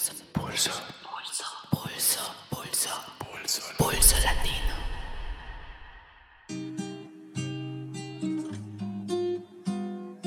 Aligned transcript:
Pulso. 0.00 0.12
Pulso. 0.32 0.70
Pulso. 1.02 1.44
Pulso. 1.70 2.20
Pulso. 2.48 2.88
Pulso. 3.18 3.60
Pulso 3.76 4.14
latino. 4.24 4.74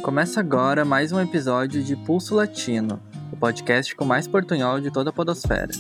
Começa 0.04 0.40
agora 0.40 0.86
mais 0.86 1.12
um 1.12 1.20
episódio 1.20 1.84
de 1.84 1.96
Pulso 1.96 2.36
Latino, 2.36 3.02
o 3.32 3.36
podcast 3.36 3.96
com 3.96 4.06
mais 4.06 4.28
portunhol 4.28 4.80
de 4.80 4.92
toda 4.92 5.09
a 5.09 5.14
podosfera. 5.14 5.71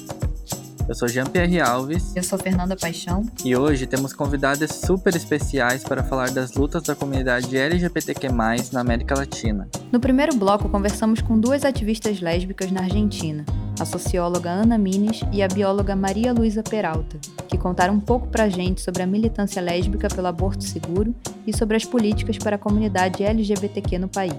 Eu 0.89 0.95
sou 0.95 1.07
Jean-Pierre 1.07 1.61
Alves 1.61 2.15
Eu 2.15 2.23
sou 2.23 2.39
Fernanda 2.39 2.75
Paixão. 2.75 3.25
e 3.45 3.55
hoje 3.55 3.85
temos 3.85 4.11
convidadas 4.11 4.71
super 4.71 5.15
especiais 5.15 5.83
para 5.83 6.03
falar 6.03 6.31
das 6.31 6.53
lutas 6.53 6.81
da 6.81 6.95
comunidade 6.95 7.55
LGBTQ+, 7.55 8.27
na 8.73 8.81
América 8.81 9.15
Latina. 9.15 9.69
No 9.91 9.99
primeiro 9.99 10.35
bloco, 10.35 10.67
conversamos 10.67 11.21
com 11.21 11.39
duas 11.39 11.63
ativistas 11.63 12.19
lésbicas 12.19 12.71
na 12.71 12.81
Argentina, 12.81 13.45
a 13.79 13.85
socióloga 13.85 14.51
Ana 14.51 14.77
Mines 14.77 15.21
e 15.31 15.41
a 15.41 15.47
bióloga 15.47 15.95
Maria 15.95 16.33
Luísa 16.33 16.61
Peralta, 16.63 17.17
que 17.47 17.57
contaram 17.57 17.95
um 17.95 17.99
pouco 17.99 18.27
pra 18.27 18.49
gente 18.49 18.81
sobre 18.81 19.03
a 19.03 19.07
militância 19.07 19.61
lésbica 19.61 20.07
pelo 20.07 20.27
aborto 20.27 20.63
seguro 20.63 21.13
e 21.45 21.55
sobre 21.55 21.75
as 21.77 21.85
políticas 21.85 22.37
para 22.37 22.55
a 22.55 22.59
comunidade 22.59 23.23
LGBTQ 23.23 23.99
no 23.99 24.07
país. 24.07 24.33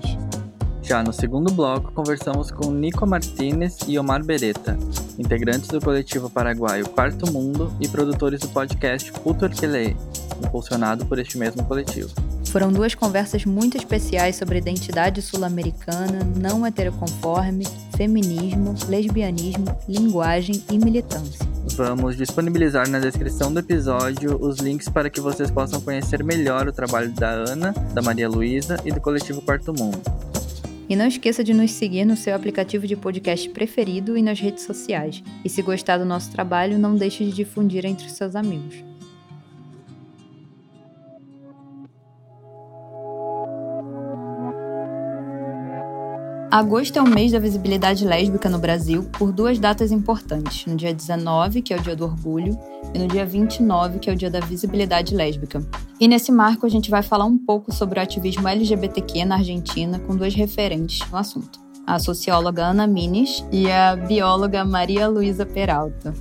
Já 0.82 1.02
no 1.02 1.12
segundo 1.14 1.50
bloco, 1.52 1.92
conversamos 1.92 2.50
com 2.50 2.70
Nico 2.70 3.06
Martinez 3.06 3.78
e 3.88 3.98
Omar 3.98 4.22
Beretta, 4.22 4.76
integrantes 5.18 5.68
do 5.68 5.80
coletivo 5.80 6.28
paraguaio 6.28 6.88
Quarto 6.90 7.32
Mundo 7.32 7.72
e 7.80 7.88
produtores 7.88 8.40
do 8.40 8.48
podcast 8.48 9.10
Puto 9.12 9.46
Arquelee, 9.46 9.96
impulsionado 10.44 11.06
por 11.06 11.18
este 11.18 11.38
mesmo 11.38 11.64
coletivo. 11.64 12.12
Foram 12.54 12.72
duas 12.72 12.94
conversas 12.94 13.44
muito 13.44 13.76
especiais 13.76 14.36
sobre 14.36 14.58
identidade 14.58 15.20
sul-americana, 15.20 16.20
não 16.36 16.64
heteroconforme, 16.64 17.66
feminismo, 17.96 18.76
lesbianismo, 18.86 19.76
linguagem 19.88 20.62
e 20.70 20.78
militância. 20.78 21.44
Vamos 21.74 22.16
disponibilizar 22.16 22.88
na 22.88 23.00
descrição 23.00 23.52
do 23.52 23.58
episódio 23.58 24.40
os 24.40 24.60
links 24.60 24.88
para 24.88 25.10
que 25.10 25.20
vocês 25.20 25.50
possam 25.50 25.80
conhecer 25.80 26.22
melhor 26.22 26.68
o 26.68 26.72
trabalho 26.72 27.10
da 27.10 27.28
Ana, 27.28 27.72
da 27.92 28.00
Maria 28.00 28.28
Luísa 28.28 28.76
e 28.84 28.92
do 28.92 29.00
coletivo 29.00 29.42
Quarto 29.42 29.74
Mundo. 29.76 30.00
E 30.88 30.94
não 30.94 31.08
esqueça 31.08 31.42
de 31.42 31.52
nos 31.52 31.72
seguir 31.72 32.04
no 32.04 32.16
seu 32.16 32.36
aplicativo 32.36 32.86
de 32.86 32.94
podcast 32.94 33.48
preferido 33.48 34.16
e 34.16 34.22
nas 34.22 34.38
redes 34.38 34.62
sociais. 34.62 35.24
E 35.44 35.48
se 35.48 35.60
gostar 35.60 35.98
do 35.98 36.04
nosso 36.04 36.30
trabalho, 36.30 36.78
não 36.78 36.94
deixe 36.94 37.24
de 37.24 37.32
difundir 37.32 37.84
entre 37.84 38.08
seus 38.08 38.36
amigos. 38.36 38.93
Agosto 46.54 47.00
é 47.00 47.02
o 47.02 47.08
mês 47.08 47.32
da 47.32 47.40
visibilidade 47.40 48.04
lésbica 48.04 48.48
no 48.48 48.60
Brasil 48.60 49.02
por 49.18 49.32
duas 49.32 49.58
datas 49.58 49.90
importantes, 49.90 50.64
no 50.66 50.76
dia 50.76 50.94
19, 50.94 51.60
que 51.60 51.74
é 51.74 51.76
o 51.76 51.80
Dia 51.80 51.96
do 51.96 52.04
Orgulho, 52.04 52.56
e 52.94 52.98
no 53.00 53.08
dia 53.08 53.26
29, 53.26 53.98
que 53.98 54.08
é 54.08 54.12
o 54.12 54.16
Dia 54.16 54.30
da 54.30 54.38
Visibilidade 54.38 55.16
Lésbica. 55.16 55.60
E 55.98 56.06
nesse 56.06 56.30
marco 56.30 56.64
a 56.64 56.68
gente 56.68 56.92
vai 56.92 57.02
falar 57.02 57.24
um 57.24 57.36
pouco 57.36 57.72
sobre 57.72 57.98
o 57.98 58.02
ativismo 58.04 58.46
LGBTQ 58.46 59.24
na 59.24 59.38
Argentina 59.38 59.98
com 59.98 60.14
duas 60.14 60.32
referentes 60.32 61.00
no 61.10 61.18
assunto. 61.18 61.58
A 61.84 61.98
socióloga 61.98 62.66
Ana 62.66 62.86
Mines 62.86 63.44
e 63.50 63.68
a 63.68 63.96
bióloga 63.96 64.64
Maria 64.64 65.08
Luísa 65.08 65.44
Peralta. 65.44 66.14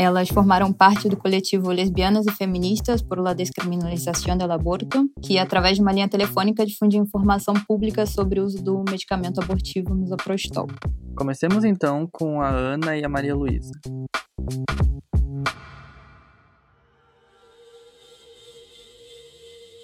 Elas 0.00 0.28
formaram 0.28 0.72
parte 0.72 1.08
do 1.08 1.16
coletivo 1.16 1.72
Lesbianas 1.72 2.24
e 2.24 2.30
Feministas 2.30 3.02
por 3.02 3.18
la 3.18 3.34
Descriminalização 3.34 4.38
do 4.38 4.44
Aborto, 4.44 5.10
que, 5.20 5.38
através 5.38 5.74
de 5.74 5.82
uma 5.82 5.90
linha 5.90 6.08
telefônica, 6.08 6.64
difunde 6.64 6.96
informação 6.96 7.52
pública 7.66 8.06
sobre 8.06 8.38
o 8.38 8.44
uso 8.44 8.62
do 8.62 8.84
medicamento 8.88 9.42
abortivo 9.42 9.96
misoprostol. 9.96 10.68
Comecemos 11.16 11.64
então 11.64 12.06
com 12.12 12.40
a 12.40 12.48
Ana 12.48 12.96
e 12.96 13.04
a 13.04 13.08
Maria 13.08 13.34
Luísa. 13.34 13.72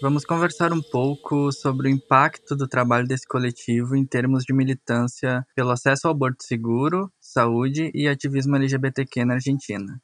Vamos 0.05 0.27
conversar 0.27 0.71
um 0.71 0.83
pouco 0.83 1.51
sobre 1.51 1.89
o 1.89 1.91
impacto 1.91 2.55
do 2.55 2.69
trabalho 2.69 3.09
desse 3.09 3.27
coletivo 3.27 3.97
em 3.97 4.05
termos 4.05 4.45
de 4.45 4.53
militância 4.53 5.47
pelo 5.57 5.71
acesso 5.71 6.07
ao 6.07 6.13
aborto 6.13 6.45
seguro, 6.45 7.11
saúde 7.35 7.91
e 7.93 8.07
ativismo 8.07 8.55
LGBTQ 8.55 9.25
na 9.25 9.35
Argentina. 9.35 10.01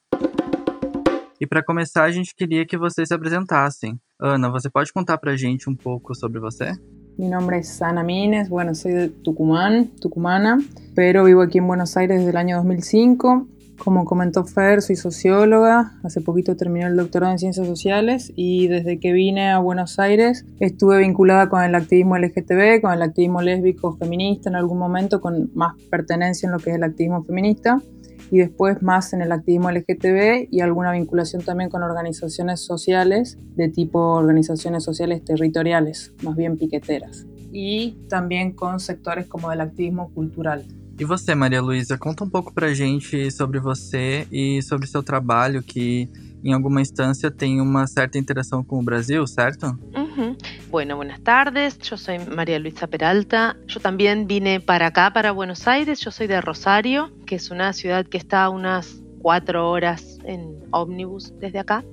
E 1.39 1.47
para 1.47 1.63
começar, 1.63 2.03
a 2.03 2.11
gente 2.11 2.35
queria 2.35 2.65
que 2.65 2.77
vocês 2.77 3.07
se 3.07 3.13
apresentassem. 3.13 3.97
Ana, 4.19 4.49
você 4.49 4.69
pode 4.69 4.91
contar 4.91 5.17
pra 5.17 5.35
gente 5.37 5.69
um 5.69 5.75
pouco 5.75 6.13
sobre 6.13 6.39
você? 6.39 6.73
Mi 7.17 7.29
nombre 7.29 7.59
es 7.59 7.81
Ana 7.81 8.03
Mines, 8.03 8.49
bueno, 8.49 8.75
soy 8.75 8.93
de 8.93 9.09
Tucumán, 9.09 9.87
tucumana, 9.99 10.59
pero 10.93 11.23
vivo 11.23 11.41
aquí 11.41 11.57
en 11.57 11.67
Buenos 11.67 11.95
Aires 11.97 12.17
desde 12.17 12.31
el 12.31 12.37
año 12.37 12.57
2005. 12.57 13.47
Como 13.83 14.05
comentó 14.05 14.45
Fer, 14.45 14.83
soy 14.83 14.95
socióloga, 14.95 15.93
hace 16.03 16.21
poquito 16.21 16.55
terminé 16.55 16.85
el 16.85 16.95
doctorado 16.95 17.31
en 17.31 17.39
ciencias 17.39 17.65
sociales 17.65 18.31
y 18.35 18.67
desde 18.67 18.99
que 18.99 19.11
vine 19.11 19.49
a 19.49 19.57
Buenos 19.57 19.97
Aires 19.97 20.45
estuve 20.59 20.99
vinculada 20.99 21.49
con 21.49 21.63
el 21.63 21.73
activismo 21.73 22.15
LGTB, 22.15 22.79
con 22.81 22.93
el 22.93 23.01
activismo 23.01 23.41
lésbico 23.41 23.97
feminista 23.97 24.49
en 24.49 24.55
algún 24.55 24.77
momento, 24.77 25.19
con 25.19 25.49
más 25.55 25.73
pertenencia 25.89 26.45
en 26.45 26.51
lo 26.51 26.59
que 26.59 26.69
es 26.69 26.75
el 26.75 26.83
activismo 26.83 27.23
feminista 27.23 27.81
y 28.29 28.37
después 28.37 28.83
más 28.83 29.13
en 29.13 29.23
el 29.23 29.31
activismo 29.31 29.71
LGTB 29.71 30.49
y 30.51 30.61
alguna 30.61 30.91
vinculación 30.91 31.41
también 31.41 31.71
con 31.71 31.81
organizaciones 31.81 32.59
sociales 32.59 33.39
de 33.55 33.67
tipo 33.69 33.99
organizaciones 33.99 34.83
sociales 34.83 35.25
territoriales, 35.25 36.13
más 36.21 36.35
bien 36.35 36.55
piqueteras. 36.55 37.25
Y 37.51 37.97
también 38.09 38.51
con 38.51 38.79
sectores 38.79 39.25
como 39.25 39.49
del 39.49 39.61
activismo 39.61 40.13
cultural. 40.13 40.65
E 41.01 41.03
você, 41.03 41.33
Maria 41.33 41.63
Luísa, 41.63 41.97
conta 41.97 42.23
um 42.23 42.29
pouco 42.29 42.53
pra 42.53 42.75
gente 42.75 43.31
sobre 43.31 43.59
você 43.59 44.27
e 44.31 44.61
sobre 44.61 44.85
seu 44.85 45.01
trabalho, 45.01 45.63
que 45.63 46.07
em 46.43 46.53
alguma 46.53 46.79
instância 46.79 47.31
tem 47.31 47.59
uma 47.59 47.87
certa 47.87 48.19
interação 48.19 48.63
com 48.63 48.79
o 48.79 48.83
Brasil, 48.83 49.25
certo? 49.25 49.65
Ujú. 49.95 50.37
Bueno, 50.69 50.97
buenas 50.97 51.19
tardes. 51.21 51.79
Yo 51.79 51.97
soy 51.97 52.19
María 52.19 52.59
Luisa 52.59 52.85
Peralta. 52.85 53.57
Yo 53.67 53.79
también 53.79 54.27
vine 54.27 54.59
para 54.59 54.85
acá, 54.85 55.11
para 55.11 55.31
Buenos 55.31 55.67
Aires. 55.67 55.99
Yo 56.01 56.11
soy 56.11 56.27
de 56.27 56.39
Rosario, 56.39 57.09
que 57.25 57.33
es 57.33 57.49
una 57.49 57.73
ciudad 57.73 58.05
que 58.05 58.17
está 58.19 58.43
a 58.43 58.49
unas 58.49 59.00
cuatro 59.21 59.69
horas 59.69 60.19
en 60.23 60.59
ómnibus 60.71 61.33
desde 61.39 61.59
acá. 61.59 61.83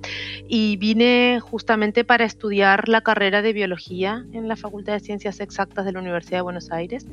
Y 0.47 0.77
vine 0.77 1.39
justamente 1.41 2.03
para 2.03 2.25
estudiar 2.25 2.89
la 2.89 3.01
carrera 3.01 3.41
de 3.41 3.53
biología 3.53 4.25
en 4.33 4.47
la 4.47 4.55
Facultad 4.55 4.93
de 4.93 4.99
Ciencias 4.99 5.39
Exactas 5.39 5.85
de 5.85 5.91
la 5.91 5.99
Universidad 5.99 6.39
de 6.39 6.43
Buenos 6.43 6.71
Aires. 6.71 7.05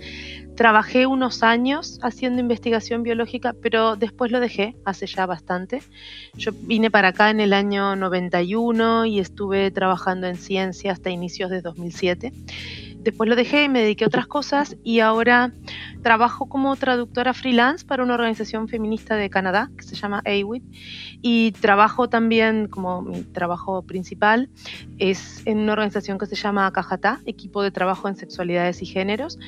Trabajé 0.57 1.07
unos 1.07 1.43
años 1.43 1.99
haciendo 2.03 2.41
investigación 2.41 3.03
biológica, 3.03 3.55
pero 3.61 3.97
después 3.97 4.31
lo 4.33 4.41
dejé 4.41 4.77
hace 4.85 5.07
ya 5.07 5.27
bastante. 5.27 5.83
Yo 6.35 6.53
vine 6.63 6.91
para 6.91 7.09
acá 7.09 7.31
en 7.31 7.41
el 7.41 7.53
año 7.53 7.97
91 7.97 9.07
y 9.07 9.21
estuve 9.21 9.71
trabajando 9.71 10.27
en 10.27 10.37
ciencia 10.37 10.93
hasta 10.93 11.11
inicios 11.11 11.51
de 11.51 11.61
2007. 11.61 12.33
Después 13.07 13.31
lo 13.31 13.37
dejé 13.37 13.63
y 13.63 13.69
me 13.69 13.83
dediqué 13.83 14.03
a 14.03 14.09
otras 14.09 14.27
cosas 14.27 14.77
y 14.83 14.99
ahora 14.99 15.53
trabajo 16.03 16.49
como 16.49 16.75
traductora 16.75 17.35
freelance 17.35 17.87
para 17.87 18.03
una 18.03 18.15
organización 18.15 18.67
feminista 18.67 19.15
de 19.15 19.31
Canadá 19.31 19.71
que 19.77 19.85
se 19.85 19.95
llama 19.95 20.25
AWIT 20.27 20.65
y 21.23 21.53
trabajo 21.53 22.09
también 22.09 22.67
como 22.67 23.03
mi 23.03 23.23
trabajo 23.23 23.83
principal 23.83 24.51
es 24.99 25.47
en 25.47 25.59
una 25.59 25.75
organización 25.75 26.19
que 26.19 26.27
se 26.27 26.35
llama 26.35 26.69
Cajatá, 26.73 27.21
equipo 27.27 27.63
de 27.63 27.71
trabajo 27.71 28.09
en 28.09 28.17
sexualidades 28.17 28.83
y 28.83 28.87
géneros, 28.87 29.39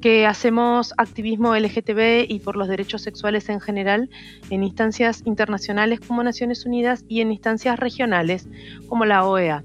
que 0.00 0.26
hacemos 0.26 0.92
activismo 0.96 1.54
LGTB 1.54 2.26
y 2.28 2.40
por 2.40 2.56
los 2.56 2.66
derechos 2.66 3.02
sexuales 3.02 3.48
en 3.48 3.60
general 3.60 4.10
en 4.50 4.64
instancias 4.64 5.22
internacionales 5.24 6.00
como 6.00 6.24
Naciones 6.24 6.66
Unidas 6.66 7.04
y 7.08 7.20
en 7.20 7.30
instancias 7.30 7.78
regionales 7.78 8.48
como 8.88 9.04
la 9.04 9.24
OEA. 9.24 9.62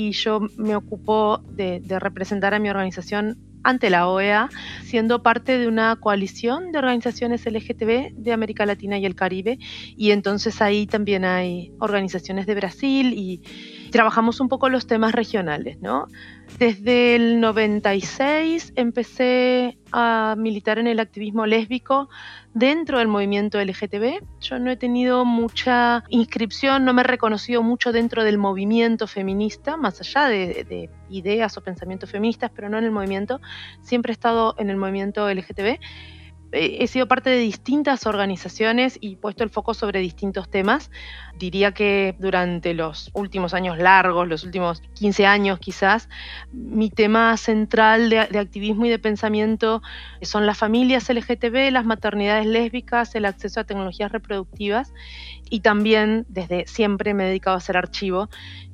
Y 0.00 0.12
yo 0.12 0.38
me 0.56 0.76
ocupo 0.76 1.42
de, 1.50 1.80
de 1.80 1.98
representar 1.98 2.54
a 2.54 2.60
mi 2.60 2.70
organización 2.70 3.36
ante 3.64 3.90
la 3.90 4.08
OEA, 4.08 4.48
siendo 4.84 5.24
parte 5.24 5.58
de 5.58 5.66
una 5.66 5.96
coalición 5.96 6.70
de 6.70 6.78
organizaciones 6.78 7.44
LGTB 7.44 8.14
de 8.14 8.32
América 8.32 8.64
Latina 8.64 8.96
y 8.96 9.06
el 9.06 9.16
Caribe. 9.16 9.58
Y 9.96 10.12
entonces 10.12 10.62
ahí 10.62 10.86
también 10.86 11.24
hay 11.24 11.72
organizaciones 11.80 12.46
de 12.46 12.54
Brasil 12.54 13.12
y 13.12 13.42
trabajamos 13.90 14.38
un 14.38 14.48
poco 14.48 14.68
los 14.68 14.86
temas 14.86 15.12
regionales, 15.12 15.80
¿no? 15.80 16.06
Desde 16.56 17.14
el 17.14 17.40
96 17.40 18.72
empecé 18.74 19.78
a 19.92 20.34
militar 20.36 20.78
en 20.78 20.88
el 20.88 20.98
activismo 20.98 21.46
lésbico 21.46 22.08
dentro 22.52 22.98
del 22.98 23.06
movimiento 23.06 23.60
LGTB. 23.60 24.24
Yo 24.40 24.58
no 24.58 24.70
he 24.70 24.76
tenido 24.76 25.24
mucha 25.24 26.02
inscripción, 26.08 26.84
no 26.84 26.94
me 26.94 27.02
he 27.02 27.04
reconocido 27.04 27.62
mucho 27.62 27.92
dentro 27.92 28.24
del 28.24 28.38
movimiento 28.38 29.06
feminista, 29.06 29.76
más 29.76 30.00
allá 30.00 30.28
de, 30.28 30.64
de 30.64 30.90
ideas 31.10 31.56
o 31.56 31.60
pensamientos 31.60 32.10
feministas, 32.10 32.50
pero 32.52 32.68
no 32.68 32.78
en 32.78 32.84
el 32.84 32.90
movimiento. 32.90 33.40
Siempre 33.82 34.10
he 34.10 34.14
estado 34.14 34.56
en 34.58 34.70
el 34.70 34.76
movimiento 34.76 35.30
LGTB 35.32 35.78
he 36.52 36.86
sido 36.86 37.06
parte 37.06 37.30
de 37.30 37.38
distintas 37.38 38.06
organizaciones 38.06 38.98
y 39.00 39.16
puesto 39.16 39.44
el 39.44 39.50
foco 39.50 39.74
sobre 39.74 40.00
distintos 40.00 40.48
temas. 40.48 40.90
Diría 41.38 41.72
que 41.72 42.16
durante 42.18 42.74
los 42.74 43.10
últimos 43.12 43.54
años 43.54 43.78
largos, 43.78 44.26
los 44.26 44.44
últimos 44.44 44.80
15 44.94 45.26
años 45.26 45.58
quizás, 45.58 46.08
mi 46.52 46.90
tema 46.90 47.36
central 47.36 48.08
de, 48.08 48.20
activismo 48.20 48.86
y 48.86 48.88
de 48.88 48.98
pensamiento 48.98 49.82
son 50.22 50.46
las 50.46 50.56
familias 50.56 51.08
LGTB, 51.08 51.70
las 51.70 51.84
maternidades 51.84 52.46
lésbicas, 52.46 53.14
el 53.14 53.26
acceso 53.26 53.60
a 53.60 53.64
tecnologías 53.64 54.10
reproductivas 54.10 54.92
y 55.50 55.60
también 55.60 56.24
desde 56.28 56.66
siempre 56.66 57.14
me 57.14 57.24
he 57.24 57.26
dedicado 57.28 57.54
a 57.54 57.58
hacer 57.58 57.76
archivo 57.76 58.28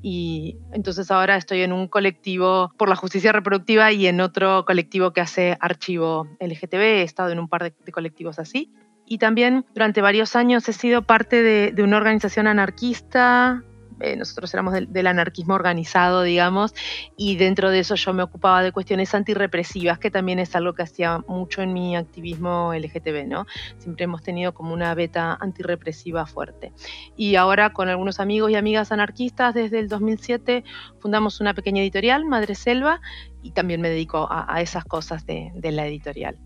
y 0.06 0.58
entonces 0.74 1.10
ahora 1.10 1.34
estoy 1.36 1.62
en 1.62 1.72
un 1.72 1.88
colectivo 1.88 2.70
por 2.76 2.90
la 2.90 2.94
justicia 2.94 3.32
reproductiva 3.32 3.90
y 3.90 4.06
en 4.06 4.20
otro 4.20 4.66
colectivo 4.66 5.12
que 5.14 5.22
hace 5.22 5.56
archivo 5.60 6.28
LGTB, 6.40 6.74
he 6.74 7.02
estado 7.02 7.30
en 7.30 7.38
un 7.38 7.48
par 7.48 7.62
de, 7.62 7.72
colectivos 7.90 8.38
así. 8.38 8.70
Y 9.06 9.16
también 9.16 9.64
durante 9.72 10.02
varios 10.02 10.36
años 10.36 10.68
he 10.68 10.74
sido 10.74 11.06
parte 11.06 11.42
de, 11.42 11.72
de 11.72 11.82
una 11.82 11.96
organización 11.96 12.46
anarquista 12.46 13.64
eh, 14.00 14.16
nosotros 14.16 14.52
éramos 14.54 14.74
del, 14.74 15.06
anarquismo 15.06 15.54
organizado, 15.54 16.22
digamos, 16.22 16.74
y 17.16 17.36
dentro 17.36 17.70
de 17.70 17.80
eso 17.80 17.94
yo 17.94 18.12
me 18.12 18.22
ocupaba 18.22 18.62
de 18.62 18.72
cuestiones 18.72 19.14
antirrepresivas, 19.14 19.98
que 19.98 20.10
también 20.10 20.38
es 20.38 20.54
algo 20.56 20.74
que 20.74 20.82
hacía 20.82 21.18
mucho 21.28 21.62
en 21.62 21.72
mi 21.72 21.96
activismo 21.96 22.72
LGTB, 22.74 23.26
¿no? 23.26 23.46
Siempre 23.78 24.04
hemos 24.04 24.22
tenido 24.22 24.52
como 24.54 24.72
una 24.72 24.94
beta 24.94 25.36
antirrepresiva 25.40 26.26
fuerte. 26.26 26.72
Y 27.16 27.36
ahora 27.36 27.72
con 27.72 27.88
algunos 27.88 28.20
amigos 28.20 28.50
y 28.50 28.56
amigas 28.56 28.92
anarquistas, 28.92 29.54
desde 29.54 29.78
el 29.78 29.88
2007 29.88 30.64
fundamos 31.00 31.40
una 31.40 31.54
pequeña 31.54 31.82
editorial, 31.82 32.24
Madre 32.24 32.54
Selva, 32.54 33.00
y 33.42 33.50
también 33.50 33.80
me 33.80 33.90
dedico 33.90 34.26
a, 34.30 34.60
esas 34.62 34.84
cosas 34.84 35.26
de 35.26 35.52
la 35.72 35.86
editorial. 35.86 36.38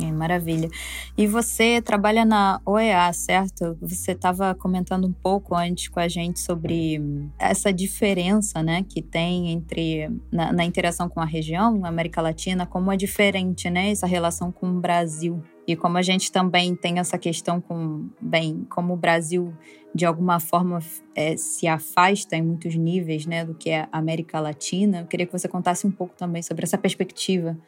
É, 0.00 0.12
maravilha. 0.12 0.68
E 1.16 1.26
você 1.26 1.82
trabalha 1.82 2.24
na 2.24 2.60
OEA, 2.64 3.12
certo? 3.12 3.76
Você 3.80 4.12
estava 4.12 4.54
comentando 4.54 5.08
um 5.08 5.12
pouco 5.12 5.56
antes 5.56 5.88
com 5.88 5.98
a 5.98 6.06
gente 6.06 6.38
sobre 6.38 7.00
essa 7.36 7.72
diferença 7.72 8.62
né, 8.62 8.84
que 8.88 9.02
tem 9.02 9.50
entre 9.50 10.08
na, 10.30 10.52
na 10.52 10.64
interação 10.64 11.08
com 11.08 11.20
a 11.20 11.24
região, 11.24 11.76
na 11.76 11.88
América 11.88 12.22
Latina, 12.22 12.64
como 12.64 12.92
é 12.92 12.96
diferente 12.96 13.68
né, 13.68 13.90
essa 13.90 14.06
relação 14.06 14.52
com 14.52 14.68
o 14.68 14.80
Brasil. 14.80 15.42
E 15.66 15.74
como 15.74 15.98
a 15.98 16.02
gente 16.02 16.30
também 16.30 16.76
tem 16.76 16.98
essa 16.98 17.18
questão 17.18 17.60
com, 17.60 18.08
bem, 18.20 18.64
como 18.70 18.94
o 18.94 18.96
Brasil 18.96 19.52
de 19.94 20.06
alguma 20.06 20.38
forma 20.38 20.78
é, 21.14 21.36
se 21.36 21.66
afasta 21.66 22.36
em 22.36 22.42
muitos 22.42 22.76
níveis 22.76 23.26
né, 23.26 23.44
do 23.44 23.54
que 23.54 23.70
é 23.70 23.88
a 23.90 23.98
América 23.98 24.38
Latina, 24.38 25.00
eu 25.00 25.06
queria 25.06 25.26
que 25.26 25.32
você 25.32 25.48
contasse 25.48 25.86
um 25.86 25.90
pouco 25.90 26.14
também 26.16 26.40
sobre 26.40 26.64
essa 26.64 26.78
perspectiva 26.78 27.58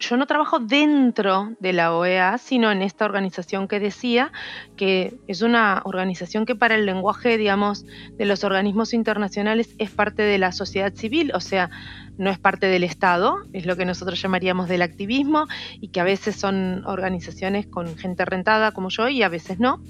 yo 0.00 0.16
no 0.16 0.26
trabajo 0.26 0.60
dentro 0.60 1.56
de 1.58 1.72
la 1.72 1.94
OEA, 1.94 2.38
sino 2.38 2.70
en 2.70 2.82
esta 2.82 3.04
organización 3.04 3.66
que 3.66 3.80
decía, 3.80 4.32
que 4.76 5.18
es 5.26 5.42
una 5.42 5.82
organización 5.84 6.46
que 6.46 6.54
para 6.54 6.76
el 6.76 6.86
lenguaje, 6.86 7.36
digamos, 7.36 7.84
de 8.12 8.24
los 8.24 8.44
organismos 8.44 8.94
internacionales 8.94 9.74
es 9.78 9.90
parte 9.90 10.22
de 10.22 10.38
la 10.38 10.52
sociedad 10.52 10.92
civil, 10.94 11.32
o 11.34 11.40
sea, 11.40 11.70
no 12.18 12.30
es 12.30 12.38
parte 12.38 12.66
del 12.66 12.84
Estado, 12.84 13.38
es 13.52 13.64
lo 13.64 13.76
que 13.76 13.84
nosotros 13.84 14.20
llamaríamos 14.20 14.68
del 14.68 14.82
activismo, 14.82 15.46
y 15.80 15.88
que 15.88 16.00
a 16.00 16.04
veces 16.04 16.36
son 16.36 16.84
organizaciones 16.84 17.66
con 17.66 17.96
gente 17.96 18.24
rentada 18.24 18.72
como 18.72 18.90
yo 18.90 19.08
y 19.08 19.22
a 19.22 19.28
veces 19.28 19.58
no, 19.58 19.80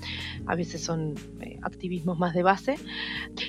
a 0.47 0.55
veces 0.55 0.85
son 0.85 1.15
eh, 1.41 1.59
activismos 1.63 2.19
más 2.19 2.35
de 2.35 2.43
base. 2.43 2.77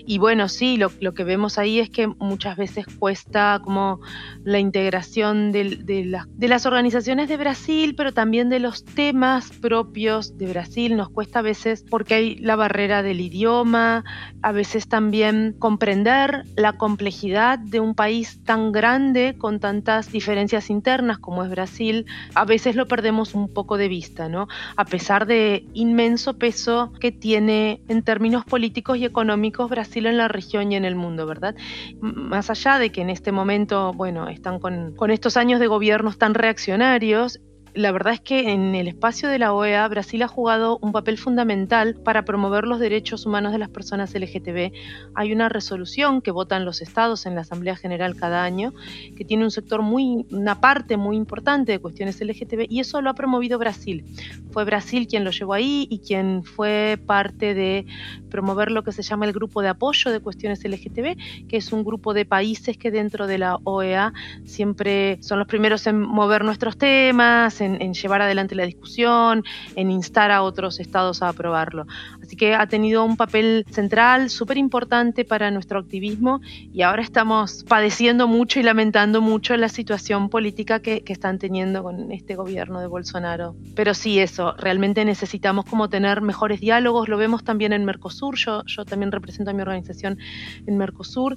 Y 0.06 0.18
bueno, 0.18 0.48
sí, 0.48 0.78
lo, 0.78 1.14
que 1.14 1.24
vemos 1.24 1.58
ahí 1.58 1.80
es 1.80 1.90
que 1.90 2.08
muchas 2.08 2.58
veces 2.58 2.86
cuesta 2.98 3.60
como 3.64 4.00
la 4.44 4.60
integración 4.60 5.52
de, 5.52 5.78
de 5.84 6.48
las 6.48 6.66
organizaciones 6.66 7.30
de 7.30 7.38
Brasil, 7.38 7.96
pero 7.96 8.14
también 8.14 8.50
de 8.50 8.60
los 8.60 8.86
temas 8.86 9.52
propios 9.52 10.38
de 10.38 10.48
Brasil, 10.48 10.96
nos 10.96 11.10
cuesta 11.10 11.40
a 11.40 11.42
veces 11.42 11.84
porque 11.90 12.16
hay 12.16 12.36
la 12.36 12.56
barrera 12.56 13.04
del 13.04 13.20
idioma, 13.20 14.04
a 14.42 14.52
veces 14.52 14.88
también 14.88 15.56
comprender 15.60 16.44
la 16.56 16.74
complejidad 16.74 17.60
de 17.60 17.80
un 17.80 17.96
país 17.96 18.44
tan 18.44 18.69
grande, 18.72 19.36
con 19.38 19.60
tantas 19.60 20.12
diferencias 20.12 20.70
internas 20.70 21.20
como 21.20 21.44
es 21.44 21.50
Brasil, 21.50 22.06
a 22.36 22.46
veces 22.46 22.76
lo 22.76 22.88
perdemos 22.88 23.34
un 23.34 23.48
poco 23.48 23.78
de 23.78 23.88
vista, 23.88 24.30
¿no? 24.30 24.48
A 24.76 24.86
pesar 24.86 25.26
de 25.26 25.66
inmenso 25.74 26.38
peso 26.38 26.92
que 27.00 27.12
tiene 27.12 27.82
en 27.88 28.04
términos 28.04 28.46
políticos 28.46 28.98
y 28.98 29.06
económicos 29.06 29.70
Brasil 29.70 30.06
en 30.06 30.18
la 30.18 30.28
región 30.28 30.72
y 30.72 30.76
en 30.76 30.86
el 30.86 30.96
mundo, 30.96 31.26
¿verdad? 31.26 31.56
Más 32.02 32.50
allá 32.50 32.80
de 32.80 32.92
que 32.92 33.02
en 33.02 33.10
este 33.10 33.32
momento, 33.32 33.94
bueno, 33.94 34.28
están 34.28 34.60
con, 34.60 34.94
con 34.96 35.12
estos 35.12 35.38
años 35.38 35.60
de 35.60 35.68
gobiernos 35.68 36.18
tan 36.18 36.34
reaccionarios, 36.34 37.40
la 37.74 37.92
verdad 37.92 38.14
es 38.14 38.20
que 38.20 38.52
en 38.52 38.76
el 38.76 38.88
espacio 38.88 39.30
de 39.30 39.40
la 39.40 39.54
OEA 39.54 39.88
Brasil 39.88 40.22
ha 40.24 40.28
jugado 40.28 40.80
un 40.82 40.92
papel 40.92 41.18
fundamental 41.18 41.96
para 41.96 42.26
promover 42.26 42.66
los 42.66 42.80
derechos 42.80 43.26
humanos 43.26 43.52
de 43.52 43.58
las 43.58 43.70
personas 43.70 44.14
LGTB. 44.14 44.72
Hay 45.16 45.32
una 45.32 45.50
resolución 45.50 46.22
que 46.22 46.32
votan 46.32 46.66
los 46.66 46.82
estados 46.82 47.26
en 47.26 47.36
la 47.36 47.42
Asamblea 47.42 47.76
General 47.76 48.16
cada 48.16 48.44
año 48.44 48.74
que 49.16 49.26
tiene 49.26 49.44
un 49.44 49.52
sector 49.52 49.82
muy, 49.82 50.26
una 50.32 50.60
parte 50.62 50.98
muy 50.98 51.16
importante 51.16 51.72
de 51.72 51.80
cuestiones 51.80 52.20
LGTB 52.22 52.66
y 52.70 52.80
eso 52.80 53.02
lo 53.02 53.10
ha 53.10 53.14
promovido 53.14 53.60
Brasil. 53.60 54.06
Fue 54.52 54.66
Brasil 54.66 55.08
quien 55.08 55.24
lo 55.24 55.32
llevó 55.32 55.54
ahí 55.54 55.88
y 55.90 56.00
quien 56.00 56.44
fue 56.44 57.00
parte 57.06 57.54
de 57.54 57.86
promover 58.30 58.72
lo 58.72 58.84
que 58.84 58.92
se 58.92 59.02
llama 59.02 59.26
el 59.26 59.34
grupo 59.34 59.62
de 59.62 59.70
apoyo 59.70 60.12
de 60.12 60.20
cuestiones 60.20 60.64
LGTB, 60.64 61.48
que 61.48 61.58
es 61.58 61.72
un 61.72 61.84
grupo 61.84 62.14
de 62.14 62.26
países 62.26 62.78
que 62.78 62.92
dentro 62.92 63.28
de 63.28 63.38
la 63.38 63.58
OEA 63.64 64.14
siempre 64.46 65.18
son 65.22 65.40
los 65.40 65.48
primeros 65.48 65.86
en 65.88 66.00
mover 66.02 66.44
nuestros 66.44 66.78
temas, 66.78 67.59
en, 67.62 67.94
llevar 67.94 68.22
adelante 68.22 68.56
la 68.56 68.66
discusión, 68.66 69.44
en 69.76 69.92
instar 69.92 70.32
a 70.32 70.42
otros 70.42 70.80
estados 70.80 71.22
a 71.22 71.30
aprobarlo. 71.30 71.86
Así 72.30 72.36
que 72.36 72.54
ha 72.54 72.68
tenido 72.68 73.04
un 73.04 73.18
papel 73.18 73.66
central 73.72 74.30
súper 74.30 74.60
importante 74.60 75.26
para 75.26 75.50
nuestro 75.50 75.80
activismo 75.80 76.42
y 76.72 76.84
ahora 76.84 77.02
estamos 77.02 77.66
padeciendo 77.68 78.28
mucho 78.28 78.60
y 78.60 78.64
lamentando 78.64 79.20
mucho 79.20 79.58
la 79.58 79.68
situación 79.68 80.30
política 80.30 80.80
que, 80.80 81.04
están 81.08 81.40
teniendo 81.40 81.82
con 81.82 82.12
este 82.12 82.36
gobierno 82.36 82.82
de 82.82 82.86
Bolsonaro. 82.86 83.56
Pero 83.74 83.96
sí, 83.96 84.20
eso, 84.20 84.54
realmente 84.60 85.04
necesitamos 85.06 85.66
como 85.66 85.90
tener 85.90 86.22
mejores 86.22 86.60
diálogos, 86.60 87.10
lo 87.10 87.18
vemos 87.18 87.44
también 87.44 87.74
en 87.74 87.84
Mercosur, 87.84 88.38
yo, 88.38 88.64
yo 88.68 88.86
también 88.86 89.12
represento 89.12 89.50
a 89.50 89.56
mi 89.56 89.64
organización 89.64 90.20
en 90.68 90.78
Mercosur. 90.78 91.36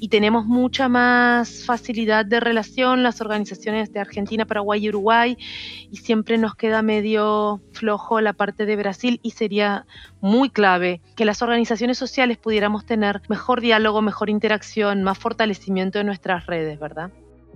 Y 0.00 0.08
tenemos 0.08 0.46
mucha 0.46 0.88
más 0.88 1.64
facilidad 1.64 2.26
de 2.26 2.40
relación 2.40 3.04
las 3.04 3.20
organizaciones 3.20 3.92
de 3.92 4.00
Argentina, 4.00 4.46
Paraguay 4.46 4.84
y 4.84 4.88
Uruguay. 4.88 5.38
Y 5.92 5.98
siempre 5.98 6.38
nos 6.38 6.56
queda 6.56 6.82
medio 6.82 7.62
flojo 7.70 8.20
la 8.20 8.32
parte 8.32 8.66
de 8.66 8.74
Brasil 8.74 9.20
y 9.22 9.30
sería 9.30 9.86
muy 10.24 10.48
clave 10.48 11.02
que 11.16 11.26
las 11.26 11.42
organizaciones 11.42 11.98
sociales 11.98 12.38
pudiéramos 12.38 12.86
tener 12.86 13.20
mejor 13.28 13.60
diálogo, 13.60 14.00
mejor 14.00 14.30
interacción, 14.30 15.02
más 15.02 15.18
fortalecimiento 15.18 15.98
de 15.98 16.04
nuestras 16.04 16.46
redes, 16.46 16.80
¿verdad? 16.80 17.10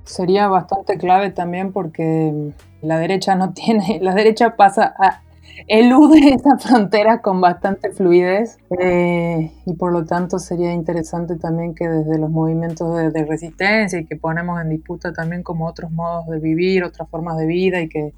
Sería 0.04 0.48
bastante 0.48 0.98
clave 0.98 1.30
también 1.30 1.72
porque 1.72 2.52
la 2.82 2.98
derecha 2.98 3.34
no 3.36 3.52
tiene, 3.54 4.00
la 4.02 4.14
derecha 4.14 4.54
pasa 4.54 4.94
a, 4.98 5.22
elude 5.66 6.34
esa 6.34 6.58
frontera 6.58 7.22
con 7.22 7.40
bastante 7.40 7.90
fluidez 7.90 8.58
eh, 8.78 9.50
y 9.64 9.72
por 9.72 9.90
lo 9.90 10.04
tanto 10.04 10.38
sería 10.38 10.74
interesante 10.74 11.36
también 11.36 11.74
que 11.74 11.88
desde 11.88 12.18
los 12.18 12.28
movimientos 12.28 13.12
de, 13.14 13.24
resistencia 13.24 13.98
y 13.98 14.04
que 14.04 14.16
ponemos 14.16 14.60
en 14.60 14.68
disputa 14.68 15.14
también 15.14 15.42
como 15.42 15.66
otros 15.66 15.90
modos 15.90 16.26
de 16.26 16.38
vivir, 16.38 16.84
otras 16.84 17.08
formas 17.08 17.38
de 17.38 17.46
vida 17.46 17.80
y 17.80 17.88
que, 17.88 18.12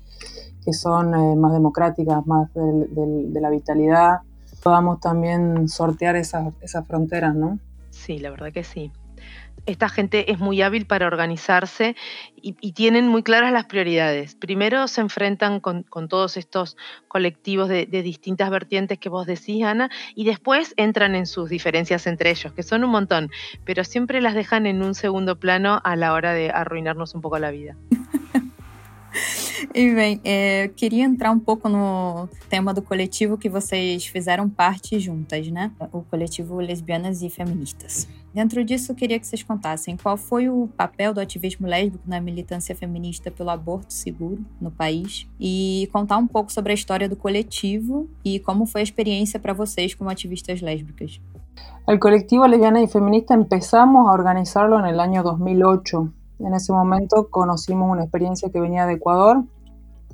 que 0.64 0.72
son 0.72 1.14
eh, 1.14 1.36
más 1.36 1.52
democráticas, 1.52 2.26
más 2.26 2.52
de 2.52 3.40
la 3.40 3.48
vitalidad, 3.48 4.22
podamos 4.62 5.00
también 5.00 5.68
sortear 5.68 6.16
esas, 6.16 6.52
esas 6.60 6.86
fronteras, 6.86 7.34
¿no? 7.34 7.58
Sí, 7.90 8.18
la 8.18 8.30
verdad 8.30 8.52
que 8.52 8.64
sí 8.64 8.92
esta 9.66 9.88
gente 9.88 10.32
es 10.32 10.38
muy 10.38 10.62
hábil 10.62 10.86
para 10.86 11.06
organizarse 11.06 11.96
y, 12.42 12.72
tienen 12.72 13.06
muy 13.08 13.22
claras 13.22 13.52
las 13.52 13.66
prioridades. 13.66 14.34
Primero 14.34 14.88
se 14.88 15.02
enfrentan 15.02 15.60
con, 15.60 15.84
todos 16.08 16.38
estos 16.38 16.76
colectivos 17.08 17.68
de, 17.68 17.84
distintas 17.86 18.48
vertientes 18.48 18.98
que 18.98 19.10
vos 19.10 19.26
decís, 19.26 19.62
Ana, 19.64 19.90
y 20.14 20.24
después 20.24 20.72
entran 20.78 21.14
en 21.14 21.26
sus 21.26 21.50
diferencias 21.50 22.06
entre 22.06 22.30
ellos, 22.30 22.52
que 22.54 22.62
son 22.62 22.84
un 22.84 22.90
montón, 22.90 23.30
pero 23.64 23.84
siempre 23.84 24.22
las 24.22 24.34
dejan 24.34 24.66
en 24.66 24.82
un 24.82 24.94
segundo 24.94 25.38
plano 25.38 25.80
a 25.84 25.96
la 25.96 26.14
hora 26.14 26.32
de 26.32 26.50
arruinarnos 26.50 27.14
un 27.14 27.20
poco 27.20 27.38
la 27.38 27.50
vida. 27.50 27.76
E 29.74 29.94
bem, 29.94 30.20
é, 30.24 30.68
queria 30.74 31.04
entrar 31.04 31.30
um 31.30 31.38
pouco 31.38 31.68
no 31.68 32.28
tema 32.48 32.72
do 32.72 32.82
coletivo 32.82 33.36
que 33.36 33.48
vocês 33.48 34.06
fizeram 34.06 34.48
parte 34.48 34.98
juntas, 34.98 35.48
né? 35.48 35.70
O 35.92 36.02
coletivo 36.02 36.56
Lesbianas 36.56 37.22
e 37.22 37.28
Feministas. 37.28 38.08
Dentro 38.32 38.64
disso, 38.64 38.94
queria 38.94 39.18
que 39.18 39.26
vocês 39.26 39.42
contassem 39.42 39.96
qual 39.96 40.16
foi 40.16 40.48
o 40.48 40.68
papel 40.76 41.12
do 41.12 41.20
ativismo 41.20 41.66
lésbico 41.66 42.04
na 42.06 42.20
militância 42.20 42.74
feminista 42.74 43.30
pelo 43.30 43.50
aborto 43.50 43.92
seguro 43.92 44.44
no 44.60 44.70
país 44.70 45.26
e 45.38 45.88
contar 45.92 46.16
um 46.16 46.26
pouco 46.26 46.52
sobre 46.52 46.72
a 46.72 46.74
história 46.74 47.08
do 47.08 47.16
coletivo 47.16 48.08
e 48.24 48.38
como 48.40 48.66
foi 48.66 48.80
a 48.80 48.84
experiência 48.84 49.38
para 49.38 49.52
vocês 49.52 49.94
como 49.94 50.10
ativistas 50.10 50.60
lésbicas. 50.60 51.20
El 51.86 51.98
colectivo 51.98 52.46
Lesbiana 52.46 52.80
y 52.80 52.86
Feminista 52.86 53.34
empezamos 53.34 54.08
a 54.08 54.12
organizarlo 54.12 54.78
en 54.78 54.86
el 54.86 55.00
año 55.00 55.22
2008. 55.22 56.19
En 56.40 56.54
ese 56.54 56.72
momento 56.72 57.28
conocimos 57.30 57.90
una 57.90 58.02
experiencia 58.02 58.50
que 58.50 58.60
venía 58.60 58.86
de 58.86 58.94
Ecuador, 58.94 59.44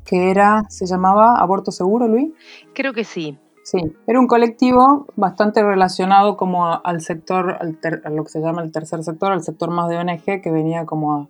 que 0.05 0.31
era, 0.31 0.65
se 0.69 0.87
llamaba 0.87 1.37
Aborto 1.41 1.71
Seguro, 1.71 2.09
Luis. 2.09 2.33
Creo 2.75 2.93
que 2.93 3.05
sí. 3.05 3.39
Sí, 3.65 3.79
era 4.07 4.21
un 4.21 4.29
colectivo 4.29 5.07
bastante 5.17 5.61
relacionado 5.61 6.37
como 6.37 6.81
al 6.85 7.01
sector, 7.01 7.59
a 7.61 8.11
lo 8.11 8.23
que 8.23 8.31
se 8.31 8.41
llama 8.41 8.63
el 8.63 8.71
tercer 8.71 9.03
sector, 9.03 9.33
al 9.33 9.43
sector 9.43 9.71
más 9.71 9.89
de 9.89 9.97
ONG, 9.97 10.41
que 10.41 10.51
venía 10.53 10.87
como 10.87 11.29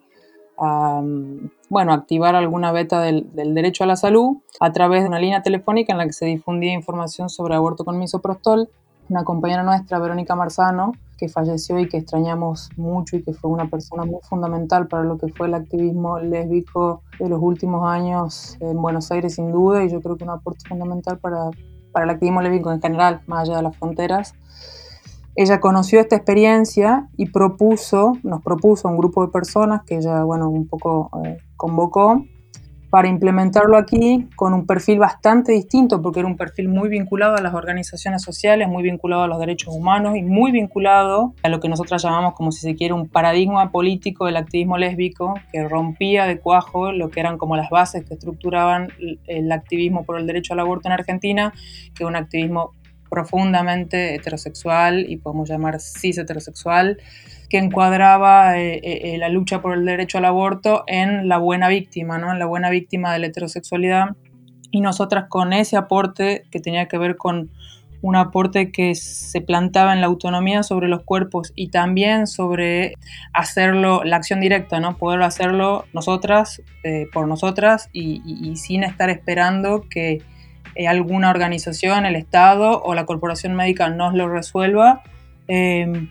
a, 0.59 1.03
bueno, 1.71 1.93
activar 1.95 2.35
alguna 2.35 2.73
beta 2.73 3.01
del, 3.01 3.27
derecho 3.33 3.85
a 3.85 3.87
la 3.87 3.97
salud 3.97 4.37
a 4.61 4.73
través 4.73 5.03
de 5.03 5.09
una 5.09 5.19
línea 5.19 5.43
telefónica 5.43 5.93
en 5.93 5.99
la 5.99 6.05
que 6.05 6.13
se 6.13 6.27
difundía 6.27 6.75
información 6.75 7.31
sobre 7.31 7.55
aborto 7.55 7.85
con 7.85 7.99
misoprostol. 7.99 8.69
Una 9.09 9.25
compañera 9.25 9.63
nuestra, 9.63 9.99
Verónica 9.99 10.35
Marzano, 10.35 10.93
que 11.17 11.29
falleció 11.29 11.79
y 11.79 11.89
que 11.89 11.99
extrañamos 11.99 12.71
mucho 12.77 13.17
y 13.17 13.23
que 13.23 13.33
fue 13.33 13.51
una 13.51 13.69
persona 13.71 14.05
muy 14.05 14.21
fundamental 14.23 14.89
para 14.89 15.05
lo 15.05 15.17
que 15.17 15.29
fue 15.29 15.47
el 15.47 15.55
activismo 15.55 16.19
lésbico 16.19 17.03
de 17.19 17.29
los 17.29 17.41
últimos 17.41 17.89
años 17.89 18.57
en 18.61 18.81
Buenos 18.81 19.11
Aires 19.11 19.35
sin 19.35 19.53
duda 19.53 19.85
y 19.85 19.91
yo 19.91 20.01
creo 20.01 20.17
que 20.17 20.25
un 20.25 20.31
aporte 20.31 20.69
fundamental 20.69 21.19
para, 21.19 21.51
para 21.93 22.05
el 22.05 22.11
activismo 22.11 22.43
lésbico 22.43 22.73
en 22.73 22.83
general, 22.83 23.23
más 23.27 23.49
allá 23.49 23.59
de 23.59 23.63
las 23.63 23.77
fronteras. 23.77 24.35
Ella 25.37 25.61
conoció 25.61 26.01
esta 26.01 26.17
experiencia 26.17 27.09
y 27.17 27.27
propuso, 27.27 28.15
nos 28.23 28.43
propuso 28.43 28.89
a 28.89 28.91
un 28.91 28.97
grupo 28.97 29.25
de 29.25 29.31
personas 29.31 29.83
que 29.85 29.97
ella, 29.97 30.25
bueno, 30.25 30.49
un 30.49 30.67
poco 30.67 31.11
eh, 31.25 31.39
convocó 31.57 32.25
para 32.91 33.09
implementarlo 33.09 33.77
aquí 33.77 34.29
con 34.37 34.55
un 34.55 34.67
perfil 34.67 34.99
bastante 34.99 35.53
distinto, 35.53 36.01
porque 36.01 36.21
era 36.21 36.29
un 36.29 36.37
perfil 36.37 36.69
muy 36.69 36.89
vinculado 36.89 37.37
a 37.37 37.41
las 37.41 37.55
organizaciones 37.55 38.23
sociales, 38.23 38.69
muy 38.69 38.83
vinculado 38.83 39.23
a 39.23 39.27
los 39.27 39.39
derechos 39.39 39.75
humanos 39.75 40.17
y 40.17 40.23
muy 40.23 40.53
vinculado 40.53 41.35
a 41.43 41.49
lo 41.49 41.61
que 41.61 41.69
nosotros 41.69 42.03
llamamos, 42.03 42.35
como 42.35 42.53
si 42.53 42.61
se 42.61 42.75
quiere, 42.75 42.95
un 42.95 43.09
paradigma 43.09 43.71
político 43.71 44.27
del 44.27 44.37
activismo 44.37 44.79
lésbico 44.79 45.35
que 45.53 45.69
rompía 45.69 46.27
de 46.27 46.39
cuajo 46.39 46.93
lo 46.93 47.11
que 47.11 47.21
eran 47.21 47.39
como 47.39 47.57
las 47.57 47.71
bases 47.71 48.05
que 48.05 48.15
estructuraban 48.15 48.89
el 49.27 49.53
activismo 49.53 50.05
por 50.05 50.19
el 50.19 50.27
derecho 50.27 50.55
al 50.55 50.61
aborto 50.61 50.89
en 50.89 50.93
Argentina, 50.93 51.53
que 51.95 52.05
es 52.05 52.09
un 52.09 52.17
activismo 52.17 52.73
profundamente 53.11 54.15
heterosexual 54.15 55.07
y 55.09 55.17
podemos 55.17 55.49
llamar 55.49 55.81
cis 55.81 56.19
heterosexual, 56.19 56.99
que 57.49 57.59
encuadraba 57.59 58.59
eh, 58.59 58.81
eh, 58.83 59.15
eh, 59.15 59.19
la 59.19 59.29
lucha 59.29 59.61
por 59.61 59.75
el 59.77 59.85
derecho 59.85 60.19
al 60.19 60.25
aborto 60.25 60.85
en 60.87 61.29
la 61.29 61.39
buena 61.39 61.69
víctima, 61.69 62.19
¿no? 62.19 62.33
en 62.33 62.39
la 62.39 62.47
buena 62.47 62.71
víctima 62.71 63.13
de 63.13 63.21
la 63.21 63.27
heterosexualidad. 63.27 64.17
Y 64.71 64.81
nosotras 64.81 65.27
con 65.29 65.53
ese 65.53 65.77
aporte 65.77 66.45
que 66.51 66.61
tenía 66.61 66.87
que 66.87 66.99
ver 66.99 67.17
con 67.17 67.51
un 68.03 68.17
aporte 68.17 68.71
que 68.71 68.95
se 68.95 69.41
plantaba 69.41 69.93
en 69.93 70.01
la 70.01 70.07
autonomía 70.07 70.63
sobre 70.63 70.89
los 70.89 71.03
cuerpos 71.03 71.53
y 71.57 71.69
también 71.69 72.27
sobre 72.27 72.95
hacerlo, 73.33 74.05
la 74.05 74.17
acción 74.17 74.41
directa, 74.41 74.81
¿no? 74.81 74.97
Poder 74.97 75.23
hacerlo 75.23 75.87
nosotras, 75.93 76.63
por 77.13 77.27
nosotras 77.27 77.89
y, 77.93 78.55
sin 78.57 78.85
estar 78.85 79.09
esperando 79.09 79.87
que 79.89 80.23
alguna 80.87 81.31
organización, 81.31 82.05
el 82.05 82.17
Estado 82.17 82.83
o 82.83 82.95
la 82.95 83.07
corporación 83.07 83.55
médica 83.55 83.89
nos 83.89 84.15
lo 84.15 84.29
resuelva, 84.29 85.03
Eh, 85.49 86.09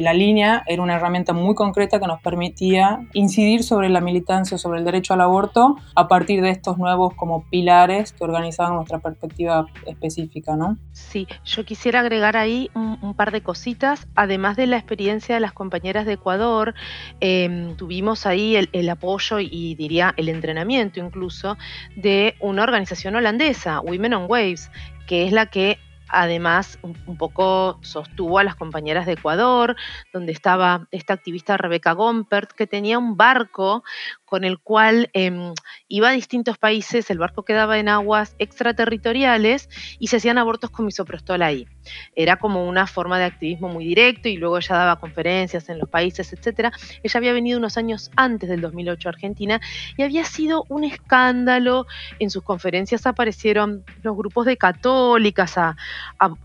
la 0.00 0.12
línea 0.12 0.62
era 0.66 0.82
una 0.82 0.96
herramienta 0.96 1.32
muy 1.32 1.54
concreta 1.54 1.98
que 1.98 2.06
nos 2.06 2.20
permitía 2.20 3.00
incidir 3.12 3.62
sobre 3.62 3.88
la 3.88 4.00
militancia, 4.00 4.58
sobre 4.58 4.78
el 4.78 4.84
derecho 4.84 5.14
al 5.14 5.20
aborto, 5.20 5.76
a 5.94 6.08
partir 6.08 6.42
de 6.42 6.50
estos 6.50 6.78
nuevos 6.78 7.14
como 7.14 7.44
pilares 7.50 8.12
que 8.12 8.24
organizaban 8.24 8.74
nuestra 8.74 8.98
perspectiva 8.98 9.66
específica, 9.86 10.56
¿no? 10.56 10.76
Sí, 10.92 11.26
yo 11.44 11.64
quisiera 11.64 12.00
agregar 12.00 12.36
ahí 12.36 12.70
un, 12.74 12.98
par 13.14 13.32
de 13.32 13.40
cositas, 13.40 14.06
además 14.14 14.56
de 14.56 14.66
la 14.66 14.76
experiencia 14.76 15.34
de 15.34 15.40
las 15.40 15.52
compañeras 15.52 16.06
de 16.06 16.12
Ecuador, 16.12 16.74
em, 17.20 17.74
tuvimos 17.76 18.26
ahí 18.26 18.54
el 18.70 18.90
apoyo 18.90 19.40
y 19.40 19.74
diría 19.74 20.14
el 20.16 20.28
entrenamiento 20.28 21.00
incluso 21.00 21.56
de 21.96 22.34
una 22.40 22.62
organización 22.62 23.16
holandesa, 23.16 23.80
Women 23.80 24.14
on 24.14 24.26
Waves, 24.28 24.70
que 25.06 25.26
es 25.26 25.32
la 25.32 25.46
que 25.46 25.78
Además, 26.08 26.78
un, 26.82 27.16
poco 27.16 27.78
sostuvo 27.82 28.38
a 28.38 28.44
las 28.44 28.56
compañeras 28.56 29.06
de 29.06 29.12
Ecuador, 29.12 29.76
donde 30.12 30.32
estaba 30.32 30.88
esta 30.90 31.14
activista 31.14 31.56
Rebeca 31.56 31.92
Gompert, 31.92 32.52
que 32.52 32.66
tenía 32.66 32.98
un 32.98 33.16
barco 33.16 33.84
con 34.28 34.44
el 34.44 34.58
cual 34.58 35.10
em, 35.14 35.54
iba 35.88 36.10
a 36.10 36.12
distintos 36.12 36.58
países, 36.58 37.10
el 37.10 37.18
barco 37.18 37.44
quedaba 37.44 37.78
en 37.78 37.88
aguas 37.88 38.36
extraterritoriales 38.38 39.70
y 39.98 40.08
se 40.08 40.16
hacían 40.16 40.38
abortos 40.38 40.70
con 40.70 40.84
misoprostol 40.84 41.42
ahí. 41.42 41.66
Era 42.14 42.36
como 42.36 42.68
una 42.68 42.86
forma 42.86 43.18
de 43.18 43.24
activismo 43.24 43.68
muy 43.68 43.86
directo 43.86 44.28
y 44.28 44.36
luego 44.36 44.58
ella 44.58 44.76
daba 44.76 45.00
conferencias 45.00 45.68
en 45.70 45.78
los 45.78 45.88
países, 45.88 46.32
etc. 46.32 46.72
Ella 47.02 47.18
había 47.18 47.32
venido 47.32 47.58
unos 47.58 47.78
años 47.78 48.10
antes 48.16 48.50
del 48.50 48.60
2008 48.60 49.08
a 49.08 49.12
Argentina 49.12 49.60
y 49.96 50.02
había 50.02 50.24
sido 50.24 50.64
un 50.68 50.84
escándalo. 50.84 51.86
En 52.18 52.30
sus 52.30 52.42
conferencias 52.42 53.06
aparecieron 53.06 53.84
los 54.02 54.14
grupos 54.14 54.44
de 54.44 54.58
católicas 54.58 55.56
a, 55.56 55.76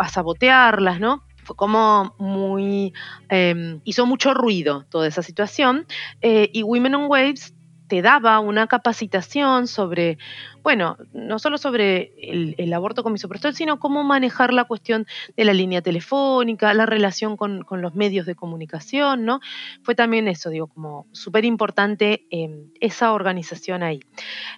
sabotearlas, 0.09 0.99
¿no? 0.99 1.23
fue 1.43 1.57
como 1.57 2.15
muy, 2.19 2.93
em, 3.27 3.81
hizo 3.83 4.05
mucho 4.05 4.33
ruido 4.33 4.85
toda 4.89 5.07
esa 5.07 5.21
situación. 5.21 5.85
Eh, 6.21 6.49
y 6.53 6.63
Women 6.63 6.95
on 6.95 7.05
Waves 7.09 7.53
te 7.87 8.01
daba 8.01 8.39
una 8.39 8.67
capacitación 8.67 9.67
sobre, 9.67 10.17
bueno, 10.63 10.97
no 11.13 11.39
solo 11.39 11.57
sobre 11.57 12.13
el, 12.17 12.73
aborto 12.73 13.03
con 13.03 13.13
misoprostol, 13.13 13.53
sino 13.53 13.79
cómo 13.79 14.03
manejar 14.03 14.53
la 14.53 14.63
cuestión 14.63 15.05
de 15.35 15.45
la 15.45 15.53
línea 15.53 15.81
telefónica, 15.81 16.73
la 16.73 16.85
relación 16.85 17.37
con, 17.37 17.65
los 17.69 17.95
medios 17.95 18.25
de 18.25 18.35
comunicación, 18.35 19.25
¿no? 19.25 19.41
Fue 19.83 19.95
también 19.95 20.27
eso, 20.27 20.49
digo, 20.49 20.67
como 20.67 21.07
súper 21.11 21.45
importante 21.45 22.25
em, 22.29 22.69
esa 22.79 23.13
organización 23.13 23.83
ahí. 23.83 23.99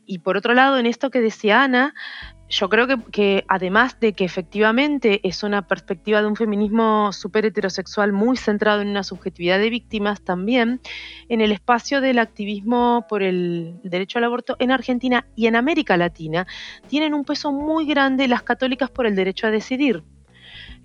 Y 0.05 0.19
por 0.19 0.37
otro 0.37 0.53
lado, 0.53 0.77
en 0.77 0.85
esto 0.85 1.09
que 1.09 1.21
decía 1.21 1.63
Ana, 1.63 1.93
yo 2.49 2.69
creo 2.69 2.87
que, 3.11 3.43
además 3.47 3.99
de 3.99 4.13
que 4.13 4.23
efectivamente 4.23 5.19
es 5.27 5.43
una 5.43 5.67
perspectiva 5.67 6.21
de 6.21 6.27
un 6.27 6.35
feminismo 6.35 7.11
súper 7.11 7.45
heterosexual 7.45 8.13
muy 8.13 8.37
centrado 8.37 8.81
en 8.81 8.89
una 8.89 9.03
subjetividad 9.03 9.57
de 9.57 9.69
víctimas, 9.69 10.21
también 10.21 10.79
en 11.27 11.41
el 11.41 11.51
espacio 11.51 12.01
del 12.01 12.19
activismo 12.19 13.05
por 13.09 13.23
el 13.23 13.79
derecho 13.83 14.19
al 14.19 14.25
aborto 14.25 14.55
en 14.59 14.71
Argentina 14.71 15.25
y 15.35 15.47
en 15.47 15.55
América 15.55 15.97
Latina 15.97 16.45
tienen 16.87 17.13
un 17.13 17.25
peso 17.25 17.51
muy 17.51 17.85
grande 17.85 18.27
las 18.27 18.43
católicas 18.43 18.91
por 18.91 19.07
el 19.07 19.15
derecho 19.15 19.47
a 19.47 19.51
decidir. 19.51 20.03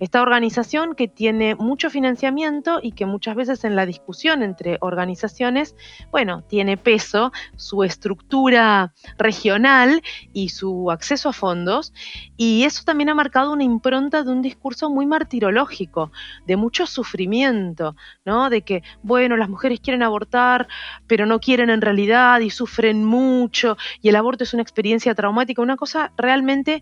Esta 0.01 0.23
organización 0.23 0.95
que 0.95 1.07
tiene 1.07 1.53
mucho 1.53 1.91
financiamiento 1.91 2.79
y 2.81 2.93
que 2.93 3.05
muchas 3.05 3.35
veces 3.35 3.63
en 3.65 3.75
la 3.75 3.85
discusión 3.85 4.41
entre 4.41 4.79
organizaciones, 4.81 5.75
bueno, 6.09 6.41
tiene 6.41 6.75
peso 6.75 7.31
su 7.55 7.83
estructura 7.83 8.95
regional 9.19 10.01
y 10.33 10.49
su 10.49 10.89
acceso 10.89 11.29
a 11.29 11.33
fondos, 11.33 11.93
y 12.35 12.63
eso 12.63 12.81
también 12.83 13.09
ha 13.09 13.13
marcado 13.13 13.53
una 13.53 13.63
impronta 13.63 14.23
de 14.23 14.31
un 14.31 14.41
discurso 14.41 14.89
muy 14.89 15.05
martirológico, 15.05 16.11
de 16.47 16.55
mucho 16.55 16.87
sufrimiento, 16.87 17.95
¿no? 18.25 18.49
De 18.49 18.63
que, 18.63 18.81
bueno, 19.03 19.37
las 19.37 19.49
mujeres 19.49 19.81
quieren 19.81 20.01
abortar, 20.01 20.67
pero 21.05 21.27
no 21.27 21.39
quieren 21.39 21.69
en 21.69 21.79
realidad 21.79 22.39
y 22.39 22.49
sufren 22.49 23.05
mucho, 23.05 23.77
y 24.01 24.09
el 24.09 24.15
aborto 24.15 24.45
es 24.45 24.55
una 24.55 24.63
experiencia 24.63 25.13
traumática, 25.13 25.61
una 25.61 25.77
cosa 25.77 26.11
realmente 26.17 26.81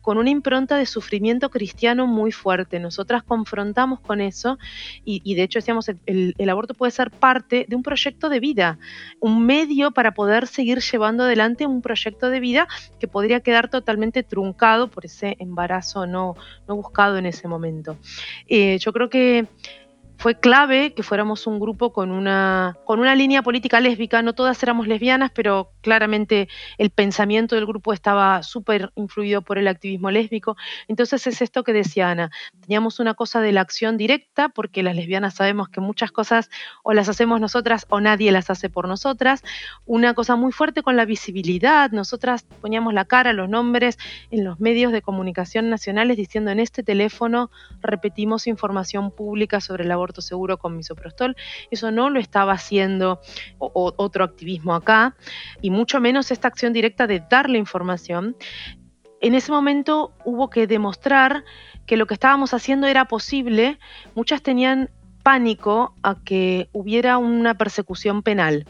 con 0.00 0.18
una 0.18 0.30
impronta 0.30 0.76
de 0.76 0.86
sufrimiento 0.86 1.50
cristiano 1.50 2.06
muy 2.06 2.32
fuerte. 2.32 2.78
Nosotras 2.78 3.22
confrontamos 3.22 4.00
con 4.00 4.20
eso 4.20 4.58
y, 5.04 5.34
de 5.34 5.42
hecho 5.42 5.58
decíamos, 5.58 5.88
el, 5.88 6.34
el, 6.38 6.48
aborto 6.50 6.74
puede 6.74 6.92
ser 6.92 7.10
parte 7.10 7.66
de 7.68 7.76
un 7.76 7.82
proyecto 7.82 8.28
de 8.28 8.40
vida, 8.40 8.78
un 9.20 9.44
medio 9.44 9.90
para 9.90 10.12
poder 10.12 10.46
seguir 10.46 10.80
llevando 10.80 11.24
adelante 11.24 11.66
un 11.66 11.82
proyecto 11.82 12.30
de 12.30 12.40
vida 12.40 12.68
que 12.98 13.08
podría 13.08 13.40
quedar 13.40 13.68
totalmente 13.68 14.22
truncado 14.22 14.88
por 14.88 15.04
ese 15.04 15.36
embarazo 15.38 16.06
no, 16.06 16.36
no 16.66 16.76
buscado 16.76 17.16
en 17.18 17.26
ese 17.26 17.48
momento. 17.48 17.96
Eh, 18.46 18.78
yo 18.78 18.92
creo 18.92 19.08
que 19.08 19.46
fue 20.18 20.34
clave 20.34 20.94
que 20.94 21.04
fuéramos 21.04 21.46
un 21.46 21.60
grupo 21.60 21.92
con 21.92 22.10
una, 22.10 22.76
con 22.84 22.98
una 22.98 23.14
línea 23.14 23.40
política 23.42 23.78
lésbica. 23.80 24.20
No 24.20 24.34
todas 24.34 24.60
éramos 24.64 24.88
lesbianas, 24.88 25.30
pero 25.32 25.70
claramente 25.80 26.48
el 26.76 26.90
pensamiento 26.90 27.54
del 27.54 27.66
grupo 27.66 27.92
estaba 27.92 28.42
súper 28.42 28.90
influido 28.96 29.42
por 29.42 29.58
el 29.58 29.68
activismo 29.68 30.10
lésbico. 30.10 30.56
Entonces 30.88 31.24
es 31.28 31.40
esto 31.40 31.62
que 31.62 31.72
decía 31.72 32.10
Ana. 32.10 32.32
Teníamos 32.62 32.98
una 32.98 33.14
cosa 33.14 33.40
de 33.40 33.52
la 33.52 33.60
acción 33.60 33.96
directa, 33.96 34.48
porque 34.48 34.82
las 34.82 34.96
lesbianas 34.96 35.34
sabemos 35.36 35.68
que 35.68 35.80
muchas 35.80 36.10
cosas 36.10 36.50
o 36.82 36.94
las 36.94 37.08
hacemos 37.08 37.40
nosotras 37.40 37.86
o 37.88 38.00
nadie 38.00 38.32
las 38.32 38.50
hace 38.50 38.68
por 38.68 38.88
nosotras. 38.88 39.44
Una 39.86 40.14
cosa 40.14 40.34
muy 40.34 40.50
fuerte 40.50 40.82
con 40.82 40.96
la 40.96 41.04
visibilidad. 41.04 41.92
Nosotras 41.92 42.44
poníamos 42.60 42.92
la 42.92 43.04
cara, 43.04 43.32
los 43.32 43.48
nombres 43.48 43.98
en 44.32 44.42
los 44.44 44.58
medios 44.58 44.90
de 44.90 45.00
comunicación 45.00 45.70
nacionales 45.70 46.16
diciendo 46.16 46.50
en 46.50 46.58
este 46.58 46.82
teléfono 46.82 47.52
repetimos 47.82 48.48
información 48.48 49.12
pública 49.12 49.60
sobre 49.60 49.84
el 49.84 49.92
aborto 49.92 50.07
seguro 50.20 50.58
con 50.58 50.76
misoprostol. 50.76 51.36
Eso 51.70 51.90
no 51.90 52.10
lo 52.10 52.20
estaba 52.20 52.52
haciendo 52.52 53.20
otro 53.58 54.24
activismo 54.24 54.74
acá, 54.74 55.16
y 55.60 55.70
mucho 55.70 56.00
menos 56.00 56.30
esta 56.30 56.48
acción 56.48 56.72
directa 56.72 57.06
de 57.06 57.22
darle 57.28 57.58
información. 57.58 58.36
En 59.20 59.34
ese 59.34 59.50
momento 59.50 60.12
hubo 60.24 60.48
que 60.48 60.66
demostrar 60.66 61.44
que 61.86 61.96
lo 61.96 62.06
que 62.06 62.14
estábamos 62.14 62.54
haciendo 62.54 62.86
era 62.86 63.06
posible. 63.06 63.78
Muchas 64.14 64.42
tenían 64.42 64.90
pánico 65.28 65.94
a 66.02 66.14
que 66.24 66.70
hubiera 66.72 67.18
una 67.18 67.52
persecución 67.52 68.22
penal, 68.22 68.64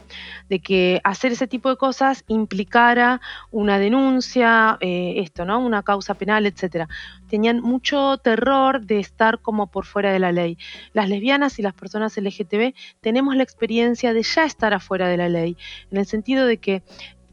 de 0.49 0.59
que 0.59 0.99
hacer 1.05 1.31
ese 1.31 1.47
tipo 1.47 1.69
de 1.69 1.77
cosas 1.77 2.25
implicara 2.27 3.21
una 3.49 3.79
denuncia, 3.79 4.77
eh, 4.81 5.13
esto, 5.19 5.45
¿no? 5.45 5.61
Una 5.61 5.83
causa 5.83 6.15
penal, 6.15 6.45
etc. 6.45 6.89
Tenían 7.29 7.61
mucho 7.61 8.17
terror 8.17 8.81
de 8.81 8.99
estar 8.99 9.39
como 9.39 9.67
por 9.67 9.85
fuera 9.85 10.11
de 10.11 10.19
la 10.19 10.33
ley. 10.33 10.57
Las 10.91 11.07
lesbianas 11.07 11.59
y 11.59 11.61
las 11.61 11.73
personas 11.73 12.17
LGTB 12.17 12.73
tenemos 12.99 13.37
la 13.37 13.43
experiencia 13.43 14.11
de 14.13 14.23
ya 14.23 14.43
estar 14.43 14.73
afuera 14.73 15.07
de 15.07 15.15
la 15.15 15.29
ley, 15.29 15.55
en 15.91 15.97
el 15.97 16.07
sentido 16.07 16.45
de 16.45 16.57
que 16.57 16.83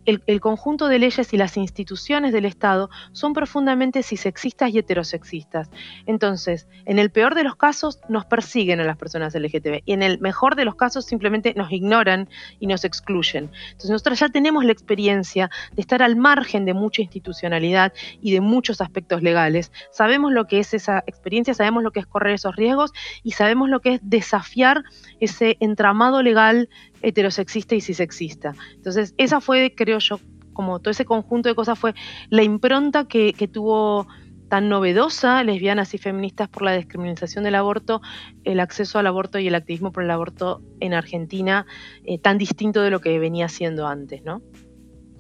el, 0.07 0.41
conjunto 0.41 0.89
de 0.89 0.99
leyes 0.99 1.33
y 1.33 1.37
las 1.37 1.57
instituciones 1.57 2.33
del 2.33 2.45
Estado 2.45 2.89
son 3.13 3.33
profundamente 3.33 4.03
cisexistas 4.03 4.71
y 4.73 4.79
heterosexistas. 4.79 5.71
Entonces, 6.07 6.69
en 6.85 6.99
el 6.99 7.11
peor 7.11 7.35
de 7.35 7.45
los 7.45 7.57
casos 7.57 8.01
nos 8.09 8.25
persiguen 8.25 8.81
a 8.81 8.85
las 8.85 8.97
personas 8.97 9.35
LGTB 9.35 9.83
y 9.85 9.93
en 9.93 10.03
el 10.03 10.21
mejor 10.21 10.55
de 10.57 10.65
los 10.65 10.77
casos 10.77 11.05
simplemente 11.05 11.55
nos 11.55 11.73
ignoran 11.73 12.29
y 12.61 12.67
nos 12.67 12.85
excluyen. 12.85 13.51
Entonces, 13.67 13.91
nosotros 13.91 14.21
ya 14.21 14.29
tenemos 14.29 14.65
la 14.65 14.73
experiencia 14.73 15.51
de 15.73 15.81
estar 15.81 16.03
al 16.03 16.17
margen 16.17 16.65
de 16.65 16.75
mucha 16.75 17.03
institucionalidad 17.03 17.93
y 18.21 18.33
de 18.33 18.41
muchos 18.41 18.81
aspectos 18.81 19.23
legales. 19.23 19.73
Sabemos 19.91 20.33
lo 20.33 20.47
que 20.47 20.61
es 20.61 20.75
esa 20.75 21.03
experiencia, 21.07 21.55
sabemos 21.55 21.83
lo 21.83 21.91
que 21.91 22.01
es 22.01 22.07
correr 22.07 22.35
esos 22.35 22.55
riesgos 22.57 22.93
y 23.23 23.33
sabemos 23.33 23.69
lo 23.69 23.81
que 23.81 23.95
es 23.95 24.01
desafiar 24.03 24.85
ese 25.21 25.57
entramado 25.61 26.23
legal 26.23 26.69
heterosexista 27.03 27.75
y 27.75 27.81
cisexista. 27.81 28.55
Entonces, 28.75 29.15
esa 29.17 29.41
fue, 29.41 29.75
creo 29.75 29.99
yo, 29.99 30.19
como 30.53 30.81
todo 30.81 30.91
ese 30.91 31.05
conjunto 31.05 31.49
de 31.49 31.55
cosas 31.55 31.79
fue 31.79 31.95
la 32.31 32.43
impronta 32.43 33.07
que, 33.07 33.33
tuvo 33.53 34.07
tan 34.49 34.69
novedosa, 34.69 35.43
lesbianas 35.43 35.93
y 35.95 35.99
feministas 35.99 36.49
por 36.49 36.63
la 36.63 36.73
descriminalización 36.73 37.45
del 37.45 37.57
aborto, 37.57 38.01
el 38.45 38.61
acceso 38.61 38.99
al 38.99 39.07
aborto 39.07 39.39
y 39.39 39.49
el 39.49 39.55
activismo 39.55 39.93
por 39.93 40.05
el 40.05 40.11
aborto 40.11 40.63
en 40.81 40.95
Argentina, 40.95 41.67
eh, 42.05 42.19
tan 42.19 42.39
distinto 42.39 42.81
de 42.81 42.91
lo 42.91 43.01
que 43.01 43.19
venía 43.19 43.49
siendo 43.49 43.87
antes, 43.87 44.25
¿no? 44.25 44.41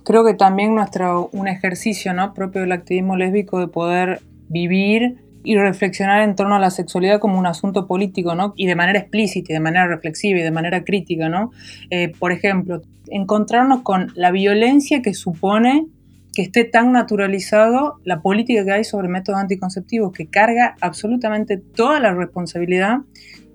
Creo 0.04 0.24
que 0.24 0.34
también 0.34 0.74
nuestro, 0.74 1.28
un 1.32 1.48
ejercicio 1.48 2.14
¿no? 2.14 2.32
propio 2.32 2.60
del 2.60 2.70
activismo 2.70 3.16
lésbico 3.16 3.58
de 3.58 3.66
poder 3.66 4.20
vivir 4.48 5.25
y 5.46 5.56
reflexionar 5.56 6.22
en 6.22 6.34
torno 6.34 6.56
a 6.56 6.58
la 6.58 6.70
sexualidad 6.70 7.20
como 7.20 7.38
un 7.38 7.46
asunto 7.46 7.86
político, 7.86 8.34
¿no? 8.34 8.52
Y 8.56 8.66
de 8.66 8.74
manera 8.74 8.98
explícita, 8.98 9.52
y 9.52 9.54
de 9.54 9.60
manera 9.60 9.86
reflexiva 9.86 10.40
y 10.40 10.42
de 10.42 10.50
manera 10.50 10.82
crítica, 10.82 11.28
¿no? 11.28 11.52
Eh, 11.90 12.12
por 12.18 12.32
ejemplo, 12.32 12.82
encontrarnos 13.06 13.82
con 13.82 14.12
la 14.16 14.32
violencia 14.32 15.02
que 15.02 15.14
supone 15.14 15.86
que 16.34 16.42
esté 16.42 16.64
tan 16.64 16.90
naturalizado 16.90 18.00
la 18.02 18.22
política 18.22 18.64
que 18.64 18.72
hay 18.72 18.84
sobre 18.84 19.06
métodos 19.06 19.40
anticonceptivos, 19.40 20.12
que 20.12 20.26
carga 20.26 20.74
absolutamente 20.80 21.58
toda 21.58 22.00
la 22.00 22.12
responsabilidad 22.12 22.98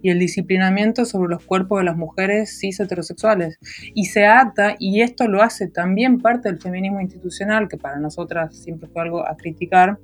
y 0.01 0.11
el 0.11 0.17
disciplinamiento 0.17 1.03
sobre 1.03 1.29
los 1.29 1.43
cuerpos 1.43 1.79
de 1.79 1.83
las 1.83 1.97
mujeres 1.97 2.57
cis 2.57 2.79
heterosexuales. 2.79 3.59
Y 3.93 4.05
se 4.05 4.25
ata, 4.25 4.77
y 4.79 5.01
esto 5.01 5.27
lo 5.27 5.43
hace 5.43 5.67
también 5.67 6.21
parte 6.21 6.49
del 6.49 6.61
feminismo 6.61 7.01
institucional, 7.01 7.67
que 7.67 7.77
para 7.77 7.99
nosotras 7.99 8.55
siempre 8.55 8.87
fue 8.87 9.01
algo 9.01 9.27
a 9.27 9.35
criticar, 9.35 9.99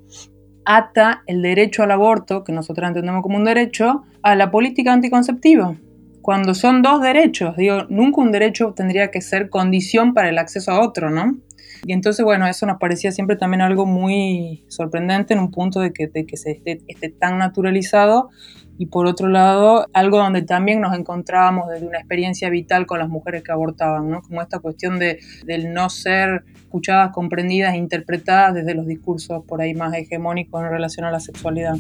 ata 0.68 1.24
el 1.28 1.42
derecho 1.42 1.82
al 1.82 1.92
aborto, 1.92 2.44
que 2.44 2.52
nosotros 2.52 2.88
entendemos 2.88 3.24
como 3.24 3.38
un 3.38 3.46
derecho, 3.46 4.04
a 4.22 4.36
la 4.36 4.52
política 4.52 4.92
anticonceptiva. 4.92 5.78
Cuando 6.22 6.54
son 6.54 6.82
dos 6.82 7.02
derechos, 7.02 7.56
digo, 7.56 7.86
nunca 7.90 8.20
un 8.20 8.34
derecho 8.34 8.74
tendría 8.76 9.10
que 9.10 9.22
ser 9.22 9.50
condición 9.50 10.14
para 10.14 10.28
el 10.28 10.38
acceso 10.38 10.72
a 10.72 10.82
otro, 10.82 11.10
¿no? 11.10 11.38
Y 11.86 11.94
entonces, 11.94 12.26
bueno, 12.26 12.48
eso 12.48 12.66
nos 12.66 12.80
parecía 12.80 13.14
siempre 13.14 13.38
también 13.38 13.62
algo 13.62 13.86
muy 13.86 14.66
sorprendente 14.68 15.34
en 15.34 15.40
un 15.40 15.52
punto 15.52 15.80
de 15.80 15.94
que, 15.94 16.10
que 16.10 16.38
se 16.38 16.62
esté, 16.66 17.10
tan 17.18 17.38
naturalizado 17.38 18.30
y 18.78 18.88
por 18.88 19.08
otro 19.08 19.28
lado, 19.28 19.88
algo 19.94 20.18
donde 20.18 20.44
también 20.44 20.82
nos 20.82 20.96
encontrábamos 20.98 21.70
desde 21.70 21.88
una 21.88 21.98
experiencia 21.98 22.50
vital 22.50 22.86
con 22.86 23.00
las 23.00 23.10
mujeres 23.10 23.44
que 23.44 23.52
abortaban, 23.52 24.10
¿no? 24.10 24.22
Como 24.22 24.42
esta 24.42 24.60
cuestión 24.60 25.00
de, 25.00 25.20
del 25.46 25.74
no 25.74 25.90
ser 25.90 26.44
escuchadas, 26.56 27.12
comprendidas 27.12 27.74
e 27.74 27.78
interpretadas 27.78 28.54
desde 28.54 28.76
los 28.76 28.86
discursos 28.86 29.44
por 29.46 29.62
ahí 29.62 29.74
más 29.74 29.94
hegemónicos 29.94 30.64
en 30.64 30.70
relación 30.70 31.06
a 31.06 31.12
la 31.12 31.20
sexualidad. 31.20 31.76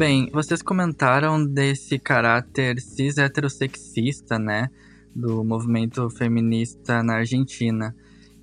Bem, 0.00 0.30
vocês 0.32 0.62
comentaram 0.62 1.44
desse 1.44 1.98
caráter 1.98 2.80
cis 2.80 3.18
heterossexista, 3.18 4.38
né, 4.38 4.70
do 5.14 5.44
movimento 5.44 6.08
feminista 6.08 7.02
na 7.02 7.16
Argentina. 7.16 7.94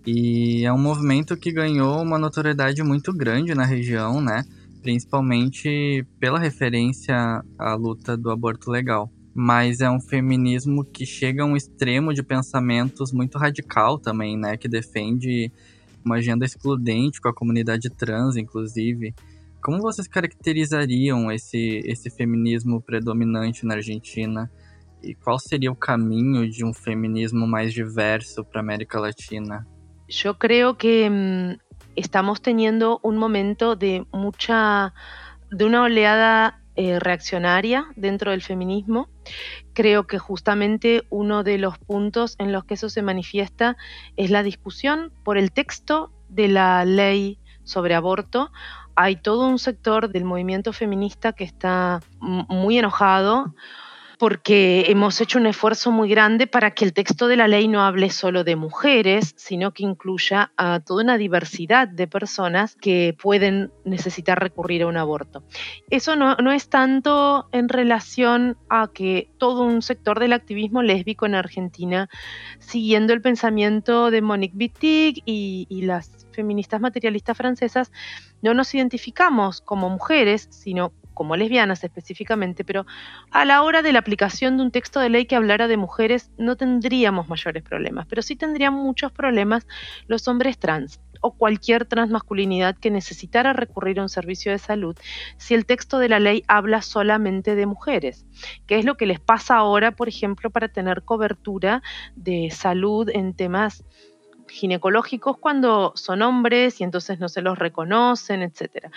E 0.10 0.64
é 0.64 0.72
um 0.72 0.78
movimento 0.78 1.36
que 1.36 1.52
ganhou 1.52 2.02
uma 2.02 2.18
notoriedade 2.18 2.82
muito 2.82 3.12
grande 3.12 3.54
na 3.54 3.66
região, 3.66 4.22
né, 4.22 4.46
principalmente 4.82 6.08
pela 6.18 6.40
referência 6.40 7.44
à 7.60 7.76
luta 7.76 8.16
do 8.16 8.32
aborto 8.32 8.72
legal. 8.72 9.12
Mas 9.36 9.82
é 9.82 9.92
um 9.92 10.00
feminismo 10.00 10.86
que 10.86 11.06
chega 11.06 11.44
a 11.44 11.46
um 11.46 11.58
extremo 11.58 12.14
de 12.14 12.24
pensamentos 12.24 13.12
muito 13.12 13.38
radical 13.38 14.00
também, 14.00 14.38
né, 14.38 14.56
que 14.56 14.70
defende 14.70 15.52
uma 16.06 16.16
agenda 16.16 16.46
excludente 16.46 17.20
com 17.20 17.28
a 17.28 17.36
comunidade 17.36 17.90
trans, 17.90 18.38
inclusive. 18.38 19.14
Como 19.62 19.82
vocês 19.82 20.08
caracterizariam 20.08 21.30
esse, 21.30 21.82
ese 21.84 22.10
feminismo 22.10 22.80
predominante 22.80 23.66
na 23.66 23.74
Argentina? 23.74 24.50
¿Y 25.04 25.16
cuál 25.16 25.42
sería 25.42 25.70
el 25.70 25.78
camino 25.78 26.48
de 26.48 26.64
un 26.64 26.74
feminismo 26.74 27.46
más 27.46 27.74
diverso 27.74 28.46
para 28.46 28.62
América 28.62 29.02
Latina? 29.02 29.68
Yo 30.08 30.38
creo 30.38 30.78
que 30.78 31.10
mm, 31.10 31.60
estamos 31.96 32.42
teniendo 32.42 33.00
un 33.04 33.18
momento 33.18 33.76
de 33.76 34.06
mucha, 34.12 34.94
de 35.52 35.66
una 35.66 35.84
oleada 35.84 36.62
eh, 36.76 37.00
reaccionaria 37.00 37.88
dentro 37.96 38.32
del 38.32 38.42
feminismo. 38.42 39.10
Creo 39.74 40.08
que 40.08 40.20
justamente 40.20 41.06
uno 41.10 41.44
de 41.44 41.58
los 41.58 41.78
puntos 41.78 42.36
en 42.38 42.52
los 42.52 42.66
que 42.66 42.76
eso 42.76 42.90
se 42.90 43.02
manifiesta 43.02 43.78
es 44.16 44.30
la 44.30 44.44
discusión 44.44 45.12
por 45.24 45.38
el 45.38 45.52
texto 45.52 46.12
de 46.30 46.48
la 46.48 46.86
ley 46.86 47.40
sobre 47.64 47.96
aborto, 47.96 48.52
hay 48.96 49.16
todo 49.18 49.48
un 49.48 49.60
sector 49.60 50.10
del 50.10 50.24
movimiento 50.24 50.74
feminista 50.74 51.34
que 51.34 51.44
está 51.44 52.00
muy 52.20 52.80
enojado 52.80 53.54
porque 54.18 54.86
hemos 54.88 55.22
hecho 55.22 55.38
un 55.38 55.46
esfuerzo 55.46 55.92
muy 55.92 56.10
grande 56.10 56.48
para 56.48 56.72
que 56.72 56.86
el 56.86 56.94
texto 56.94 57.28
de 57.28 57.38
la 57.38 57.48
ley 57.48 57.68
no 57.68 57.84
hable 57.84 58.10
solo 58.10 58.44
de 58.44 58.56
mujeres, 58.56 59.34
sino 59.38 59.72
que 59.74 59.84
incluya 59.84 60.52
a 60.58 60.80
toda 60.80 61.04
una 61.04 61.18
diversidad 61.18 61.88
de 61.88 62.08
personas 62.08 62.76
que 62.76 63.16
pueden 63.22 63.72
necesitar 63.86 64.40
recurrir 64.40 64.84
a 64.84 64.88
un 64.88 64.98
aborto. 64.98 65.44
Eso 65.90 66.16
no, 66.16 66.52
es 66.52 66.70
tanto 66.70 67.48
en 67.52 67.70
relación 67.70 68.58
a 68.70 68.90
que 68.92 69.30
todo 69.38 69.64
un 69.64 69.82
sector 69.82 70.20
del 70.20 70.34
activismo 70.34 70.82
lésbico 70.82 71.26
en 71.26 71.36
Argentina, 71.36 72.10
siguiendo 72.60 73.14
el 73.14 73.22
pensamiento 73.22 74.10
de 74.10 74.22
Monique 74.22 74.58
Wittig 74.58 75.22
y, 75.26 75.68
y 75.70 75.82
las 75.84 76.28
feministas 76.32 76.82
materialistas 76.82 77.38
francesas, 77.38 77.92
no 78.42 78.54
nos 78.54 78.74
identificamos 78.74 79.62
como 79.62 79.90
mujeres, 79.90 80.48
sino 80.50 80.92
como 81.18 81.36
lesbianas 81.36 81.84
específicamente, 81.84 82.64
pero 82.64 82.86
a 83.32 83.44
la 83.44 83.64
hora 83.64 83.82
de 83.82 83.92
la 83.92 83.98
aplicación 83.98 84.56
de 84.56 84.62
un 84.62 84.70
texto 84.70 85.00
de 85.00 85.10
ley 85.10 85.26
que 85.26 85.36
hablara 85.36 85.68
de 85.68 85.76
mujeres 85.76 86.30
no 86.38 86.56
tendríamos 86.56 87.28
mayores 87.28 87.64
problemas, 87.64 88.06
pero 88.06 88.22
sí 88.22 88.36
tendrían 88.36 88.76
muchos 88.76 89.12
problemas 89.12 89.66
los 90.06 90.28
hombres 90.28 90.60
trans 90.60 91.02
o 91.22 91.32
cualquier 91.32 91.86
transmasculinidad 91.86 92.78
que 92.78 92.92
necesitara 92.92 93.52
recurrir 93.52 94.00
a 94.00 94.04
un 94.04 94.10
servicio 94.10 94.52
de 94.52 94.60
salud 94.60 94.96
si 95.38 95.56
el 95.56 95.66
texto 95.66 95.98
de 95.98 96.10
la 96.10 96.20
ley 96.20 96.44
habla 96.48 96.84
solamente 96.84 97.56
de 97.56 97.66
mujeres, 97.66 98.28
que 98.68 98.78
es 98.78 98.86
lo 98.86 98.96
que 98.96 99.08
les 99.08 99.20
pasa 99.20 99.56
ahora, 99.56 99.94
por 99.94 100.08
ejemplo, 100.08 100.52
para 100.52 100.68
tener 100.68 101.02
cobertura 101.02 101.82
de 102.16 102.52
salud 102.52 103.10
en 103.12 103.34
temas 103.34 103.84
ginecológicos 104.50 105.38
cuando 105.38 105.94
son 105.96 106.22
hombres 106.22 106.80
y 106.82 106.84
entonces 106.84 107.20
no 107.20 107.30
se 107.30 107.42
los 107.42 107.58
reconocen, 107.58 108.42
etc. 108.42 108.88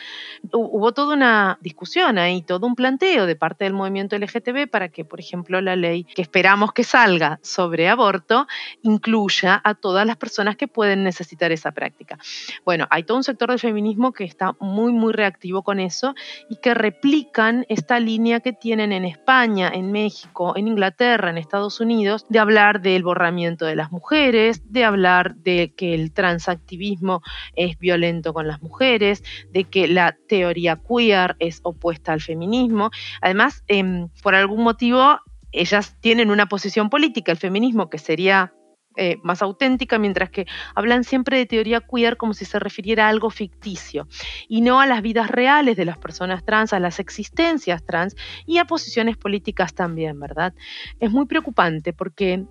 Hubo 0.52 0.92
toda 0.92 1.14
una 1.14 1.58
discusión 1.60 2.18
ahí, 2.18 2.42
todo 2.42 2.66
un 2.66 2.74
planteo 2.74 3.26
de 3.26 3.36
parte 3.36 3.64
del 3.64 3.72
movimiento 3.72 4.16
LGTB 4.16 4.68
para 4.70 4.88
que, 4.88 5.04
por 5.04 5.20
ejemplo, 5.20 5.60
la 5.60 5.76
ley 5.76 6.04
que 6.04 6.22
esperamos 6.22 6.72
que 6.72 6.84
salga 6.84 7.38
sobre 7.42 7.88
aborto 7.88 8.46
incluya 8.82 9.60
a 9.62 9.74
todas 9.74 10.06
las 10.06 10.16
personas 10.16 10.56
que 10.56 10.68
pueden 10.68 11.04
necesitar 11.04 11.52
esa 11.52 11.72
práctica. 11.72 12.18
Bueno, 12.64 12.86
hay 12.90 13.04
todo 13.04 13.16
un 13.16 13.24
sector 13.24 13.50
del 13.50 13.58
feminismo 13.58 14.12
que 14.12 14.24
está 14.24 14.54
muy, 14.60 14.92
muy 14.92 15.12
reactivo 15.12 15.62
con 15.62 15.80
eso 15.80 16.14
y 16.48 16.56
que 16.56 16.74
replican 16.74 17.66
esta 17.68 18.00
línea 18.00 18.40
que 18.40 18.52
tienen 18.52 18.92
en 18.92 19.04
España, 19.04 19.70
en 19.72 19.92
México, 19.92 20.54
en 20.56 20.68
Inglaterra, 20.68 21.30
en 21.30 21.38
Estados 21.38 21.80
Unidos, 21.80 22.26
de 22.28 22.38
hablar 22.38 22.80
del 22.80 23.02
borramiento 23.02 23.66
de 23.66 23.76
las 23.76 23.92
mujeres, 23.92 24.62
de 24.72 24.84
hablar 24.84 25.36
de 25.42 25.72
que 25.76 25.94
el 25.94 26.12
transactivismo 26.12 27.22
es 27.56 27.78
violento 27.78 28.32
con 28.32 28.46
las 28.46 28.62
mujeres, 28.62 29.22
de 29.52 29.64
que 29.64 29.88
la 29.88 30.16
teoría 30.28 30.76
queer 30.76 31.36
es 31.38 31.60
opuesta 31.62 32.12
al 32.12 32.20
feminismo. 32.20 32.90
Además, 33.20 33.64
em, 33.68 34.08
por 34.22 34.34
algún 34.34 34.62
motivo, 34.62 35.18
ellas 35.52 35.96
tienen 36.00 36.30
una 36.30 36.46
posición 36.46 36.90
política, 36.90 37.32
el 37.32 37.38
feminismo, 37.38 37.90
que 37.90 37.98
sería 37.98 38.52
eh, 38.96 39.18
más 39.22 39.40
auténtica, 39.40 40.00
mientras 40.00 40.30
que 40.30 40.46
hablan 40.74 41.04
siempre 41.04 41.38
de 41.38 41.46
teoría 41.46 41.80
queer 41.80 42.16
como 42.16 42.34
si 42.34 42.44
se 42.44 42.58
refiriera 42.58 43.06
a 43.06 43.08
algo 43.08 43.30
ficticio 43.30 44.08
y 44.48 44.62
no 44.62 44.80
a 44.80 44.86
las 44.86 45.00
vidas 45.00 45.30
reales 45.30 45.76
de 45.76 45.84
las 45.84 45.96
personas 45.96 46.44
trans, 46.44 46.72
a 46.72 46.80
las 46.80 46.98
existencias 46.98 47.84
trans 47.84 48.16
y 48.46 48.58
a 48.58 48.64
posiciones 48.64 49.16
políticas 49.16 49.74
también, 49.74 50.18
¿verdad? 50.18 50.54
Es 50.98 51.12
muy 51.12 51.26
preocupante 51.26 51.92
porque 51.92 52.44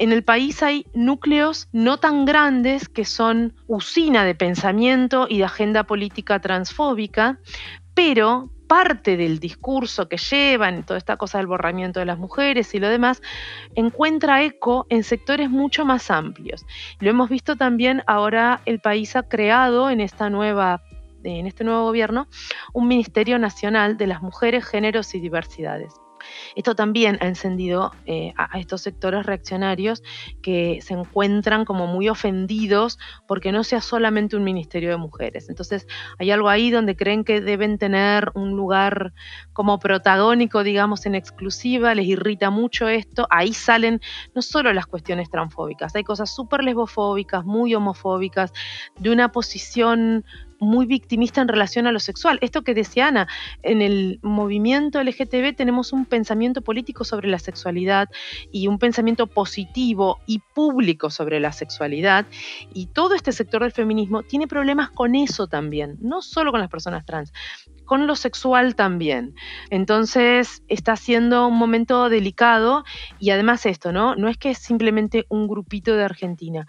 en 0.00 0.12
el 0.12 0.24
país 0.24 0.62
hay 0.62 0.86
núcleos 0.94 1.68
no 1.72 1.98
tan 1.98 2.24
grandes 2.24 2.88
que 2.88 3.04
son 3.04 3.54
usina 3.66 4.24
de 4.24 4.34
pensamiento 4.34 5.26
y 5.28 5.38
de 5.38 5.44
agenda 5.44 5.84
política 5.84 6.40
transfóbica, 6.40 7.38
pero 7.92 8.50
parte 8.66 9.18
del 9.18 9.40
discurso 9.40 10.08
que 10.08 10.16
llevan, 10.16 10.84
toda 10.86 10.96
esta 10.96 11.18
cosa 11.18 11.36
del 11.36 11.48
borramiento 11.48 12.00
de 12.00 12.06
las 12.06 12.18
mujeres 12.18 12.74
y 12.74 12.78
lo 12.78 12.88
demás, 12.88 13.20
encuentra 13.74 14.42
eco 14.42 14.86
en 14.88 15.04
sectores 15.04 15.50
mucho 15.50 15.84
más 15.84 16.10
amplios. 16.10 16.64
Lo 16.98 17.10
hemos 17.10 17.28
visto 17.28 17.56
también 17.56 18.02
ahora 18.06 18.62
el 18.64 18.80
país 18.80 19.16
ha 19.16 19.24
creado 19.24 19.90
en 19.90 20.00
esta 20.00 20.30
nueva 20.30 20.82
en 21.22 21.46
este 21.46 21.64
nuevo 21.64 21.84
gobierno 21.84 22.26
un 22.72 22.88
Ministerio 22.88 23.38
Nacional 23.38 23.98
de 23.98 24.06
las 24.06 24.22
Mujeres, 24.22 24.64
Géneros 24.64 25.14
y 25.14 25.20
Diversidades. 25.20 25.92
Esto 26.56 26.74
también 26.74 27.18
ha 27.20 27.26
encendido 27.26 27.92
eh, 28.06 28.32
a, 28.36 28.58
estos 28.58 28.82
sectores 28.82 29.26
reaccionarios 29.26 30.02
que 30.42 30.80
se 30.82 30.94
encuentran 30.94 31.64
como 31.64 31.86
muy 31.86 32.08
ofendidos 32.08 32.98
porque 33.26 33.52
no 33.52 33.64
sea 33.64 33.80
solamente 33.80 34.36
un 34.36 34.44
ministerio 34.44 34.90
de 34.90 34.96
mujeres. 34.96 35.48
Entonces 35.48 35.86
hay 36.18 36.30
algo 36.30 36.48
ahí 36.48 36.70
donde 36.70 36.96
creen 36.96 37.24
que 37.24 37.40
deben 37.40 37.78
tener 37.78 38.30
un 38.34 38.56
lugar 38.56 39.12
como 39.52 39.78
protagónico, 39.78 40.62
digamos, 40.62 41.06
en 41.06 41.14
exclusiva, 41.14 41.94
les 41.94 42.06
irrita 42.06 42.50
mucho 42.50 42.88
esto. 42.88 43.26
Ahí 43.30 43.52
salen 43.52 44.00
no 44.34 44.42
solo 44.42 44.72
las 44.72 44.86
cuestiones 44.86 45.30
transfóbicas, 45.30 45.94
hay 45.94 46.04
cosas 46.04 46.34
súper 46.34 46.64
lesbofóbicas, 46.64 47.44
muy 47.44 47.74
homofóbicas, 47.74 48.52
de 48.98 49.10
una 49.10 49.32
posición 49.32 50.24
muy 50.60 50.86
victimista 50.86 51.40
en 51.40 51.48
relación 51.48 51.86
a 51.86 51.92
lo 51.92 51.98
sexual. 52.00 52.38
Esto 52.42 52.62
que 52.62 52.74
decía 52.74 53.08
Ana, 53.08 53.26
en 53.62 53.82
el 53.82 54.20
movimiento 54.22 55.02
LGTB 55.02 55.56
tenemos 55.56 55.92
un 55.92 56.04
pensamiento 56.04 56.62
político 56.62 57.04
sobre 57.04 57.28
la 57.28 57.38
sexualidad 57.38 58.08
y 58.52 58.68
un 58.68 58.78
pensamiento 58.78 59.26
positivo 59.26 60.20
y 60.26 60.40
público 60.54 61.10
sobre 61.10 61.40
la 61.40 61.52
sexualidad 61.52 62.26
y 62.74 62.86
todo 62.86 63.14
este 63.14 63.32
sector 63.32 63.62
del 63.62 63.72
feminismo 63.72 64.22
tiene 64.22 64.46
problemas 64.46 64.90
con 64.90 65.14
eso 65.14 65.46
también, 65.46 65.96
no 66.00 66.22
solo 66.22 66.50
con 66.50 66.60
las 66.60 66.70
personas 66.70 67.04
trans, 67.04 67.32
con 67.90 68.06
lo 68.06 68.14
sexual 68.14 68.76
también. 68.76 69.34
Entonces 69.70 70.62
está 70.68 70.94
siendo 70.94 71.48
un 71.48 71.56
momento 71.56 72.08
delicado 72.08 72.84
y 73.18 73.30
además 73.30 73.66
esto, 73.66 73.90
¿no? 73.92 74.14
No 74.14 74.28
es 74.28 74.38
que 74.38 74.50
es 74.50 74.58
simplemente 74.58 75.26
un 75.28 75.48
grupito 75.48 75.96
de 75.96 76.04
Argentina. 76.04 76.66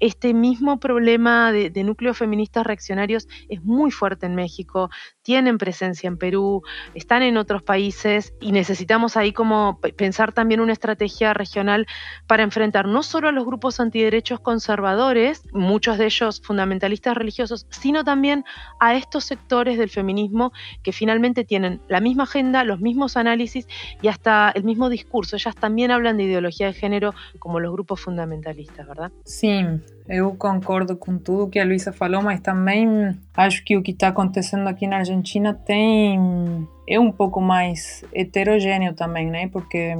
Este 0.00 0.34
mismo 0.34 0.80
problema 0.80 1.52
de, 1.52 1.70
de 1.70 1.84
núcleos 1.84 2.18
feministas 2.18 2.66
reaccionarios 2.66 3.28
es 3.48 3.62
muy 3.62 3.90
fuerte 3.90 4.26
en 4.26 4.34
México, 4.34 4.90
tienen 5.24 5.56
presencia 5.58 6.06
en 6.06 6.18
Perú, 6.18 6.62
están 6.94 7.22
en 7.22 7.38
otros 7.38 7.62
países 7.62 8.34
y 8.40 8.52
necesitamos 8.52 9.16
ahí 9.16 9.32
como 9.32 9.80
pensar 9.96 10.32
también 10.32 10.60
una 10.60 10.74
estrategia 10.74 11.32
regional 11.32 11.86
para 12.26 12.42
enfrentar 12.42 12.86
no 12.86 13.02
solo 13.02 13.28
a 13.28 13.32
los 13.32 13.46
grupos 13.46 13.80
antiderechos 13.80 14.38
conservadores, 14.38 15.42
muchos 15.52 15.96
de 15.96 16.04
ellos 16.04 16.42
fundamentalistas 16.44 17.16
religiosos, 17.16 17.66
sino 17.70 18.04
también 18.04 18.44
a 18.80 18.94
estos 18.94 19.24
sectores 19.24 19.78
del 19.78 19.88
feminismo 19.88 20.52
que 20.82 20.92
finalmente 20.92 21.44
tienen 21.44 21.80
la 21.88 22.00
misma 22.00 22.24
agenda, 22.24 22.62
los 22.62 22.80
mismos 22.80 23.16
análisis 23.16 23.66
y 24.02 24.08
hasta 24.08 24.50
el 24.54 24.64
mismo 24.64 24.90
discurso. 24.90 25.36
Ellas 25.36 25.56
también 25.56 25.90
hablan 25.90 26.18
de 26.18 26.24
ideología 26.24 26.66
de 26.66 26.74
género 26.74 27.14
como 27.38 27.60
los 27.60 27.72
grupos 27.72 27.98
fundamentalistas, 28.02 28.86
¿verdad? 28.86 29.10
Sí, 29.24 29.64
eu 30.08 30.34
concordo 30.36 30.96
com 30.96 31.18
tudo 31.18 31.48
que 31.48 31.58
a 31.58 31.64
Luísa 31.64 31.92
falou, 31.92 32.22
mas 32.22 32.40
também 32.40 33.18
acho 33.34 33.64
que 33.64 33.76
o 33.76 33.82
que 33.82 33.92
está 33.92 34.08
acontecendo 34.08 34.68
aqui 34.68 34.86
na 34.86 34.98
Argentina 34.98 35.54
tem 35.54 36.68
é 36.86 37.00
um 37.00 37.10
pouco 37.10 37.40
mais 37.40 38.04
heterogêneo 38.12 38.94
também, 38.94 39.30
né? 39.30 39.48
Porque, 39.48 39.94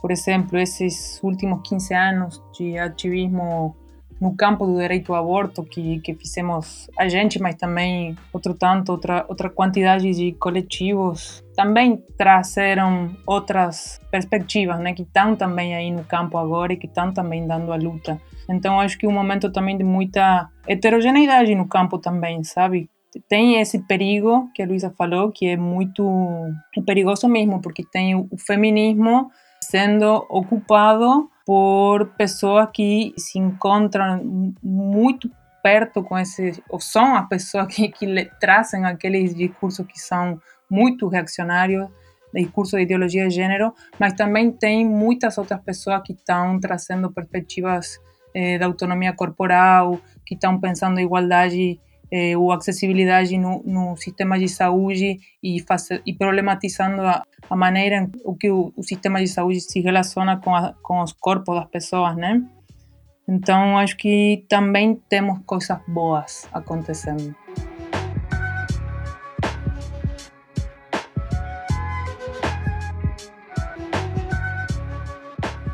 por 0.00 0.10
exemplo, 0.10 0.58
esses 0.58 1.20
últimos 1.22 1.60
15 1.68 1.94
anos 1.94 2.42
de 2.56 2.78
ativismo 2.78 3.76
no 4.20 4.36
campo 4.36 4.66
do 4.66 4.78
direito 4.78 5.14
ao 5.14 5.22
aborto 5.22 5.62
que, 5.62 6.00
que 6.00 6.14
fizemos 6.14 6.90
a 6.98 7.08
gente, 7.08 7.40
mas 7.40 7.54
também 7.54 8.16
outro 8.32 8.54
tanto, 8.54 8.90
outra, 8.90 9.24
outra 9.28 9.48
quantidade 9.48 10.10
de 10.10 10.32
coletivos 10.32 11.42
também 11.54 12.02
trazeram 12.16 13.10
outras 13.26 14.00
perspectivas, 14.10 14.78
né, 14.80 14.92
que 14.92 15.02
estão 15.02 15.36
também 15.36 15.74
aí 15.74 15.90
no 15.90 16.04
campo 16.04 16.38
agora 16.38 16.72
e 16.72 16.76
que 16.76 16.86
estão 16.86 17.12
também 17.12 17.46
dando 17.46 17.72
a 17.72 17.76
luta. 17.76 18.20
Então 18.48 18.80
acho 18.80 18.98
que 18.98 19.06
é 19.06 19.08
um 19.08 19.12
momento 19.12 19.52
também 19.52 19.76
de 19.76 19.84
muita 19.84 20.48
heterogeneidade 20.66 21.54
no 21.54 21.68
campo 21.68 21.98
também, 21.98 22.42
sabe? 22.42 22.88
Tem 23.28 23.60
esse 23.60 23.78
perigo 23.86 24.50
que 24.54 24.62
a 24.62 24.66
Luísa 24.66 24.92
falou, 24.96 25.32
que 25.32 25.46
é 25.46 25.56
muito 25.56 26.04
perigoso 26.86 27.26
mesmo, 27.28 27.60
porque 27.60 27.82
tem 27.90 28.14
o 28.14 28.28
feminismo 28.38 29.30
sendo 29.70 30.26
ocupado 30.30 31.30
por 31.44 32.06
pessoas 32.16 32.68
que 32.72 33.12
se 33.18 33.38
encontram 33.38 34.54
muito 34.62 35.30
perto 35.62 36.02
com 36.02 36.18
esse, 36.18 36.62
ou 36.70 36.80
são 36.80 37.14
as 37.14 37.28
pessoas 37.28 37.66
que, 37.74 37.88
que 37.88 38.30
trazem 38.40 38.86
aqueles 38.86 39.34
discursos 39.34 39.86
que 39.86 39.98
são 39.98 40.40
muito 40.70 41.06
reaccionários, 41.06 41.88
discurso 42.32 42.76
de 42.76 42.84
ideologia 42.84 43.28
de 43.28 43.34
gênero, 43.34 43.74
mas 43.98 44.14
também 44.14 44.50
tem 44.50 44.86
muitas 44.86 45.36
outras 45.36 45.60
pessoas 45.60 46.00
que 46.02 46.12
estão 46.14 46.58
trazendo 46.58 47.12
perspectivas 47.12 48.00
eh, 48.34 48.58
da 48.58 48.66
autonomia 48.66 49.12
corporal, 49.12 50.00
que 50.24 50.34
estão 50.34 50.58
pensando 50.58 50.98
em 50.98 51.04
igualdade 51.04 51.78
eh, 52.10 52.36
ou 52.36 52.52
acessibilidade 52.52 53.36
no, 53.36 53.62
no, 53.64 53.96
sistema 53.96 54.38
de 54.38 54.48
saúde 54.48 55.18
e, 55.42 55.64
e 56.06 56.14
problematizando 56.14 57.02
a, 57.02 57.22
a, 57.48 57.56
maneira 57.56 58.08
em 58.26 58.34
que 58.36 58.50
o, 58.50 58.72
o, 58.76 58.82
sistema 58.82 59.20
de 59.20 59.28
saúde 59.28 59.60
se 59.60 59.80
relaciona 59.80 60.36
com, 60.36 60.54
a, 60.54 60.74
com 60.82 61.00
os 61.02 61.12
corpos 61.12 61.54
das 61.54 61.68
pessoas, 61.68 62.16
né? 62.16 62.42
Então, 63.28 63.76
acho 63.76 63.96
que 63.96 64.46
também 64.48 64.94
temos 65.08 65.40
coisas 65.44 65.78
boas 65.86 66.48
acontecendo. 66.50 67.34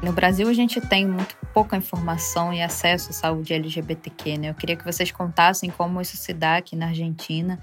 No 0.02 0.12
Brasil, 0.12 0.48
a 0.48 0.52
gente 0.52 0.80
tem 0.80 1.06
muito 1.06 1.43
pouca 1.54 1.76
informação 1.76 2.52
e 2.52 2.60
acesso 2.60 3.10
à 3.10 3.12
saúde 3.12 3.54
LGBTQ, 3.54 4.38
né? 4.38 4.50
Eu 4.50 4.54
queria 4.54 4.74
que 4.74 4.84
vocês 4.84 5.12
contassem 5.12 5.70
como 5.70 6.00
isso 6.00 6.16
se 6.16 6.34
dá 6.34 6.56
aqui 6.56 6.74
na 6.74 6.88
Argentina 6.88 7.60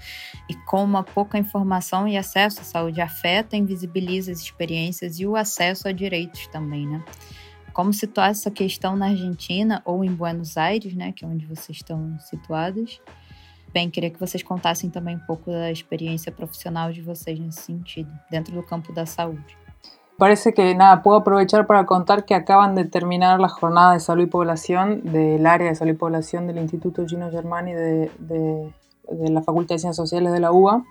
e 0.48 0.54
como 0.54 0.96
a 0.96 1.02
pouca 1.02 1.36
informação 1.36 2.08
e 2.08 2.16
acesso 2.16 2.62
à 2.62 2.64
saúde 2.64 3.02
afeta 3.02 3.54
invisibiliza 3.54 4.32
as 4.32 4.40
experiências 4.40 5.20
e 5.20 5.26
o 5.26 5.36
acesso 5.36 5.86
a 5.86 5.92
direitos 5.92 6.46
também, 6.46 6.88
né? 6.88 7.04
Como 7.74 7.92
situar 7.92 8.30
essa 8.30 8.50
questão 8.50 8.96
na 8.96 9.08
Argentina 9.08 9.82
ou 9.84 10.02
em 10.02 10.14
Buenos 10.14 10.56
Aires, 10.56 10.94
né, 10.94 11.12
que 11.12 11.24
é 11.24 11.28
onde 11.28 11.46
vocês 11.46 11.78
estão 11.78 12.18
situados? 12.18 13.00
Bem, 13.72 13.88
queria 13.88 14.10
que 14.10 14.20
vocês 14.20 14.42
contassem 14.42 14.90
também 14.90 15.16
um 15.16 15.26
pouco 15.26 15.50
da 15.50 15.70
experiência 15.70 16.30
profissional 16.30 16.92
de 16.92 17.00
vocês 17.00 17.38
nesse 17.38 17.62
sentido, 17.62 18.10
dentro 18.30 18.54
do 18.54 18.62
campo 18.62 18.92
da 18.92 19.06
saúde. 19.06 19.61
Parece 20.22 20.54
que 20.54 20.72
nada, 20.76 21.02
puedo 21.02 21.16
aprovechar 21.16 21.66
para 21.66 21.84
contar 21.84 22.24
que 22.24 22.36
acaban 22.36 22.76
de 22.76 22.84
terminar 22.84 23.40
la 23.40 23.48
jornada 23.48 23.94
de 23.94 23.98
salud 23.98 24.22
y 24.22 24.26
población 24.26 25.02
del 25.02 25.44
área 25.44 25.66
de 25.66 25.74
salud 25.74 25.94
y 25.94 25.96
población 25.96 26.46
del 26.46 26.58
Instituto 26.58 27.04
Gino 27.08 27.28
Germani 27.28 27.72
de, 27.72 28.08
de, 28.20 29.30
la 29.30 29.42
Facultad 29.42 29.74
de 29.74 29.80
Ciencias 29.80 29.96
Sociales 29.96 30.32
de 30.32 30.38
la 30.38 30.52
UBA. 30.52 30.84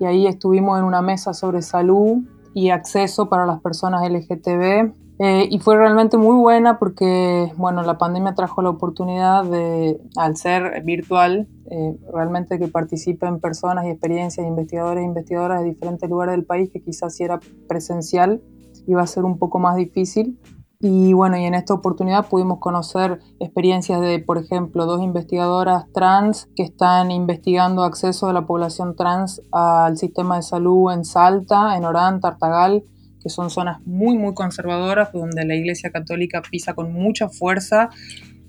Y 0.00 0.04
ahí 0.04 0.26
estuvimos 0.26 0.78
en 0.78 0.84
una 0.84 1.00
mesa 1.00 1.32
sobre 1.32 1.62
salud 1.62 2.24
y 2.52 2.68
acceso 2.68 3.30
para 3.30 3.46
las 3.46 3.62
personas 3.62 4.06
LGTB 4.06 4.92
eh, 5.18 5.48
y 5.50 5.58
fue 5.60 5.78
realmente 5.78 6.18
muy 6.18 6.36
buena 6.36 6.78
porque, 6.78 7.50
bueno, 7.56 7.82
la 7.84 7.96
pandemia 7.96 8.34
trajo 8.34 8.60
la 8.60 8.68
oportunidad 8.68 9.44
de, 9.44 9.98
al 10.18 10.36
ser 10.36 10.82
virtual, 10.84 11.48
eh, 11.70 11.96
realmente 12.12 12.58
que 12.58 12.68
participen 12.68 13.40
personas 13.40 13.86
y 13.86 13.88
experiencias, 13.88 14.46
investigadores 14.46 15.04
e 15.04 15.06
investigadoras 15.06 15.62
de 15.62 15.70
diferentes 15.70 16.10
lugares 16.10 16.34
del 16.34 16.44
país 16.44 16.68
que 16.70 16.82
quizás 16.82 17.16
si 17.16 17.24
era 17.24 17.40
presencial 17.66 18.42
iba 18.86 19.02
a 19.02 19.06
ser 19.06 19.24
un 19.24 19.38
poco 19.38 19.58
más 19.58 19.76
difícil. 19.76 20.38
Y 20.80 21.14
bueno, 21.14 21.38
y 21.38 21.44
en 21.44 21.54
esta 21.54 21.72
oportunidad 21.72 22.28
pudimos 22.28 22.58
conocer 22.58 23.20
experiencias 23.40 24.02
de, 24.02 24.18
por 24.18 24.36
ejemplo, 24.36 24.84
dos 24.84 25.02
investigadoras 25.02 25.86
trans 25.94 26.48
que 26.54 26.62
están 26.62 27.10
investigando 27.10 27.84
acceso 27.84 28.26
de 28.26 28.34
la 28.34 28.44
población 28.44 28.94
trans 28.94 29.40
al 29.50 29.96
sistema 29.96 30.36
de 30.36 30.42
salud 30.42 30.92
en 30.92 31.06
Salta, 31.06 31.76
en 31.76 31.84
Orán, 31.84 32.20
Tartagal, 32.20 32.84
que 33.22 33.30
son 33.30 33.48
zonas 33.48 33.80
muy, 33.86 34.18
muy 34.18 34.34
conservadoras, 34.34 35.10
donde 35.12 35.46
la 35.46 35.54
Iglesia 35.54 35.90
Católica 35.90 36.42
pisa 36.42 36.74
con 36.74 36.92
mucha 36.92 37.30
fuerza, 37.30 37.88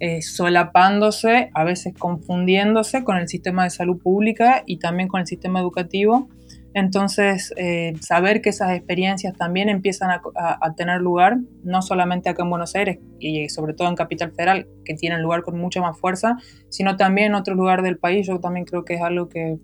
eh, 0.02 0.22
solapándose, 0.22 1.50
a 1.54 1.64
veces 1.64 1.94
confundiéndose 1.98 3.06
con 3.06 3.16
el 3.16 3.30
sistema 3.30 3.64
de 3.64 3.70
salud 3.70 3.98
pública 3.98 4.64
y 4.66 4.80
también 4.80 5.08
con 5.08 5.22
el 5.22 5.28
sistema 5.28 5.62
educativo 5.62 6.28
Entonces, 6.76 7.54
eh, 7.56 7.94
saber 8.02 8.42
que 8.42 8.50
esas 8.50 8.72
experiencias 8.72 9.34
también 9.38 9.70
empiezan 9.70 10.10
a, 10.12 10.74
tener 10.76 11.00
lugar, 11.00 11.38
no 11.64 11.82
solamente 11.82 12.28
acá 12.28 12.44
en 12.44 12.50
Buenos 12.50 12.76
Aires 12.76 13.00
y 13.18 13.48
sobre 13.48 13.74
todo 13.74 13.88
en 13.88 13.96
Capital 13.96 14.34
Federal, 14.34 14.68
que 14.84 14.94
tienen 14.94 15.22
lugar 15.22 15.44
con 15.44 15.58
mucha 15.58 15.80
más 15.80 15.98
fuerza, 15.98 16.36
sino 16.68 16.98
también 16.98 17.28
en 17.28 17.36
otros 17.36 17.56
lugares 17.56 17.86
del 17.86 17.98
país, 17.98 18.28
yo 18.28 18.42
también 18.42 18.66
creo 18.66 18.84
que 18.84 18.96
es 18.96 19.02
algo 19.02 19.30
que, 19.30 19.58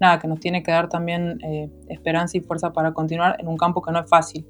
nada, 0.00 0.18
que 0.18 0.26
nos 0.26 0.40
tiene 0.40 0.64
que 0.64 0.72
dar 0.72 0.88
también 0.88 1.38
eh, 1.44 1.70
esperanza 1.90 2.36
y 2.36 2.40
fuerza 2.40 2.72
para 2.72 2.92
continuar 2.92 3.36
en 3.38 3.46
un 3.46 3.56
campo 3.56 3.80
que 3.80 3.92
no 3.92 4.00
es 4.00 4.10
fácil. 4.10 4.44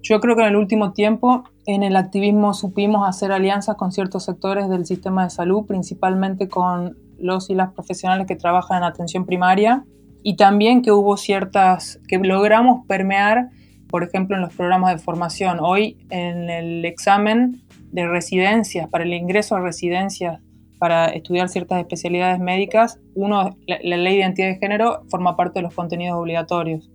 Yo 0.00 0.20
creo 0.20 0.34
que 0.34 0.40
en 0.40 0.48
el 0.48 0.56
último 0.56 0.94
tiempo 0.94 1.44
en 1.66 1.82
el 1.82 1.96
activismo 1.96 2.54
supimos 2.54 3.06
hacer 3.06 3.30
alianzas 3.30 3.76
con 3.76 3.92
ciertos 3.92 4.24
sectores 4.24 4.70
del 4.70 4.86
sistema 4.86 5.24
de 5.24 5.30
salud, 5.30 5.66
principalmente 5.66 6.48
con 6.48 6.96
los 7.18 7.50
y 7.50 7.54
las 7.54 7.74
profesionales 7.74 8.26
que 8.26 8.36
trabajan 8.36 8.78
en 8.78 8.84
atención 8.84 9.26
primaria 9.26 9.84
y 10.22 10.36
también 10.36 10.82
que 10.82 10.92
hubo 10.92 11.16
ciertas, 11.16 12.00
que 12.08 12.18
logramos 12.18 12.86
permear, 12.86 13.50
por 13.88 14.04
ejemplo, 14.04 14.36
en 14.36 14.42
los 14.42 14.54
programas 14.54 14.94
de 14.94 15.02
formación. 15.02 15.58
Hoy 15.60 15.98
en 16.10 16.48
el 16.48 16.84
examen 16.84 17.62
de 17.90 18.06
residencias, 18.06 18.88
para 18.88 19.04
el 19.04 19.12
ingreso 19.12 19.54
a 19.56 19.60
residencias, 19.60 20.40
para 20.78 21.06
estudiar 21.06 21.48
ciertas 21.48 21.78
especialidades 21.78 22.40
médicas, 22.40 22.98
uno, 23.14 23.56
la, 23.66 23.78
ley 23.78 24.14
de 24.14 24.20
identidad 24.20 24.48
de 24.48 24.56
género 24.56 25.04
forma 25.10 25.36
parte 25.36 25.60
de 25.60 25.62
los 25.62 25.74
contenidos 25.74 26.18
obligatorios. 26.18 26.90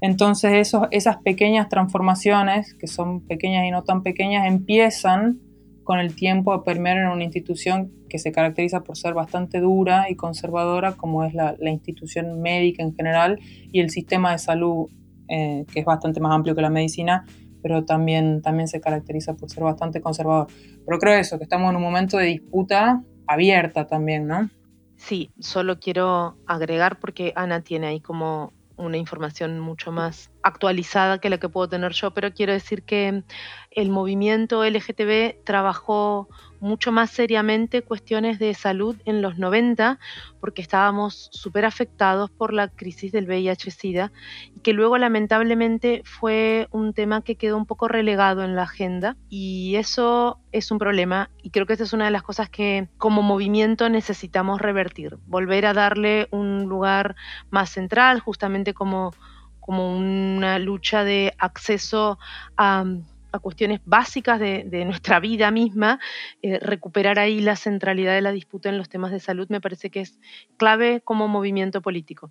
Entonces 0.00 0.52
esos, 0.54 0.88
esas 0.90 1.18
pequeñas 1.18 1.68
transformaciones, 1.68 2.74
que 2.74 2.86
son 2.86 3.20
pequeñas 3.26 3.66
y 3.66 3.70
no 3.70 3.82
tan 3.82 4.02
pequeñas, 4.02 4.46
empiezan 4.46 5.40
con 5.90 5.98
el 5.98 6.14
tiempo 6.14 6.52
a 6.52 6.62
permear 6.62 6.98
en 6.98 7.08
una 7.08 7.24
institución 7.24 7.90
que 8.08 8.20
se 8.20 8.30
caracteriza 8.30 8.84
por 8.84 8.96
ser 8.96 9.12
bastante 9.12 9.58
dura 9.58 10.08
y 10.08 10.14
conservadora, 10.14 10.92
como 10.92 11.24
es 11.24 11.34
la, 11.34 11.56
institución 11.62 12.40
médica 12.40 12.84
en 12.84 12.94
general 12.94 13.40
y 13.72 13.80
el 13.80 13.90
sistema 13.90 14.30
de 14.30 14.38
salud, 14.38 14.88
eh, 15.28 15.66
que 15.72 15.80
es 15.80 15.84
bastante 15.84 16.20
más 16.20 16.32
amplio 16.32 16.54
que 16.54 16.62
la 16.62 16.70
medicina, 16.70 17.24
pero 17.60 17.84
también, 17.84 18.40
también 18.40 18.68
se 18.68 18.80
caracteriza 18.80 19.34
por 19.34 19.50
ser 19.50 19.64
bastante 19.64 20.00
conservador. 20.00 20.46
Pero 20.86 20.98
creo 21.00 21.18
eso, 21.18 21.38
que 21.38 21.42
estamos 21.42 21.68
en 21.70 21.74
un 21.74 21.82
momento 21.82 22.18
de 22.18 22.26
disputa 22.26 23.02
abierta 23.26 23.88
también, 23.88 24.28
¿no? 24.28 24.48
Sí, 24.94 25.32
solo 25.40 25.80
quiero 25.80 26.36
agregar 26.46 27.00
porque 27.00 27.32
Ana 27.34 27.62
tiene 27.62 27.88
ahí 27.88 28.00
como 28.00 28.52
una 28.80 28.96
información 28.96 29.60
mucho 29.60 29.92
más 29.92 30.30
actualizada 30.42 31.20
que 31.20 31.30
la 31.30 31.38
que 31.38 31.48
puedo 31.48 31.68
tener 31.68 31.92
yo, 31.92 32.12
pero 32.12 32.32
quiero 32.32 32.52
decir 32.52 32.82
que 32.82 33.22
el 33.70 33.90
movimiento 33.90 34.64
LGTB 34.64 35.44
trabajó 35.44 36.28
mucho 36.60 36.92
más 36.92 37.10
seriamente 37.10 37.82
cuestiones 37.82 38.38
de 38.38 38.54
salud 38.54 38.96
en 39.04 39.22
los 39.22 39.38
90, 39.38 39.98
porque 40.40 40.62
estábamos 40.62 41.28
súper 41.32 41.64
afectados 41.64 42.30
por 42.30 42.52
la 42.52 42.68
crisis 42.68 43.12
del 43.12 43.26
VIH-Sida, 43.26 44.12
y 44.54 44.60
que 44.60 44.72
luego 44.72 44.98
lamentablemente 44.98 46.02
fue 46.04 46.68
un 46.70 46.92
tema 46.92 47.22
que 47.22 47.36
quedó 47.36 47.56
un 47.56 47.66
poco 47.66 47.88
relegado 47.88 48.44
en 48.44 48.54
la 48.56 48.62
agenda, 48.62 49.16
y 49.28 49.76
eso 49.76 50.38
es 50.52 50.70
un 50.70 50.78
problema, 50.78 51.30
y 51.42 51.50
creo 51.50 51.66
que 51.66 51.72
esa 51.72 51.84
es 51.84 51.92
una 51.92 52.04
de 52.04 52.10
las 52.10 52.22
cosas 52.22 52.48
que 52.48 52.88
como 52.98 53.22
movimiento 53.22 53.88
necesitamos 53.88 54.60
revertir, 54.60 55.18
volver 55.26 55.66
a 55.66 55.74
darle 55.74 56.28
un 56.30 56.64
lugar 56.64 57.16
más 57.50 57.70
central, 57.70 58.20
justamente 58.20 58.74
como 58.74 59.12
como 59.60 59.94
una 59.94 60.58
lucha 60.58 61.04
de 61.04 61.32
acceso 61.38 62.18
a, 62.56 62.84
cuestiones 63.38 63.80
básicas 63.84 64.40
de, 64.40 64.84
nuestra 64.84 65.20
vida 65.20 65.50
misma, 65.50 66.00
eh, 66.42 66.58
recuperar 66.58 67.18
ahí 67.18 67.40
la 67.40 67.56
centralidad 67.56 68.14
de 68.14 68.22
la 68.22 68.32
disputa 68.32 68.68
en 68.68 68.78
los 68.78 68.88
temas 68.88 69.12
de 69.12 69.20
salud 69.20 69.46
me 69.48 69.60
parece 69.60 69.90
que 69.90 70.00
es 70.00 70.18
clave 70.56 71.00
como 71.02 71.28
movimiento 71.28 71.80
político. 71.80 72.30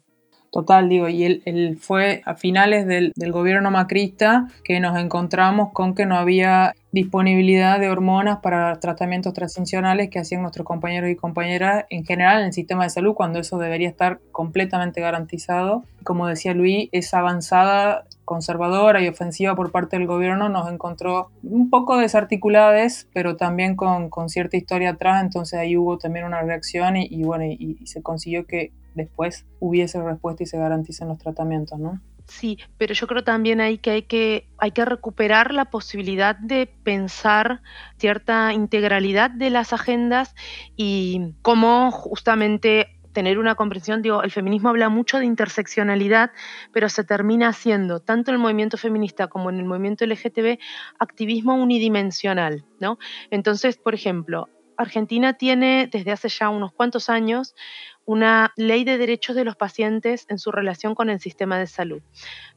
Total, 0.52 0.90
digo, 0.90 1.08
y 1.10 1.42
él, 1.46 1.78
fue 1.80 2.24
a 2.26 2.34
finales 2.34 2.88
del, 2.88 3.14
del, 3.16 3.32
gobierno 3.32 3.70
macrista 3.70 4.48
que 4.64 4.80
nos 4.80 4.98
encontramos 4.98 5.72
con 5.74 5.94
que 5.94 6.08
no 6.08 6.16
había 6.16 6.74
disponibilidad 6.92 7.80
de 7.80 7.90
hormonas 7.90 8.40
para 8.40 8.80
tratamientos 8.80 9.34
transicionales 9.34 10.10
que 10.10 10.18
hacían 10.18 10.42
nuestros 10.42 10.66
compañeros 10.66 11.12
y 11.12 11.16
compañeras 11.16 11.86
en 11.92 12.04
general 12.04 12.40
en 12.40 12.48
el 12.48 12.54
sistema 12.54 12.84
de 12.84 12.90
salud, 12.90 13.14
cuando 13.14 13.38
eso 13.38 13.60
debería 13.60 13.90
estar 13.90 14.22
completamente 14.32 15.02
garantizado. 15.02 15.84
Como 16.04 16.26
decía 16.26 16.56
Luis, 16.56 16.90
esa 16.94 17.20
avanzada 17.20 18.06
conservadora 18.30 19.02
y 19.02 19.08
ofensiva 19.08 19.56
por 19.56 19.72
parte 19.72 19.98
del 19.98 20.06
gobierno 20.06 20.50
nos 20.50 20.72
encontró 20.72 21.32
un 21.42 21.72
poco 21.72 21.98
desarticuladas, 21.98 23.08
pero 23.12 23.36
también 23.36 23.76
con, 23.76 24.12
con, 24.12 24.30
cierta 24.30 24.56
historia 24.56 24.92
atrás, 24.92 25.24
entonces 25.24 25.58
ahí 25.58 25.76
hubo 25.76 25.98
también 25.98 26.26
una 26.26 26.44
reacción 26.44 26.96
y, 26.96 27.24
bueno, 27.24 27.46
y, 27.46 27.80
se 27.88 28.04
consiguió 28.04 28.46
que 28.46 28.72
después 28.94 29.48
hubiese 29.60 30.00
respuesta 30.04 30.44
y 30.44 30.46
se 30.46 30.60
garanticen 30.60 31.08
los 31.08 31.18
tratamientos, 31.18 31.80
¿no? 31.80 32.00
Sí, 32.28 32.60
pero 32.78 32.94
yo 32.94 33.08
creo 33.08 33.24
también 33.24 33.62
ahí 33.62 33.80
que 33.80 33.90
hay 33.90 34.04
que, 34.04 34.48
hay 34.60 34.74
que 34.74 34.86
recuperar 34.86 35.52
la 35.52 35.66
posibilidad 35.66 36.36
de 36.36 36.68
pensar 36.84 37.64
cierta 37.98 38.54
integralidad 38.54 39.32
de 39.32 39.50
las 39.50 39.74
agendas 39.74 40.36
y 40.76 41.34
cómo 41.42 41.90
justamente 41.90 42.99
tener 43.14 43.40
una 43.40 43.56
comprensión, 43.56 44.02
digo, 44.02 44.24
el 44.24 44.32
feminismo 44.32 44.70
habla 44.70 44.90
mucho 44.90 45.20
de 45.20 45.26
interseccionalidad, 45.26 46.32
pero 46.72 46.90
se 46.90 47.04
termina 47.04 47.50
haciendo, 47.50 48.00
tanto 48.00 48.32
en 48.32 48.36
el 48.36 48.42
movimiento 48.42 48.78
feminista 48.78 49.28
como 49.28 49.50
en 49.50 49.60
el 49.60 49.66
movimiento 49.66 50.06
LGTB, 50.06 50.60
activismo 51.00 51.56
unidimensional, 51.56 52.66
¿no? 52.80 52.98
Entonces, 53.32 53.78
por 53.78 53.94
ejemplo, 53.94 54.48
Argentina 54.80 55.34
tiene 55.34 55.90
desde 55.92 56.12
hace 56.12 56.30
ya 56.30 56.50
unos 56.50 56.72
cuantos 56.72 57.10
años 57.10 57.54
una 58.06 58.54
ley 58.56 58.86
de 58.86 58.98
derechos 58.98 59.36
de 59.36 59.44
los 59.44 59.58
pacientes 59.58 60.26
en 60.30 60.40
su 60.40 60.52
relación 60.52 60.96
con 60.96 61.10
el 61.10 61.20
sistema 61.20 61.60
de 61.60 61.68
salud. 61.68 62.02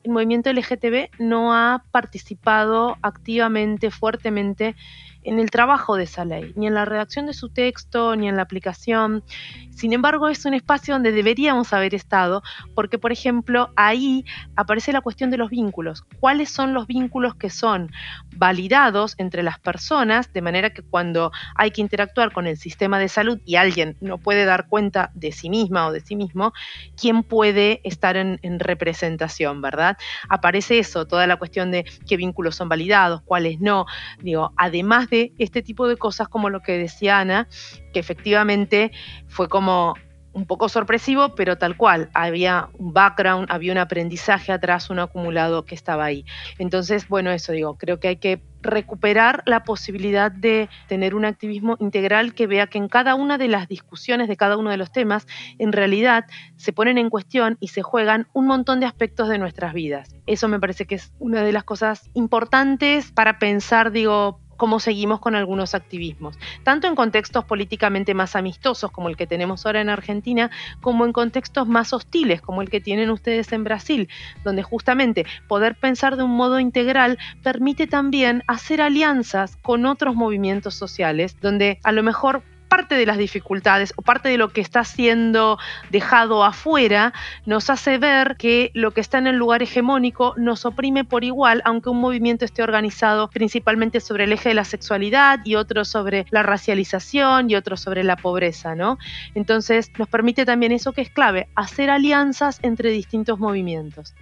El 0.04 0.12
movimiento 0.12 0.50
LGTB 0.52 1.10
no 1.18 1.52
ha 1.52 1.84
participado 1.90 2.96
activamente, 3.02 3.90
fuertemente 3.90 4.76
en 5.24 5.38
el 5.38 5.50
trabajo 5.50 5.96
de 5.96 6.04
esa 6.04 6.24
ley, 6.24 6.52
ni 6.56 6.66
en 6.66 6.74
la 6.74 6.85
redacción 6.85 7.26
de 7.26 7.35
su 7.35 7.48
texto, 7.48 8.16
ni 8.16 8.28
en 8.28 8.37
la 8.37 8.42
aplicación. 8.42 9.22
Sin 9.70 9.92
embargo, 9.92 10.28
es 10.28 10.44
un 10.44 10.54
espacio 10.54 10.94
donde 10.94 11.12
deberíamos 11.12 11.72
haber 11.72 11.94
estado, 11.94 12.42
porque, 12.74 12.98
por 12.98 13.12
ejemplo, 13.12 13.70
ahí 13.76 14.24
aparece 14.56 14.92
la 14.92 15.00
cuestión 15.00 15.30
de 15.30 15.38
los 15.38 15.50
vínculos. 15.50 16.04
¿Cuáles 16.20 16.50
son 16.50 16.74
los 16.74 16.87
vínculos 16.87 17.35
que 17.35 17.50
son 17.50 17.90
validados 18.37 19.14
entre 19.18 19.42
las 19.42 19.58
personas, 19.58 20.32
de 20.32 20.42
manera 20.42 20.70
que 20.70 20.82
cuando 20.82 21.32
hay 21.54 21.70
que 21.70 21.80
interactuar 21.80 22.32
con 22.32 22.46
el 22.46 22.56
sistema 22.56 22.98
de 22.98 23.08
salud 23.08 23.40
y 23.44 23.56
alguien 23.56 23.96
no 24.00 24.18
puede 24.18 24.44
dar 24.44 24.68
cuenta 24.68 25.11
de 25.14 25.32
sí 25.32 25.50
misma 25.50 25.87
o 25.87 25.92
de 25.92 26.00
sí 26.00 26.16
mismo, 26.16 26.52
quién 27.00 27.22
puede 27.22 27.80
estar 27.85 28.16
en, 28.16 28.38
en 28.42 28.58
representación, 28.58 29.62
¿verdad? 29.62 29.96
Aparece 30.28 30.78
eso, 30.78 31.06
toda 31.06 31.26
la 31.26 31.37
cuestión 31.37 31.70
de 31.70 31.85
qué 32.06 32.16
vínculos 32.16 32.56
son 32.56 32.68
validados, 32.68 33.22
cuáles 33.22 33.61
no. 33.61 33.87
Digo, 34.20 34.52
además 34.56 35.08
este 35.38 35.62
tipo 35.62 35.88
de 35.88 35.96
cosas 35.96 36.29
como 36.29 36.51
lo 36.51 36.61
que 36.61 36.79
decía 36.79 37.18
Ana, 37.18 37.48
que 37.92 38.01
efectivamente 38.01 38.92
fue 39.29 39.48
como 39.48 39.94
un 40.33 40.46
poco 40.46 40.68
sorpresivo, 40.68 41.35
pero 41.35 41.59
tal 41.59 41.77
cual, 41.77 42.11
había 42.14 42.68
un 42.79 42.92
background, 42.92 43.48
había 43.51 43.72
un 43.72 43.79
aprendizaje 43.79 44.53
atrás, 44.53 44.90
un 44.90 44.98
acumulado 44.98 45.64
que 45.64 45.75
estaba 45.75 46.05
ahí. 46.05 46.25
Entonces, 46.59 47.09
bueno, 47.09 47.31
eso 47.31 47.53
digo, 47.53 47.77
creo 47.77 48.01
que 48.01 48.09
hay 48.09 48.16
que 48.16 48.42
recuperar 48.62 49.42
la 49.44 49.64
posibilidad 49.64 50.31
de 50.31 50.68
tener 50.87 51.14
un 51.14 51.25
activismo 51.25 51.77
integral 51.81 52.33
que 52.33 52.46
vea 52.46 52.68
que 52.68 52.79
en 52.79 52.88
cada 52.88 53.14
una 53.14 53.37
de 53.37 53.48
las 53.48 53.68
discusiones 53.68 54.29
de 54.29 54.37
cada 54.37 54.57
uno 54.57 54.70
de 54.70 54.77
los 54.77 54.92
temas, 54.92 55.27
en 55.59 55.72
realidad 55.72 56.27
se 56.57 56.72
ponen 56.72 56.96
en 56.96 57.11
cuestión 57.11 57.57
y 57.61 57.68
se 57.68 57.83
juegan 57.83 58.29
un 58.33 58.46
montón 58.46 58.81
de 58.81 58.87
aspectos 58.87 59.29
de 59.29 59.38
nuestras 59.38 59.75
vidas. 59.75 60.14
Eso 60.27 60.48
me 60.48 60.61
parece 60.61 60.87
que 60.87 60.94
es 60.94 61.12
una 61.18 61.42
de 61.42 61.53
las 61.53 61.64
cosas 61.64 62.09
importantes 62.14 63.11
para 63.11 63.38
pensar, 63.38 63.90
digo, 63.90 64.40
cómo 64.62 64.79
seguimos 64.79 65.18
con 65.18 65.35
algunos 65.35 65.75
activismos, 65.75 66.38
tanto 66.62 66.87
en 66.87 66.94
contextos 66.94 67.44
políticamente 67.44 68.14
más 68.14 68.37
amistosos 68.37 68.92
como 68.92 69.09
el 69.09 69.16
que 69.16 69.27
tenemos 69.27 69.66
ahora 69.66 69.81
en 69.81 69.88
Argentina, 69.88 70.53
como 70.81 71.05
en 71.05 71.12
contextos 71.12 71.66
más 71.66 71.92
hostiles 71.92 72.40
como 72.40 72.62
el 72.62 72.70
que 72.70 72.81
tienen 72.81 73.11
ustedes 73.11 73.51
en 73.51 73.64
Brasil, 73.64 74.09
donde 74.44 74.62
justamente 74.62 75.27
poder 75.48 75.75
pensar 75.75 76.16
de 76.16 76.22
un 76.22 76.37
modo 76.37 76.61
integral 76.61 77.18
permite 77.42 77.88
también 77.88 78.44
hacer 78.46 78.81
alianzas 78.81 79.57
con 79.57 79.85
otros 79.85 80.14
movimientos 80.14 80.77
sociales, 80.77 81.37
donde 81.40 81.81
a 81.83 81.90
lo 81.90 82.05
mejor 82.05 82.44
parte 82.72 82.94
de 82.94 83.04
las 83.04 83.18
dificultades 83.18 83.92
o 83.96 84.00
parte 84.00 84.30
de 84.30 84.38
lo 84.38 84.48
que 84.48 84.62
está 84.62 84.82
siendo 84.82 85.58
dejado 85.90 86.42
afuera 86.42 87.12
nos 87.44 87.68
hace 87.68 87.98
ver 87.98 88.37
que 88.38 88.70
lo 88.72 88.92
que 88.92 89.02
está 89.02 89.18
en 89.18 89.26
el 89.26 89.37
lugar 89.37 89.62
hegemónico 89.62 90.32
nos 90.38 90.64
oprime 90.64 91.04
por 91.04 91.22
igual, 91.22 91.61
aunque 91.66 91.90
un 91.90 92.00
movimiento 92.00 92.46
esté 92.46 92.62
organizado 92.62 93.28
principalmente 93.28 94.00
sobre 94.00 94.24
el 94.24 94.32
eje 94.32 94.48
de 94.48 94.54
la 94.54 94.64
sexualidad 94.64 95.40
y 95.44 95.56
otro 95.56 95.85
sobre 95.85 96.24
la 96.30 96.42
racialización 96.42 97.50
y 97.50 97.56
otro 97.56 97.76
sobre 97.76 98.04
la 98.04 98.16
pobreza, 98.16 98.74
¿no? 98.74 98.96
Entonces 99.35 99.90
nos 99.98 100.08
permite 100.08 100.46
también 100.46 100.72
eso 100.72 100.92
que 100.92 101.02
es 101.02 101.11
clave, 101.11 101.48
hacer 101.54 101.90
alianzas 101.90 102.58
entre 102.62 102.88
distintos 102.88 103.38
movimientos. 103.38 104.14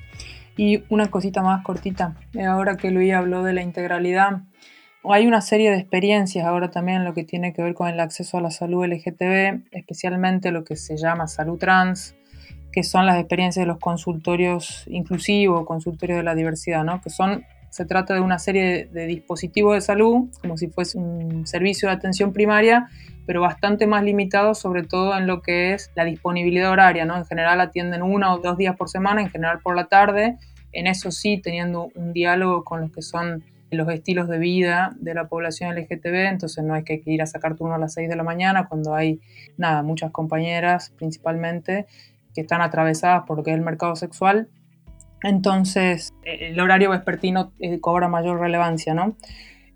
Y 0.57 0.83
una 0.89 1.09
cosita 1.09 1.41
más 1.41 1.63
cortita, 1.63 2.17
ahora 2.49 2.77
que 2.77 2.91
Luis 2.91 3.15
habló 3.15 3.45
de 3.45 3.53
la 3.53 3.63
integralidad, 3.63 4.41
hay 5.05 5.27
una 5.27 5.41
serie 5.41 5.71
de 5.71 5.79
experiencias 5.79 6.47
ahora 6.47 6.71
también 6.71 6.99
en 6.99 7.05
lo 7.05 7.15
que 7.15 7.25
tiene 7.25 7.53
que 7.53 7.63
ver 7.63 7.75
con 7.75 7.89
el 7.89 8.01
acceso 8.01 8.39
a 8.39 8.41
la 8.41 8.51
salud 8.51 8.85
LGTB, 8.85 9.63
especialmente 9.73 10.53
lo 10.53 10.65
que 10.65 10.77
se 10.77 10.97
llama 10.97 11.27
salud 11.27 11.59
trans 11.59 12.15
que 12.73 12.85
son 12.85 13.07
las 13.07 13.19
experiencias 13.19 13.65
de 13.65 13.67
los 13.67 13.79
consultorios 13.79 14.85
inclusivos, 14.89 15.67
consultorios 15.67 16.19
de 16.19 16.23
la 16.23 16.35
diversidad, 16.35 16.85
¿no? 16.85 17.01
que 17.01 17.11
son 17.11 17.45
se 17.71 17.85
trata 17.85 18.15
de 18.15 18.21
una 18.21 18.41
serie 18.41 18.89
de, 18.93 19.07
dispositivos 19.07 19.75
de 19.75 19.81
salud, 19.81 20.29
como 20.41 20.57
si 20.57 20.67
fuese 20.67 20.99
un 20.99 21.47
servicio 21.47 21.89
de 21.89 21.95
atención 21.95 22.33
primaria, 22.33 22.89
pero 23.27 23.41
bastante 23.41 23.87
más 23.87 24.03
limitado, 24.03 24.55
sobre 24.55 24.83
todo 24.83 25.17
en 25.17 25.29
lo 25.29 25.41
que 25.41 25.73
es 25.73 25.93
la 25.95 26.05
disponibilidad 26.05 26.73
horaria. 26.73 27.05
¿no? 27.05 27.17
En 27.17 27.25
general 27.27 27.61
atienden 27.61 28.03
uno 28.03 28.35
o 28.35 28.39
dos 28.39 28.59
días 28.59 28.77
por 28.77 28.89
semana, 28.89 29.23
en 29.23 29.31
general 29.31 29.61
por 29.61 29.77
la 29.77 29.87
tarde. 29.87 30.37
En 30.73 30.89
eso 30.89 31.13
sí, 31.13 31.39
teniendo 31.41 31.91
un 31.95 32.13
diálogo 32.13 32.65
con 32.65 32.81
los 32.81 32.91
que 32.91 33.03
son 33.03 33.45
los 33.71 33.89
estilos 33.89 34.29
de 34.29 34.39
vida 34.39 34.93
de 35.01 35.15
la 35.15 35.29
población 35.29 35.75
LGTB, 35.75 36.29
entonces 36.29 36.65
no 36.65 36.75
hay 36.75 36.85
que 36.85 37.03
ir 37.07 37.23
a 37.23 37.27
sacar 37.27 37.57
turno 37.57 37.75
a 37.75 37.79
las 37.79 37.95
6 37.95 38.09
de 38.09 38.17
la 38.17 38.23
mañana 38.23 38.69
cuando 38.69 38.95
hay, 38.95 39.21
nada, 39.57 39.83
muchas 39.83 40.11
compañeras 40.11 40.93
principalmente 40.97 41.87
que 42.35 42.43
están 42.43 42.63
atravesadas 42.63 43.25
por 43.27 43.37
lo 43.37 43.43
que 43.43 43.51
es 43.51 43.57
el 43.57 43.63
mercado 43.63 43.97
sexual 43.97 44.49
entonces, 45.23 46.15
el 46.25 46.59
horario 46.61 46.91
vespertino 46.91 47.53
eh, 47.61 47.81
cobra 47.81 48.09
mayor 48.09 48.41
relevancia, 48.41 48.95
¿no? 48.95 49.17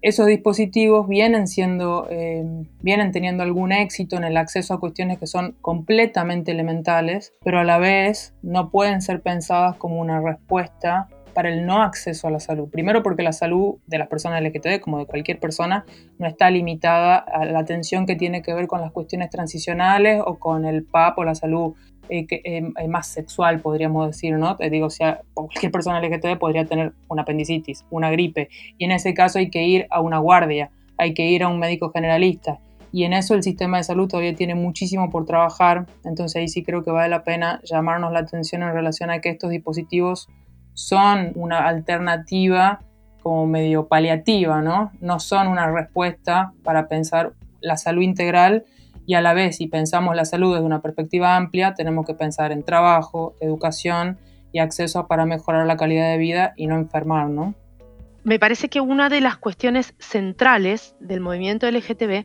Esos 0.00 0.26
dispositivos 0.26 1.08
vienen 1.08 1.46
siendo, 1.46 2.06
eh, 2.10 2.44
vienen 2.82 3.10
teniendo 3.10 3.42
algún 3.42 3.72
éxito 3.72 4.16
en 4.16 4.24
el 4.24 4.36
acceso 4.36 4.74
a 4.74 4.80
cuestiones 4.80 5.18
que 5.18 5.26
son 5.26 5.56
completamente 5.62 6.52
elementales, 6.52 7.32
pero 7.42 7.60
a 7.60 7.64
la 7.64 7.78
vez 7.78 8.34
no 8.42 8.70
pueden 8.70 9.00
ser 9.00 9.22
pensadas 9.22 9.76
como 9.76 9.98
una 9.98 10.20
respuesta 10.20 11.08
para 11.34 11.50
el 11.50 11.66
no 11.66 11.82
acceso 11.82 12.28
a 12.28 12.30
la 12.30 12.40
salud. 12.40 12.68
Primero 12.70 13.02
porque 13.02 13.22
la 13.22 13.32
salud 13.32 13.76
de 13.86 13.98
las 13.98 14.08
personas 14.08 14.42
LGTB, 14.42 14.80
como 14.80 14.98
de 14.98 15.06
cualquier 15.06 15.38
persona, 15.38 15.84
no 16.18 16.26
está 16.26 16.50
limitada 16.50 17.16
a 17.16 17.44
la 17.44 17.58
atención 17.58 18.06
que 18.06 18.16
tiene 18.16 18.42
que 18.42 18.54
ver 18.54 18.66
con 18.66 18.80
las 18.80 18.92
cuestiones 18.92 19.30
transicionales 19.30 20.22
o 20.24 20.38
con 20.38 20.64
el 20.64 20.84
PAP 20.84 21.18
o 21.18 21.24
la 21.24 21.34
salud 21.34 21.74
eh, 22.10 22.26
eh, 22.30 22.62
eh, 22.76 22.88
más 22.88 23.06
sexual, 23.06 23.60
podríamos 23.60 24.06
decir, 24.08 24.34
¿no? 24.36 24.56
Te 24.56 24.68
digo, 24.68 24.90
sea, 24.90 25.22
cualquier 25.32 25.72
persona 25.72 26.00
LGTB 26.00 26.38
podría 26.38 26.66
tener 26.66 26.92
una 27.08 27.22
apendicitis, 27.22 27.84
una 27.90 28.10
gripe, 28.10 28.50
y 28.76 28.84
en 28.84 28.92
ese 28.92 29.14
caso 29.14 29.38
hay 29.38 29.48
que 29.48 29.64
ir 29.64 29.86
a 29.90 30.00
una 30.00 30.18
guardia, 30.18 30.70
hay 30.98 31.14
que 31.14 31.24
ir 31.24 31.42
a 31.42 31.48
un 31.48 31.58
médico 31.58 31.90
generalista. 31.90 32.60
Y 32.92 33.04
en 33.04 33.14
eso 33.14 33.34
el 33.34 33.42
sistema 33.42 33.78
de 33.78 33.84
salud 33.84 34.06
todavía 34.06 34.34
tiene 34.34 34.54
muchísimo 34.54 35.10
por 35.10 35.24
trabajar, 35.24 35.86
entonces 36.04 36.36
ahí 36.36 36.48
sí 36.48 36.62
creo 36.62 36.84
que 36.84 36.90
vale 36.90 37.08
la 37.08 37.24
pena 37.24 37.60
llamarnos 37.64 38.12
la 38.12 38.20
atención 38.20 38.62
en 38.62 38.72
relación 38.72 39.10
a 39.10 39.20
que 39.20 39.30
estos 39.30 39.50
dispositivos 39.50 40.28
son 40.74 41.32
una 41.34 41.66
alternativa 41.66 42.80
como 43.22 43.46
medio 43.46 43.86
paliativa, 43.86 44.60
¿no? 44.60 44.92
No 45.00 45.18
son 45.18 45.48
una 45.48 45.70
respuesta 45.70 46.52
para 46.62 46.88
pensar 46.88 47.32
la 47.60 47.76
salud 47.78 48.02
integral 48.02 48.64
y 49.06 49.14
a 49.14 49.20
la 49.20 49.34
vez, 49.34 49.56
si 49.56 49.66
pensamos 49.66 50.16
la 50.16 50.24
salud 50.24 50.54
desde 50.54 50.66
una 50.66 50.80
perspectiva 50.80 51.36
amplia, 51.36 51.74
tenemos 51.74 52.06
que 52.06 52.14
pensar 52.14 52.52
en 52.52 52.62
trabajo, 52.62 53.34
educación 53.40 54.18
y 54.52 54.58
acceso 54.58 55.06
para 55.06 55.26
mejorar 55.26 55.66
la 55.66 55.76
calidad 55.76 56.10
de 56.10 56.18
vida 56.18 56.54
y 56.56 56.66
no 56.66 56.76
enfermar, 56.76 57.28
¿no? 57.28 57.54
Me 58.22 58.38
parece 58.38 58.70
que 58.70 58.80
una 58.80 59.10
de 59.10 59.20
las 59.20 59.36
cuestiones 59.36 59.94
centrales 59.98 60.96
del 61.00 61.20
movimiento 61.20 61.70
LGTB 61.70 62.24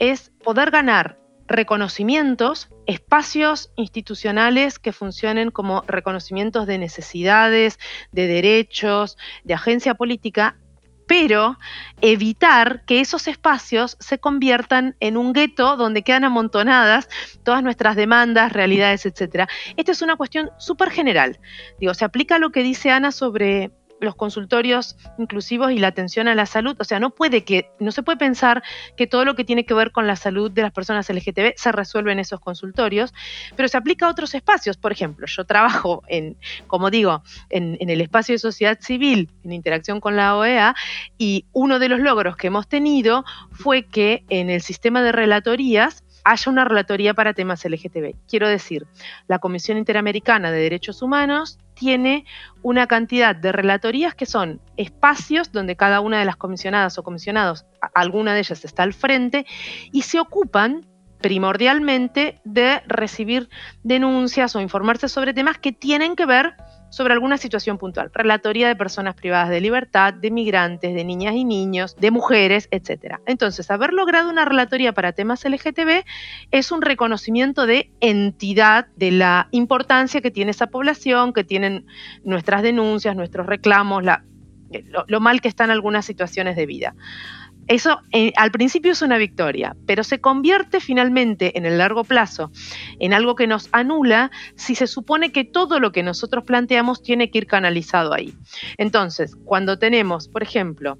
es 0.00 0.32
poder 0.42 0.72
ganar 0.72 1.18
reconocimientos, 1.48 2.68
espacios 2.86 3.70
institucionales 3.76 4.78
que 4.78 4.92
funcionen 4.92 5.50
como 5.50 5.82
reconocimientos 5.86 6.66
de 6.66 6.78
necesidades, 6.78 7.78
de 8.12 8.26
derechos, 8.26 9.16
de 9.44 9.54
agencia 9.54 9.94
política 9.94 10.56
pero 11.06 11.56
evitar 12.00 12.84
que 12.84 13.00
esos 13.00 13.28
espacios 13.28 13.96
se 14.00 14.18
conviertan 14.18 14.96
en 15.00 15.16
un 15.16 15.32
gueto 15.32 15.76
donde 15.76 16.02
quedan 16.02 16.24
amontonadas 16.24 17.08
todas 17.44 17.62
nuestras 17.62 17.96
demandas, 17.96 18.52
realidades, 18.52 19.06
etc. 19.06 19.48
Esta 19.76 19.92
es 19.92 20.02
una 20.02 20.16
cuestión 20.16 20.50
súper 20.58 20.90
general. 20.90 21.38
Digo, 21.78 21.94
se 21.94 22.04
aplica 22.04 22.38
lo 22.38 22.50
que 22.50 22.62
dice 22.62 22.90
Ana 22.90 23.12
sobre 23.12 23.70
los 24.00 24.14
consultorios 24.14 24.96
inclusivos 25.18 25.72
y 25.72 25.78
la 25.78 25.88
atención 25.88 26.28
a 26.28 26.34
la 26.34 26.46
salud. 26.46 26.76
O 26.78 26.84
sea, 26.84 27.00
no 27.00 27.10
puede 27.10 27.44
que, 27.44 27.70
no 27.80 27.92
se 27.92 28.02
puede 28.02 28.18
pensar 28.18 28.62
que 28.96 29.06
todo 29.06 29.24
lo 29.24 29.34
que 29.34 29.44
tiene 29.44 29.64
que 29.64 29.74
ver 29.74 29.92
con 29.92 30.06
la 30.06 30.16
salud 30.16 30.50
de 30.50 30.62
las 30.62 30.72
personas 30.72 31.08
LGTB 31.08 31.54
se 31.56 31.72
resuelve 31.72 32.12
en 32.12 32.18
esos 32.18 32.40
consultorios, 32.40 33.14
pero 33.56 33.68
se 33.68 33.76
aplica 33.76 34.06
a 34.06 34.10
otros 34.10 34.34
espacios. 34.34 34.76
Por 34.76 34.92
ejemplo, 34.92 35.26
yo 35.26 35.44
trabajo 35.44 36.02
en, 36.08 36.36
como 36.66 36.90
digo, 36.90 37.22
en, 37.50 37.76
en 37.80 37.90
el 37.90 38.00
espacio 38.00 38.34
de 38.34 38.38
sociedad 38.38 38.78
civil, 38.80 39.30
en 39.44 39.52
interacción 39.52 40.00
con 40.00 40.16
la 40.16 40.36
OEA, 40.36 40.74
y 41.18 41.46
uno 41.52 41.78
de 41.78 41.88
los 41.88 42.00
logros 42.00 42.36
que 42.36 42.48
hemos 42.48 42.68
tenido 42.68 43.24
fue 43.52 43.84
que 43.84 44.24
en 44.28 44.50
el 44.50 44.62
sistema 44.62 45.02
de 45.02 45.12
relatorías 45.12 46.04
haya 46.26 46.50
una 46.50 46.64
relatoría 46.64 47.14
para 47.14 47.34
temas 47.34 47.64
LGTB. 47.64 48.16
Quiero 48.28 48.48
decir, 48.48 48.84
la 49.28 49.38
Comisión 49.38 49.78
Interamericana 49.78 50.50
de 50.50 50.58
Derechos 50.58 51.00
Humanos 51.00 51.60
tiene 51.74 52.24
una 52.62 52.88
cantidad 52.88 53.36
de 53.36 53.52
relatorías 53.52 54.16
que 54.16 54.26
son 54.26 54.60
espacios 54.76 55.52
donde 55.52 55.76
cada 55.76 56.00
una 56.00 56.18
de 56.18 56.24
las 56.24 56.34
comisionadas 56.34 56.98
o 56.98 57.04
comisionados, 57.04 57.64
alguna 57.94 58.34
de 58.34 58.40
ellas 58.40 58.64
está 58.64 58.82
al 58.82 58.92
frente, 58.92 59.46
y 59.92 60.02
se 60.02 60.18
ocupan 60.18 60.84
primordialmente 61.20 62.40
de 62.44 62.80
recibir 62.88 63.48
denuncias 63.84 64.56
o 64.56 64.60
informarse 64.60 65.08
sobre 65.08 65.32
temas 65.32 65.58
que 65.58 65.70
tienen 65.70 66.16
que 66.16 66.26
ver 66.26 66.56
sobre 66.90 67.12
alguna 67.12 67.36
situación 67.38 67.78
puntual. 67.78 68.10
Relatoría 68.12 68.68
de 68.68 68.76
personas 68.76 69.14
privadas 69.14 69.50
de 69.50 69.60
libertad, 69.60 70.14
de 70.14 70.30
migrantes, 70.30 70.94
de 70.94 71.04
niñas 71.04 71.34
y 71.34 71.44
niños, 71.44 71.96
de 71.96 72.10
mujeres, 72.10 72.68
etc. 72.70 73.16
Entonces, 73.26 73.70
haber 73.70 73.92
logrado 73.92 74.30
una 74.30 74.44
relatoría 74.44 74.92
para 74.92 75.12
temas 75.12 75.44
LGTB 75.44 76.04
es 76.50 76.72
un 76.72 76.82
reconocimiento 76.82 77.66
de 77.66 77.90
entidad 78.00 78.86
de 78.96 79.10
la 79.10 79.48
importancia 79.50 80.20
que 80.20 80.30
tiene 80.30 80.50
esa 80.50 80.68
población, 80.68 81.32
que 81.32 81.44
tienen 81.44 81.86
nuestras 82.24 82.62
denuncias, 82.62 83.16
nuestros 83.16 83.46
reclamos, 83.46 84.04
lo, 84.04 85.04
lo 85.06 85.20
mal 85.20 85.40
que 85.40 85.48
están 85.48 85.70
algunas 85.70 86.04
situaciones 86.04 86.56
de 86.56 86.66
vida. 86.66 86.94
Eso 87.68 88.00
eh, 88.12 88.32
al 88.36 88.50
principio 88.50 88.92
es 88.92 89.02
una 89.02 89.18
victoria, 89.18 89.76
pero 89.86 90.04
se 90.04 90.20
convierte 90.20 90.80
finalmente 90.80 91.58
en 91.58 91.66
el 91.66 91.78
largo 91.78 92.04
plazo 92.04 92.50
en 93.00 93.12
algo 93.12 93.34
que 93.34 93.46
nos 93.46 93.68
anula 93.72 94.30
si 94.54 94.74
se 94.74 94.86
supone 94.86 95.32
que 95.32 95.44
todo 95.44 95.80
lo 95.80 95.92
que 95.92 96.02
nosotros 96.02 96.44
planteamos 96.44 97.02
tiene 97.02 97.30
que 97.30 97.38
ir 97.38 97.46
canalizado 97.46 98.12
ahí. 98.12 98.34
Entonces, 98.78 99.36
cuando 99.44 99.78
tenemos, 99.78 100.28
por 100.28 100.42
ejemplo, 100.42 100.98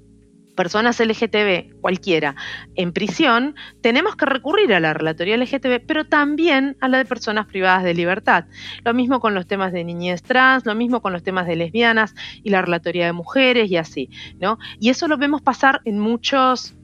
personas 0.57 0.99
LGTB, 0.99 1.79
cualquiera, 1.79 2.35
en 2.75 2.91
prisión, 2.91 3.55
tenemos 3.79 4.17
que 4.17 4.25
recurrir 4.25 4.73
a 4.73 4.81
la 4.81 4.93
relatoría 4.93 5.37
LGTB, 5.37 5.85
pero 5.87 6.05
también 6.05 6.75
a 6.81 6.89
la 6.89 6.97
de 6.97 7.05
personas 7.05 7.45
privadas 7.45 7.85
de 7.85 7.93
libertad. 7.93 8.45
Lo 8.83 8.93
mismo 8.93 9.21
con 9.21 9.33
los 9.33 9.47
temas 9.47 9.71
de 9.71 9.85
niñez 9.85 10.21
trans, 10.23 10.65
lo 10.65 10.75
mismo 10.75 11.01
con 11.01 11.13
los 11.13 11.23
temas 11.23 11.47
de 11.47 11.55
lesbianas 11.55 12.13
y 12.43 12.49
la 12.49 12.61
relatoría 12.61 13.05
de 13.05 13.13
mujeres 13.13 13.71
y 13.71 13.77
así, 13.77 14.09
¿no? 14.39 14.57
Y 14.79 14.89
eso 14.89 15.07
lo 15.07 15.17
vemos 15.17 15.41
pasar 15.41 15.81
en 15.85 15.99
muchos 15.99 16.75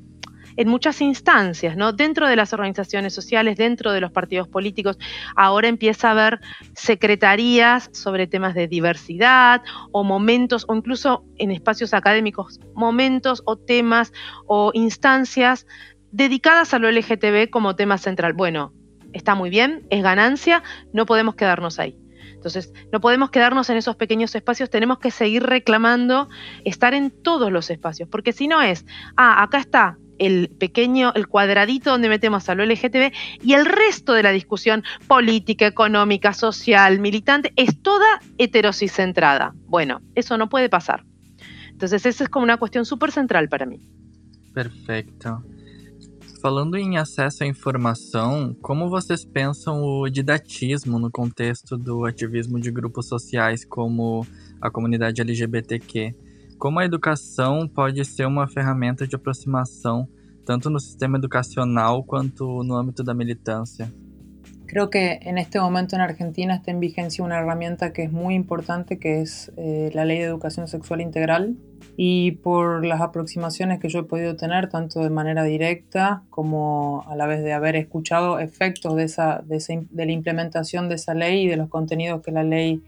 en 0.55 0.67
muchas 0.67 1.01
instancias, 1.01 1.75
¿no? 1.75 1.93
Dentro 1.93 2.27
de 2.27 2.35
las 2.35 2.53
organizaciones 2.53 3.13
sociales, 3.13 3.57
dentro 3.57 3.91
de 3.91 4.01
los 4.01 4.11
partidos 4.11 4.47
políticos, 4.47 4.97
ahora 5.35 5.67
empieza 5.67 6.09
a 6.09 6.11
haber 6.11 6.39
secretarías 6.75 7.89
sobre 7.93 8.27
temas 8.27 8.55
de 8.55 8.67
diversidad 8.67 9.61
o 9.91 10.03
momentos, 10.03 10.65
o 10.67 10.75
incluso 10.75 11.25
en 11.37 11.51
espacios 11.51 11.93
académicos, 11.93 12.59
momentos 12.73 13.41
o 13.45 13.57
temas 13.57 14.13
o 14.47 14.71
instancias 14.73 15.65
dedicadas 16.11 16.73
a 16.73 16.79
lo 16.79 16.89
LGTB 16.89 17.49
como 17.49 17.75
tema 17.75 17.97
central. 17.97 18.33
Bueno, 18.33 18.73
está 19.13 19.35
muy 19.35 19.49
bien, 19.49 19.85
es 19.89 20.03
ganancia, 20.03 20.63
no 20.91 21.05
podemos 21.05 21.35
quedarnos 21.35 21.79
ahí. 21.79 21.97
Entonces, 22.33 22.73
no 22.91 22.99
podemos 22.99 23.31
quedarnos 23.31 23.69
en 23.69 23.77
esos 23.77 23.95
pequeños 23.95 24.35
espacios, 24.35 24.69
tenemos 24.69 24.99
que 24.99 25.11
seguir 25.11 25.43
reclamando 25.43 26.27
estar 26.65 26.93
en 26.93 27.09
todos 27.09 27.51
los 27.51 27.69
espacios, 27.69 28.09
porque 28.09 28.33
si 28.33 28.49
no 28.49 28.61
es, 28.61 28.85
ah, 29.15 29.41
acá 29.41 29.59
está, 29.59 29.97
el 30.19 30.49
pequeño, 30.49 31.11
el 31.15 31.27
cuadradito 31.27 31.91
donde 31.91 32.09
metemos 32.09 32.49
a 32.49 32.55
lo 32.55 32.65
LGTB 32.65 33.11
y 33.43 33.53
el 33.53 33.65
resto 33.65 34.13
de 34.13 34.23
la 34.23 34.31
discusión 34.31 34.83
política, 35.07 35.67
económica, 35.67 36.33
social, 36.33 36.99
militante, 36.99 37.53
es 37.55 37.81
toda 37.81 38.19
heterosicentrada. 38.37 39.53
Bueno, 39.67 40.01
eso 40.15 40.37
no 40.37 40.49
puede 40.49 40.69
pasar. 40.69 41.05
Entonces, 41.69 42.05
esa 42.05 42.23
es 42.23 42.29
como 42.29 42.43
una 42.43 42.57
cuestión 42.57 42.85
súper 42.85 43.11
central 43.11 43.49
para 43.49 43.65
mí. 43.65 43.79
Perfecto. 44.53 45.43
Falando 46.41 46.75
em 46.75 46.97
acesso 46.97 47.43
à 47.43 47.47
informação, 47.47 48.53
como 48.61 48.89
vocês 48.89 49.23
pensam 49.23 49.81
o 49.81 50.09
didatismo 50.09 50.99
no 50.99 51.09
contexto 51.09 51.77
do 51.77 52.05
ativismo 52.05 52.59
de 52.59 52.69
grupos 52.69 53.07
sociais 53.07 53.63
como 53.63 54.27
a 54.59 54.69
comunidade 54.69 55.21
LGBTQ? 55.21 56.13
Como 56.63 56.79
a 56.79 56.85
educação 56.85 57.67
pode 57.67 58.05
ser 58.05 58.25
uma 58.25 58.47
ferramenta 58.47 59.05
de 59.05 59.17
aproximação 59.17 60.07
tanto 60.45 60.69
no 60.69 60.79
sistema 60.79 61.17
educacional 61.17 62.05
quanto 62.05 62.63
no 62.63 62.77
âmbito 62.77 63.03
da 63.03 63.13
militância. 63.13 63.91
Creo 64.65 64.89
que 64.89 65.19
en 65.23 65.37
este 65.37 65.59
momento 65.59 65.97
en 65.97 66.01
Argentina 66.01 66.55
está 66.55 66.71
en 66.71 66.79
vigencia 66.79 67.21
una 67.21 67.37
herramienta 67.37 67.91
que 67.91 68.03
es 68.03 68.13
muy 68.13 68.33
importante, 68.33 68.97
que 68.97 69.19
es 69.19 69.51
eh, 69.57 69.91
la 69.93 70.05
Ley 70.05 70.19
de 70.19 70.23
Educación 70.23 70.69
Sexual 70.69 71.01
Integral. 71.01 71.57
Y 71.97 72.31
por 72.43 72.85
las 72.85 73.01
aproximaciones 73.01 73.79
que 73.81 73.89
yo 73.89 73.99
he 73.99 74.03
podido 74.03 74.37
tener, 74.37 74.69
tanto 74.69 75.01
de 75.01 75.09
manera 75.09 75.43
directa 75.43 76.23
como 76.29 77.03
a 77.09 77.17
la 77.17 77.27
vez 77.27 77.43
de 77.43 77.51
haber 77.51 77.75
escuchado 77.75 78.39
efectos 78.39 78.95
de, 78.95 79.03
esa, 79.03 79.43
de, 79.45 80.05
la 80.05 80.11
implementación 80.13 80.87
de 80.87 80.95
esa 80.95 81.13
ley 81.13 81.43
y 81.43 81.47
de 81.47 81.57
los 81.57 81.67
contenidos 81.67 82.21
que 82.21 82.31
la 82.31 82.43
ley 82.43 82.81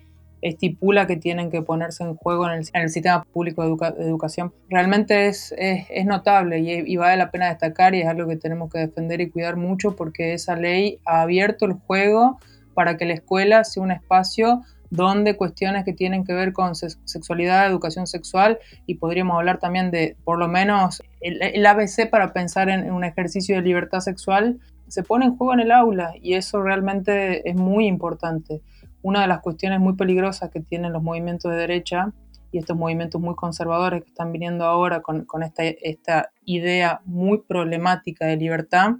estipula 0.47 1.07
que 1.07 1.17
tienen 1.17 1.49
que 1.49 1.61
ponerse 1.61 2.03
en 2.03 2.15
juego 2.15 2.49
en 2.49 2.63
el, 2.73 2.89
sistema 2.89 3.23
público 3.23 3.63
de, 3.63 4.03
educación, 4.03 4.53
realmente 4.69 5.27
es, 5.27 5.53
es, 5.57 6.05
notable 6.05 6.59
y, 6.59 6.71
y, 6.71 6.97
vale 6.97 7.17
la 7.17 7.31
pena 7.31 7.49
destacar 7.49 7.95
y 7.95 8.01
es 8.01 8.07
algo 8.07 8.27
que 8.27 8.35
tenemos 8.35 8.71
que 8.71 8.79
defender 8.79 9.21
y 9.21 9.29
cuidar 9.29 9.57
mucho 9.57 9.95
porque 9.95 10.33
esa 10.33 10.55
ley 10.55 10.99
ha 11.05 11.21
abierto 11.21 11.65
el 11.65 11.73
juego 11.73 12.39
para 12.75 12.97
que 12.97 13.05
la 13.05 13.13
escuela 13.13 13.63
sea 13.63 13.81
un 13.81 13.91
espacio 13.91 14.61
donde 14.91 15.35
cuestiones 15.35 15.83
que 15.83 15.93
tienen 15.93 16.23
que 16.23 16.33
ver 16.33 16.53
con 16.53 16.75
sexualidad, 16.75 17.65
educación 17.65 18.05
sexual 18.05 18.59
y 18.85 18.95
podríamos 18.95 19.37
hablar 19.37 19.59
también 19.59 19.89
de 19.89 20.15
por 20.23 20.37
lo 20.37 20.47
menos 20.47 21.01
el, 21.21 21.65
ABC 21.65 22.09
para 22.09 22.33
pensar 22.33 22.69
en 22.69 22.91
un 22.91 23.03
ejercicio 23.03 23.55
de 23.55 23.61
libertad 23.63 23.99
sexual 23.99 24.59
se 24.87 25.01
pone 25.01 25.25
en 25.25 25.35
juego 25.35 25.53
en 25.53 25.61
el 25.61 25.71
aula 25.71 26.13
y 26.21 26.35
eso 26.35 26.61
realmente 26.61 27.49
es 27.49 27.55
muy 27.55 27.87
importante 27.87 28.61
una 29.05 29.21
de 29.21 29.27
las 29.27 29.41
cuestiones 29.41 29.79
muy 29.79 29.93
peligrosas 29.93 30.49
que 30.49 30.61
tienen 30.61 30.91
los 30.91 31.03
movimientos 31.03 31.51
de 31.51 31.57
derecha 31.59 32.11
y 32.51 32.57
estos 32.57 32.75
movimientos 32.75 33.21
muy 33.21 33.35
conservadores 33.35 34.01
que 34.01 34.09
están 34.09 34.31
viniendo 34.31 34.65
ahora 34.65 35.03
con, 35.03 35.43
esta, 35.43 35.63
esta 35.63 36.31
idea 36.43 37.01
muy 37.05 37.37
problemática 37.47 38.25
de 38.25 38.35
libertad, 38.35 38.93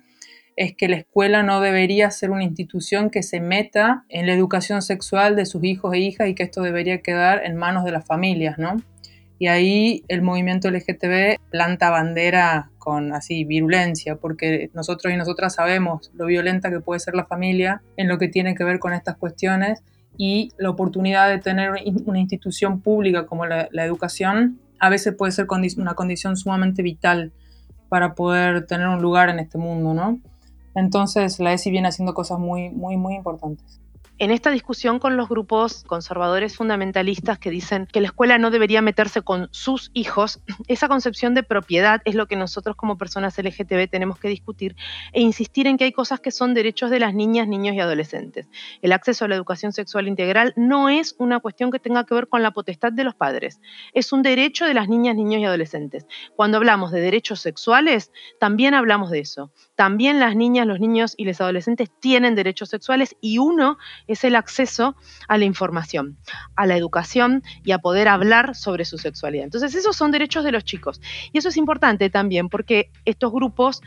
es 0.58 0.76
que 0.76 0.90
la 0.90 0.98
escuela 0.98 1.42
no 1.42 1.60
debería 1.60 2.12
ser 2.12 2.30
una 2.30 2.44
institución 2.44 3.10
que 3.10 3.24
se 3.24 3.40
meta 3.40 4.06
en 4.10 4.28
la 4.28 4.34
educación 4.34 4.84
sexual 4.84 5.36
de 5.36 5.48
sus 5.48 5.64
hijos 5.64 5.96
e 5.96 5.98
hijas 5.98 6.28
y 6.28 6.36
que 6.36 6.44
esto 6.44 6.62
debería 6.62 7.02
quedar 7.02 7.44
en 7.44 7.56
manos 7.56 7.84
de 7.84 7.92
las 7.92 8.06
familias, 8.06 8.60
¿no? 8.60 8.78
Y 9.40 9.48
ahí 9.48 10.04
el 10.08 10.22
movimiento 10.22 10.70
LGTB 10.70 11.40
planta 11.50 11.90
bandera 11.90 12.70
con 12.78 13.12
así 13.12 13.44
virulencia, 13.44 14.18
porque 14.18 14.70
nosotros 14.76 15.12
y 15.12 15.18
nosotras 15.18 15.56
sabemos 15.56 16.12
lo 16.14 16.28
violenta 16.28 16.70
que 16.70 16.80
puede 16.80 17.00
ser 17.00 17.16
la 17.16 17.26
familia 17.26 17.82
en 17.98 18.08
lo 18.08 18.20
que 18.20 18.28
tiene 18.28 18.54
que 18.54 18.64
ver 18.64 18.78
con 18.78 18.94
estas 18.94 19.18
cuestiones 19.18 19.82
y 20.18 20.50
la 20.58 20.70
oportunidad 20.70 21.30
de 21.30 21.40
tener 21.40 21.74
una 22.06 22.20
institución 22.20 22.82
pública 22.82 23.26
como 23.26 23.46
la, 23.46 23.68
educación 23.72 24.60
a 24.80 24.90
veces 24.90 25.16
puede 25.16 25.32
ser 25.32 25.48
una 25.78 25.94
condición 25.94 26.36
sumamente 26.38 26.82
vital 26.82 27.32
para 27.90 28.14
poder 28.14 28.66
tener 28.66 28.88
un 28.88 29.02
lugar 29.02 29.30
en 29.30 29.40
este 29.40 29.58
mundo, 29.58 29.94
¿no? 29.94 30.20
Entonces 30.76 31.40
la 31.40 31.54
ESI 31.54 31.72
viene 31.72 31.88
haciendo 31.88 32.14
cosas 32.14 32.40
muy, 32.40 32.70
muy, 32.70 32.98
muy 32.98 33.16
importantes 33.16 33.80
en 34.18 34.32
esta 34.32 34.52
discusión 34.52 35.00
con 35.00 35.18
los 35.18 35.28
grupos 35.28 35.84
conservadores 35.84 36.56
fundamentalistas 36.56 37.38
que 37.38 37.50
dicen 37.50 37.88
que 37.92 38.02
la 38.02 38.08
escuela 38.08 38.38
no 38.38 38.50
debería 38.50 38.82
meterse 38.82 39.22
con 39.22 39.50
sus 39.52 39.92
hijos, 39.94 40.40
esa 40.68 40.88
concepción 40.88 41.34
de 41.34 41.44
propiedad 41.44 42.02
es 42.06 42.16
lo 42.16 42.28
que 42.28 42.36
nosotros 42.36 42.76
como 42.76 42.98
personas 42.98 43.38
LGTB 43.38 43.90
tenemos 43.90 44.18
que 44.18 44.30
discutir 44.30 44.76
e 45.12 45.22
insistir 45.22 45.68
en 45.68 45.78
que 45.78 45.84
hay 45.84 45.92
cosas 45.92 46.20
que 46.20 46.32
son 46.32 46.54
derechos 46.54 46.90
de 46.90 47.00
las 47.00 47.14
niñas, 47.14 47.48
niños 47.48 47.76
y 47.76 47.80
adolescentes. 47.80 48.48
El 48.82 48.94
acceso 48.94 49.26
a 49.26 49.28
la 49.28 49.36
educación 49.36 49.74
sexual 49.74 50.08
integral 50.08 50.54
no 50.56 50.90
es 50.90 51.16
una 51.18 51.40
cuestión 51.40 51.72
que 51.72 51.80
tenga 51.80 52.06
que 52.06 52.16
ver 52.16 52.28
con 52.28 52.44
la 52.44 52.52
potestad 52.52 52.92
de 52.92 53.04
los 53.04 53.16
padres, 53.16 53.60
es 53.94 54.14
un 54.14 54.22
derecho 54.22 54.66
de 54.66 54.74
las 54.74 54.88
niñas, 54.88 55.16
niños 55.16 55.42
y 55.42 55.46
adolescentes. 55.46 56.06
Cuando 56.36 56.58
hablamos 56.58 56.92
de 56.92 57.02
derechos 57.02 57.42
sexuales, 57.42 58.12
también 58.40 58.74
hablamos 58.74 59.12
de 59.12 59.20
eso. 59.20 59.52
También 59.76 60.20
las 60.20 60.36
niñas, 60.36 60.66
los 60.66 60.80
niños 60.80 61.14
y 61.18 61.26
los 61.26 61.42
adolescentes 61.42 61.90
tienen 62.00 62.36
derechos 62.36 62.70
sexuales 62.70 63.16
y 63.20 63.38
uno 63.38 63.78
es 64.08 64.24
el 64.24 64.36
acceso 64.36 64.96
a 65.28 65.38
la 65.38 65.46
información, 65.46 66.18
a 66.56 66.66
la 66.66 66.78
educación 66.78 67.44
y 67.64 67.72
a 67.72 67.80
poder 67.80 68.08
hablar 68.08 68.56
sobre 68.56 68.86
su 68.86 68.98
sexualidad. 68.98 69.44
Entonces, 69.44 69.76
esos 69.76 69.96
son 69.96 70.12
derechos 70.12 70.44
de 70.44 70.52
los 70.52 70.64
chicos. 70.64 71.02
Y 71.34 71.38
eso 71.38 71.50
es 71.50 71.58
importante 71.58 72.10
también 72.10 72.50
porque 72.50 72.90
estos 73.04 73.32
grupos 73.32 73.82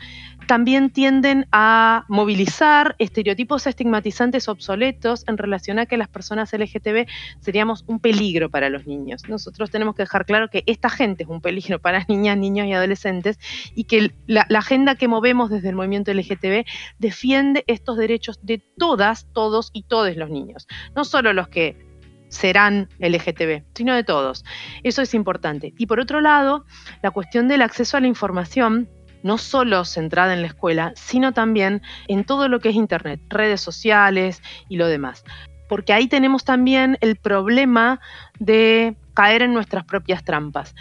también 0.47 0.89
tienden 0.89 1.47
a 1.51 2.05
movilizar 2.07 2.95
estereotipos 2.99 3.67
estigmatizantes 3.67 4.47
obsoletos 4.47 5.23
en 5.27 5.37
relación 5.37 5.79
a 5.79 5.85
que 5.85 5.97
las 5.97 6.07
personas 6.07 6.53
LGTB 6.53 7.07
seríamos 7.39 7.83
un 7.87 7.99
peligro 7.99 8.49
para 8.49 8.69
los 8.69 8.85
niños. 8.87 9.27
Nosotros 9.27 9.69
tenemos 9.71 9.95
que 9.95 10.03
dejar 10.03 10.25
claro 10.25 10.49
que 10.49 10.63
esta 10.65 10.89
gente 10.89 11.23
es 11.23 11.29
un 11.29 11.41
peligro 11.41 11.79
para 11.79 12.05
niñas, 12.07 12.37
niños 12.37 12.67
y 12.67 12.73
adolescentes 12.73 13.39
y 13.75 13.85
que 13.85 14.11
la, 14.27 14.45
la 14.49 14.59
agenda 14.59 14.95
que 14.95 15.07
movemos 15.07 15.49
desde 15.49 15.69
el 15.69 15.75
movimiento 15.79 16.13
LGTB 16.13 16.65
defiende 16.99 17.63
estos 17.67 17.97
derechos 17.97 18.39
de 18.41 18.61
todas, 18.77 19.27
todos 19.33 19.71
y 19.73 19.83
todos 19.83 20.15
los 20.15 20.29
niños, 20.29 20.67
no 20.95 21.03
solo 21.05 21.33
los 21.33 21.47
que 21.47 21.89
serán 22.29 22.89
LGTB, 22.99 23.63
sino 23.73 23.95
de 23.95 24.03
todos. 24.03 24.45
Eso 24.83 25.01
es 25.01 25.13
importante. 25.13 25.73
Y 25.77 25.87
por 25.87 25.99
otro 25.99 26.21
lado, 26.21 26.65
la 27.01 27.11
cuestión 27.11 27.47
del 27.47 27.61
acceso 27.61 27.97
a 27.97 27.99
la 27.99 28.07
información 28.07 28.87
no 29.23 29.37
solo 29.37 29.83
centrada 29.83 30.33
en 30.33 30.41
la 30.41 30.47
escuela, 30.47 30.93
sino 30.95 31.33
también 31.33 31.81
en 32.07 32.23
todo 32.23 32.47
lo 32.47 32.59
que 32.59 32.69
es 32.69 32.75
Internet, 32.75 33.19
redes 33.29 33.61
sociales 33.61 34.41
y 34.69 34.77
lo 34.77 34.87
demás. 34.87 35.23
Porque 35.67 35.93
ahí 35.93 36.07
tenemos 36.07 36.45
también 36.45 36.97
el 37.01 37.17
problema 37.17 37.99
de 38.39 38.95
caer 39.13 39.41
en 39.41 39.53
nuestras 39.53 39.83
propias 39.85 40.23
trampas. 40.23 40.73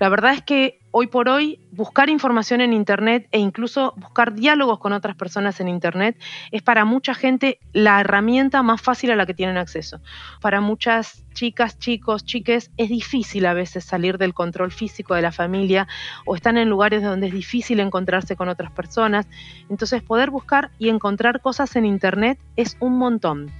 La 0.00 0.08
verdad 0.08 0.32
es 0.32 0.42
que 0.42 0.80
hoy 0.90 1.06
por 1.06 1.28
hoy 1.28 1.60
buscar 1.70 2.08
información 2.08 2.60
en 2.60 2.72
Internet 2.72 3.28
e 3.30 3.38
incluso 3.38 3.94
buscar 3.96 4.34
diálogos 4.34 4.80
con 4.80 4.92
otras 4.92 5.14
personas 5.14 5.60
en 5.60 5.68
Internet 5.68 6.20
es 6.50 6.62
para 6.62 6.84
mucha 6.84 7.14
gente 7.14 7.58
la 7.72 8.00
herramienta 8.00 8.62
más 8.62 8.82
fácil 8.82 9.12
a 9.12 9.16
la 9.16 9.24
que 9.24 9.34
tienen 9.34 9.56
acceso. 9.56 10.00
Para 10.40 10.60
muchas 10.60 11.24
chicas, 11.32 11.78
chicos, 11.78 12.24
chiques 12.24 12.72
es 12.76 12.88
difícil 12.88 13.46
a 13.46 13.54
veces 13.54 13.84
salir 13.84 14.18
del 14.18 14.34
control 14.34 14.72
físico 14.72 15.14
de 15.14 15.22
la 15.22 15.32
familia 15.32 15.86
o 16.26 16.34
están 16.34 16.58
en 16.58 16.68
lugares 16.68 17.02
donde 17.02 17.28
es 17.28 17.32
difícil 17.32 17.78
encontrarse 17.78 18.34
con 18.34 18.48
otras 18.48 18.72
personas. 18.72 19.28
Entonces 19.70 20.02
poder 20.02 20.30
buscar 20.30 20.72
y 20.78 20.88
encontrar 20.88 21.40
cosas 21.40 21.76
en 21.76 21.84
Internet 21.84 22.38
es 22.56 22.76
un 22.80 22.98
montón. 22.98 23.52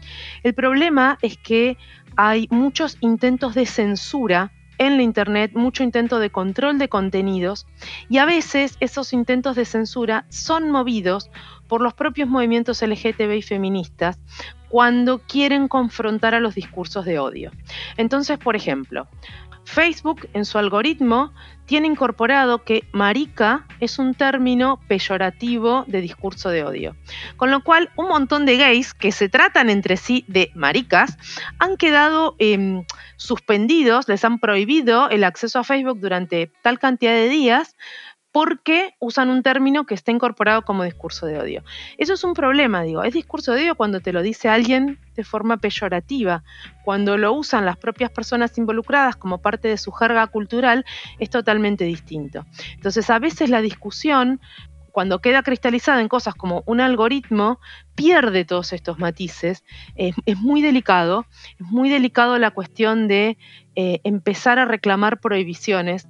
El 0.42 0.54
problema 0.54 1.16
es 1.22 1.38
que 1.38 1.78
hay 2.16 2.48
muchos 2.50 2.96
intentos 3.00 3.54
de 3.54 3.66
censura 3.66 4.52
en 4.78 4.96
la 4.96 5.02
Internet 5.02 5.52
mucho 5.54 5.82
intento 5.82 6.18
de 6.18 6.30
control 6.30 6.78
de 6.78 6.88
contenidos 6.88 7.66
y 8.08 8.18
a 8.18 8.24
veces 8.24 8.76
esos 8.80 9.12
intentos 9.12 9.56
de 9.56 9.64
censura 9.64 10.26
son 10.28 10.70
movidos 10.70 11.30
por 11.68 11.80
los 11.80 11.94
propios 11.94 12.28
movimientos 12.28 12.82
LGTB 12.82 13.32
y 13.32 13.42
feministas 13.42 14.18
cuando 14.68 15.20
quieren 15.20 15.68
confrontar 15.68 16.34
a 16.34 16.40
los 16.40 16.56
discursos 16.56 17.04
de 17.04 17.20
odio. 17.20 17.52
Entonces, 17.96 18.38
por 18.38 18.56
ejemplo, 18.56 19.06
Facebook 19.64 20.28
en 20.32 20.44
su 20.44 20.58
algoritmo 20.58 21.32
tiene 21.66 21.86
incorporado 21.86 22.62
que 22.62 22.84
marica 22.92 23.66
es 23.80 23.98
un 23.98 24.14
término 24.14 24.80
peyorativo 24.86 25.84
de 25.86 26.00
discurso 26.00 26.50
de 26.50 26.64
odio. 26.64 26.96
Con 27.36 27.50
lo 27.50 27.62
cual, 27.62 27.90
un 27.96 28.08
montón 28.08 28.44
de 28.44 28.56
gays 28.56 28.92
que 28.92 29.12
se 29.12 29.28
tratan 29.28 29.70
entre 29.70 29.96
sí 29.96 30.24
de 30.28 30.50
maricas 30.54 31.16
han 31.58 31.76
quedado 31.76 32.36
em, 32.38 32.84
suspendidos, 33.16 34.08
les 34.08 34.24
han 34.24 34.38
prohibido 34.38 35.08
el 35.08 35.24
acceso 35.24 35.58
a 35.58 35.64
Facebook 35.64 36.00
durante 36.00 36.52
tal 36.62 36.78
cantidad 36.78 37.12
de 37.12 37.28
días 37.28 37.76
porque 38.34 38.96
usan 38.98 39.30
un 39.30 39.44
término 39.44 39.86
que 39.86 39.94
está 39.94 40.10
incorporado 40.10 40.62
como 40.62 40.82
discurso 40.82 41.24
de 41.26 41.38
odio. 41.38 41.62
Eso 41.98 42.14
es 42.14 42.24
un 42.24 42.34
problema, 42.34 42.82
digo, 42.82 43.04
es 43.04 43.14
discurso 43.14 43.52
de 43.52 43.62
odio 43.62 43.76
cuando 43.76 44.00
te 44.00 44.12
lo 44.12 44.22
dice 44.22 44.48
alguien 44.48 44.98
de 45.14 45.22
forma 45.22 45.58
peyorativa, 45.58 46.42
cuando 46.84 47.16
lo 47.16 47.32
usan 47.32 47.64
las 47.64 47.76
propias 47.76 48.10
personas 48.10 48.58
involucradas 48.58 49.14
como 49.14 49.38
parte 49.38 49.68
de 49.68 49.78
su 49.78 49.92
jerga 49.92 50.26
cultural, 50.26 50.84
es 51.20 51.30
totalmente 51.30 51.84
distinto. 51.84 52.44
Entonces, 52.74 53.08
a 53.08 53.20
veces 53.20 53.50
la 53.50 53.60
discusión 53.60 54.40
cuando 54.90 55.20
queda 55.20 55.44
cristalizada 55.44 56.00
en 56.00 56.08
cosas 56.08 56.34
como 56.34 56.64
un 56.66 56.80
algoritmo, 56.80 57.60
pierde 57.94 58.44
todos 58.44 58.72
estos 58.72 58.98
matices. 58.98 59.64
es 59.94 60.38
muy 60.38 60.60
delicado, 60.60 61.26
es 61.60 61.66
muy 61.66 61.88
delicado 61.88 62.38
la 62.38 62.52
cuestión 62.52 63.06
de 63.06 63.36
eh, 63.76 64.00
empezar 64.04 64.60
a 64.60 64.64
reclamar 64.64 65.18
prohibiciones 65.20 66.06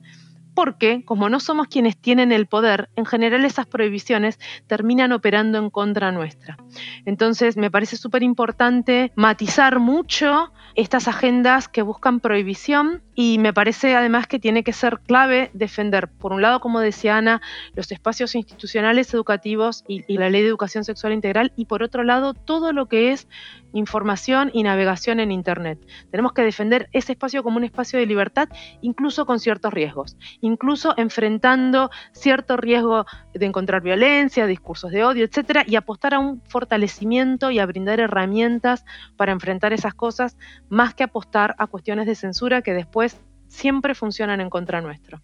porque 0.54 1.04
como 1.04 1.28
no 1.28 1.40
somos 1.40 1.68
quienes 1.68 1.96
tienen 1.96 2.32
el 2.32 2.46
poder, 2.46 2.88
en 2.96 3.06
general 3.06 3.44
esas 3.44 3.66
prohibiciones 3.66 4.38
terminan 4.66 5.12
operando 5.12 5.58
en 5.58 5.70
contra 5.70 6.12
nuestra. 6.12 6.56
Entonces 7.04 7.56
me 7.56 7.70
parece 7.70 7.96
súper 7.96 8.22
importante 8.22 9.12
matizar 9.16 9.80
mucho 9.80 10.52
estas 10.74 11.08
agendas 11.08 11.68
que 11.68 11.82
buscan 11.82 12.20
prohibición 12.20 13.02
y 13.14 13.38
me 13.38 13.52
parece 13.52 13.94
además 13.94 14.26
que 14.26 14.38
tiene 14.38 14.64
que 14.64 14.72
ser 14.72 15.00
clave 15.00 15.50
defender, 15.54 16.08
por 16.08 16.32
un 16.32 16.42
lado, 16.42 16.60
como 16.60 16.80
decía 16.80 17.16
Ana, 17.16 17.40
los 17.74 17.92
espacios 17.92 18.34
institucionales 18.34 19.12
educativos 19.14 19.84
y, 19.86 20.04
la 20.14 20.30
ley 20.30 20.42
de 20.42 20.48
educación 20.48 20.84
sexual 20.84 21.12
integral 21.12 21.52
y 21.56 21.66
por 21.66 21.82
otro 21.82 22.04
lado 22.04 22.34
todo 22.34 22.72
lo 22.72 22.86
que 22.86 23.12
es 23.12 23.28
información 23.74 24.50
y 24.54 24.62
navegación 24.62 25.20
en 25.20 25.30
Internet. 25.30 25.78
Tenemos 26.10 26.32
que 26.32 26.42
defender 26.42 26.88
ese 26.92 27.12
espacio 27.12 27.42
como 27.42 27.58
un 27.58 27.64
espacio 27.64 27.98
de 27.98 28.06
libertad, 28.06 28.48
incluso 28.80 29.26
con 29.26 29.38
ciertos 29.38 29.72
riesgos, 29.74 30.16
incluso 30.40 30.94
enfrentando 30.96 31.90
cierto 32.12 32.56
riesgo 32.56 33.04
de 33.34 33.44
encontrar 33.44 33.82
violencia, 33.82 34.46
discursos 34.46 34.90
de 34.90 35.04
odio, 35.04 35.24
etcétera, 35.24 35.64
y 35.66 35.76
apostar 35.76 36.14
a 36.14 36.20
un 36.20 36.40
fortalecimiento 36.48 37.50
y 37.50 37.58
a 37.58 37.66
brindar 37.66 38.00
herramientas 38.00 38.84
para 39.16 39.32
enfrentar 39.32 39.72
esas 39.72 39.92
cosas, 39.92 40.36
más 40.68 40.94
que 40.94 41.04
apostar 41.04 41.54
a 41.58 41.66
cuestiones 41.66 42.06
de 42.06 42.14
censura 42.14 42.62
que 42.62 42.72
después 42.72 43.20
siempre 43.48 43.94
funcionan 43.94 44.40
en 44.40 44.50
contra 44.50 44.80
nuestro. 44.80 45.20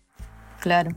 Claro. 0.60 0.90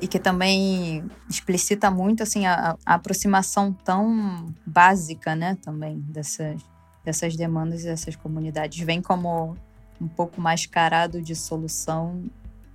E 0.00 0.08
que 0.08 0.18
também 0.18 1.04
explicita 1.28 1.90
muito 1.90 2.22
assim 2.22 2.46
a, 2.46 2.76
a 2.86 2.94
aproximação 2.94 3.72
tão 3.72 4.46
básica, 4.64 5.36
né, 5.36 5.58
também 5.62 6.00
dessas, 6.00 6.62
dessas 7.04 7.36
demandas 7.36 7.82
e 7.82 7.84
dessas 7.84 8.16
comunidades. 8.16 8.78
Vem 8.84 9.00
como 9.00 9.56
um 10.00 10.08
pouco 10.08 10.40
mascarado 10.40 11.20
de 11.20 11.34
solução, 11.34 12.24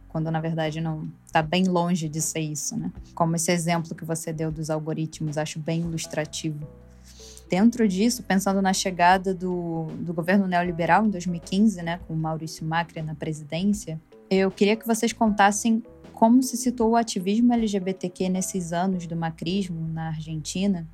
quando 0.08 0.30
na 0.32 0.40
verdade 0.40 0.80
não 0.80 1.10
está 1.26 1.42
bem 1.42 1.66
longe 1.66 2.08
de 2.08 2.22
ser 2.22 2.40
isso, 2.40 2.78
né? 2.78 2.92
Como 3.14 3.36
esse 3.36 3.52
exemplo 3.52 3.96
que 3.96 4.06
você 4.06 4.32
deu 4.32 4.52
dos 4.52 4.70
algoritmos, 4.70 5.38
acho 5.38 5.60
bem 5.60 5.82
ilustrativo. 5.82 6.66
Dentro 7.50 7.88
disso, 7.88 8.24
pensando 8.24 8.62
na 8.62 8.74
chegada 8.74 9.34
do, 9.34 9.88
do 10.00 10.14
governo 10.14 10.48
neoliberal 10.48 11.06
em 11.06 11.10
2015, 11.10 11.82
né, 11.84 12.00
com 12.08 12.16
Maurício 12.16 12.66
Macri 12.66 13.02
na 13.04 13.14
presidência, 13.14 14.02
eu 14.30 14.50
queria 14.50 14.76
que 14.76 14.88
vocês 14.88 15.14
contassem 15.14 15.84
como 16.12 16.42
se 16.42 16.58
situou 16.58 16.92
o 16.92 16.96
ativismo 16.96 17.54
LGBTQ 17.54 18.30
nesses 18.30 18.74
anos 18.74 19.06
do 19.06 19.16
macrismo 19.16 19.88
na 19.88 20.08
Argentina 20.08 20.88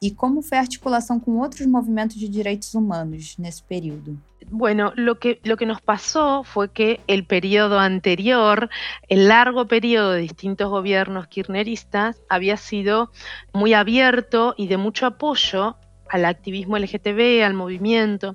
e 0.00 0.14
como 0.14 0.42
fue 0.42 0.58
a 0.58 0.60
articulación 0.60 1.20
con 1.20 1.40
otros 1.40 1.66
movimientos 1.66 2.20
de 2.20 2.28
derechos 2.28 2.74
humanos 2.74 3.36
ese 3.42 3.62
periodo. 3.66 4.12
Bueno, 4.48 4.92
lo 4.94 5.18
que, 5.18 5.40
lo 5.42 5.56
que 5.56 5.66
nos 5.66 5.80
pasó 5.80 6.44
fue 6.44 6.70
que 6.70 7.00
el 7.06 7.24
periodo 7.24 7.78
anterior, 7.80 8.68
el 9.08 9.28
largo 9.28 9.66
periodo 9.66 10.12
de 10.12 10.20
distintos 10.20 10.68
gobiernos 10.68 11.26
kirchneristas, 11.26 12.22
había 12.28 12.56
sido 12.56 13.10
muy 13.52 13.72
abierto 13.72 14.54
y 14.56 14.68
de 14.68 14.76
mucho 14.76 15.06
apoyo 15.06 15.76
al 16.08 16.24
activismo 16.24 16.78
LGTB, 16.78 17.42
al 17.44 17.54
movimiento, 17.54 18.34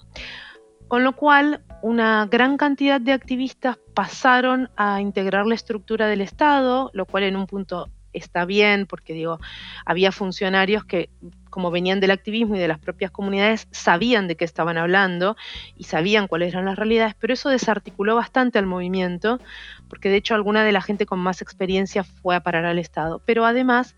con 0.90 1.06
lo 1.06 1.16
cual 1.16 1.64
una 1.82 2.28
gran 2.30 2.58
cantidad 2.58 3.00
de 3.00 3.14
activistas 3.14 3.78
pasaron 3.94 4.70
a 4.76 5.00
integrar 5.00 5.46
la 5.46 5.56
estructura 5.56 6.08
del 6.08 6.20
Estado, 6.20 6.90
lo 6.94 7.06
cual 7.06 7.24
en 7.24 7.38
un 7.38 7.48
punto 7.48 7.90
está 8.12 8.44
bien, 8.44 8.86
porque 8.88 9.14
digo, 9.14 9.40
había 9.86 10.12
funcionarios 10.12 10.84
que, 10.84 11.10
como 11.52 11.70
venían 11.70 12.00
del 12.00 12.10
activismo 12.10 12.56
y 12.56 12.60
de 12.60 12.68
las 12.68 12.80
propias 12.80 13.12
comunidades, 13.12 13.68
sabían 13.70 14.28
de 14.28 14.36
qué 14.36 14.46
estaban 14.46 14.78
hablando 14.78 15.36
y 15.78 15.84
sabían 15.84 16.28
cuáles 16.28 16.54
eran 16.54 16.66
las 16.66 16.78
realidades, 16.78 17.14
pero 17.20 17.34
eso 17.34 17.50
desarticuló 17.50 18.16
bastante 18.16 18.58
al 18.58 18.66
movimiento, 18.66 19.40
porque 19.88 20.10
de 20.10 20.16
hecho 20.16 20.34
alguna 20.34 20.64
de 20.64 20.72
la 20.72 20.82
gente 20.82 21.06
con 21.06 21.20
más 21.20 21.44
experiencia 21.44 22.04
fue 22.04 22.36
a 22.36 22.42
parar 22.42 22.66
al 22.66 22.80
Estado. 22.80 23.22
Pero 23.26 23.46
además, 23.46 23.96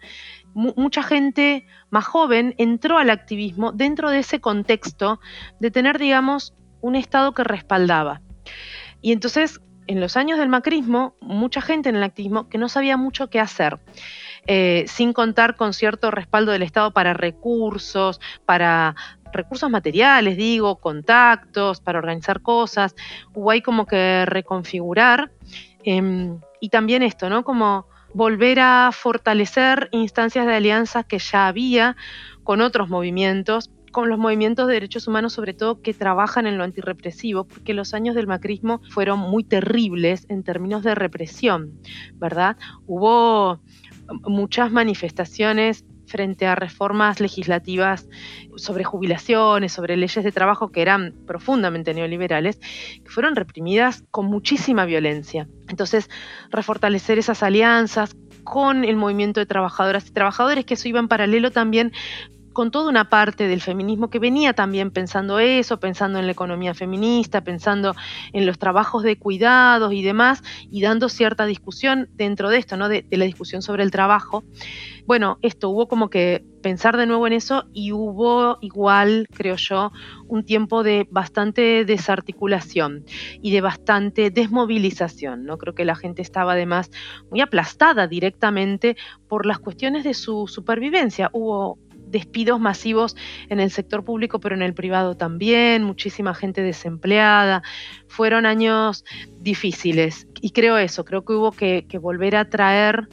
mucha 0.53 1.03
gente 1.03 1.65
más 1.89 2.05
joven 2.05 2.55
entró 2.57 2.97
al 2.97 3.09
activismo 3.09 3.71
dentro 3.71 4.09
de 4.09 4.19
ese 4.19 4.41
contexto 4.41 5.21
de 5.61 5.71
tener, 5.71 5.99
digamos, 5.99 6.53
un 6.81 6.95
Estado 6.95 7.33
que 7.33 7.45
respaldaba. 7.45 8.21
Y 9.01 9.13
entonces 9.13 9.61
en 9.87 9.99
los 9.99 10.17
años 10.17 10.39
del 10.39 10.49
macrismo, 10.49 11.15
mucha 11.21 11.61
gente 11.61 11.89
en 11.89 11.95
el 11.95 12.03
activismo 12.03 12.49
que 12.49 12.57
no 12.57 12.69
sabía 12.69 12.97
mucho 12.97 13.29
qué 13.29 13.39
hacer. 13.39 13.79
Eh, 14.45 14.83
sin 14.87 15.13
contar 15.13 15.55
con 15.55 15.73
cierto 15.73 16.11
respaldo 16.11 16.51
del 16.51 16.63
Estado 16.63 16.91
para 16.91 17.13
recursos, 17.13 18.19
para 18.45 18.95
recursos 19.31 19.69
materiales, 19.69 20.37
digo, 20.37 20.77
contactos, 20.77 21.79
para 21.79 21.99
organizar 21.99 22.41
cosas. 22.41 22.95
Hubo 23.33 23.51
ahí 23.51 23.61
como 23.61 23.85
que 23.85 24.25
reconfigurar. 24.25 25.31
Em, 25.83 26.39
y 26.59 26.69
también 26.69 27.03
esto, 27.03 27.29
¿no? 27.29 27.43
Como 27.43 27.87
volver 28.13 28.59
a 28.59 28.91
fortalecer 28.93 29.89
instancias 29.91 30.45
de 30.45 30.55
alianza 30.55 31.03
que 31.03 31.19
ya 31.19 31.47
había 31.47 31.95
con 32.43 32.61
otros 32.61 32.89
movimientos 32.89 33.71
con 33.93 34.09
los 34.09 34.17
movimientos 34.17 34.67
de 34.67 34.73
derechos 34.73 35.07
humanos, 35.07 35.33
sobre 35.33 35.53
todo 35.53 35.81
que 35.81 35.93
trabajan 35.93 36.47
en 36.47 36.57
lo 36.57 36.63
antirrepresivo, 36.63 37.45
porque 37.45 37.75
los 37.75 37.93
años 37.93 38.15
del 38.15 38.25
macrismo 38.25 38.81
fueron 38.89 39.19
muy 39.19 39.43
terribles 39.43 40.25
en 40.29 40.43
términos 40.43 40.83
de 40.83 40.95
represión, 40.95 41.79
¿verdad? 42.15 42.57
Hubo 42.87 43.61
muchas 44.21 44.71
manifestaciones 44.71 45.85
frente 46.05 46.45
a 46.45 46.55
reformas 46.55 47.19
legislativas 47.19 48.07
sobre 48.55 48.83
jubilaciones, 48.83 49.71
sobre 49.71 49.97
leyes 49.97 50.23
de 50.23 50.31
trabajo 50.31 50.69
que 50.69 50.81
eran 50.81 51.13
profundamente 51.25 51.93
neoliberales, 51.93 52.59
que 53.03 53.09
fueron 53.09 53.35
reprimidas 53.35 54.03
con 54.11 54.27
muchísima 54.27 54.85
violencia. 54.85 55.47
Entonces, 55.69 56.09
refortalecer 56.49 57.19
esas 57.19 57.41
alianzas 57.43 58.15
con 58.43 58.83
el 58.83 58.97
movimiento 58.97 59.39
de 59.39 59.45
trabajadoras 59.45 60.07
y 60.07 60.11
trabajadores, 60.11 60.65
que 60.65 60.73
eso 60.73 60.87
iba 60.87 60.99
en 60.99 61.07
paralelo 61.07 61.51
también 61.51 61.93
con 62.53 62.71
toda 62.71 62.89
una 62.89 63.09
parte 63.09 63.47
del 63.47 63.61
feminismo 63.61 64.09
que 64.09 64.19
venía 64.19 64.53
también 64.53 64.91
pensando 64.91 65.39
eso, 65.39 65.79
pensando 65.79 66.19
en 66.19 66.25
la 66.25 66.31
economía 66.31 66.73
feminista, 66.73 67.41
pensando 67.41 67.95
en 68.31 68.45
los 68.45 68.57
trabajos 68.57 69.03
de 69.03 69.17
cuidados 69.17 69.91
y 69.93 70.03
demás, 70.03 70.43
y 70.69 70.81
dando 70.81 71.09
cierta 71.09 71.45
discusión 71.45 72.09
dentro 72.13 72.49
de 72.49 72.57
esto, 72.59 72.77
¿no? 72.77 72.89
De, 72.89 73.05
la 73.11 73.25
discusión 73.25 73.61
sobre 73.61 73.83
el 73.83 73.91
trabajo. 73.91 74.43
Bueno, 75.05 75.37
esto 75.41 75.69
hubo 75.69 75.87
como 75.87 76.09
que 76.09 76.45
pensar 76.61 76.95
de 76.95 77.05
nuevo 77.05 77.27
en 77.27 77.33
eso 77.33 77.65
y 77.73 77.91
hubo 77.91 78.57
igual, 78.61 79.27
creo 79.33 79.57
yo, 79.57 79.91
un 80.27 80.45
tiempo 80.45 80.81
de 80.81 81.07
bastante 81.11 81.83
desarticulación 81.83 83.03
y 83.41 83.51
de 83.51 83.61
bastante 83.61 84.31
desmovilización. 84.31 85.43
¿no? 85.43 85.57
Creo 85.57 85.75
que 85.75 85.83
la 85.83 85.95
gente 85.95 86.21
estaba 86.21 86.53
además 86.53 86.89
muy 87.29 87.41
aplastada 87.41 88.07
directamente 88.07 88.95
por 89.27 89.45
las 89.45 89.59
cuestiones 89.59 90.05
de 90.05 90.13
su 90.13 90.47
supervivencia. 90.47 91.29
Hubo 91.33 91.77
despidos 92.13 92.61
masivos 92.61 93.17
en 93.49 93.59
el 93.59 93.71
sector 93.71 94.05
público, 94.05 94.39
pero 94.39 94.55
en 94.55 94.61
el 94.61 94.73
privado 94.73 95.17
también, 95.17 95.83
muchísima 95.83 96.33
gente 96.33 96.61
desempleada. 96.61 97.63
Fueron 98.07 98.45
años 98.45 99.03
difíciles 99.41 100.27
y 100.39 100.51
creo 100.51 100.77
eso, 100.77 101.03
creo 101.03 101.25
que 101.25 101.33
hubo 101.33 101.51
que, 101.51 101.85
volver 102.01 102.37
a 102.37 102.49
traer 102.49 103.09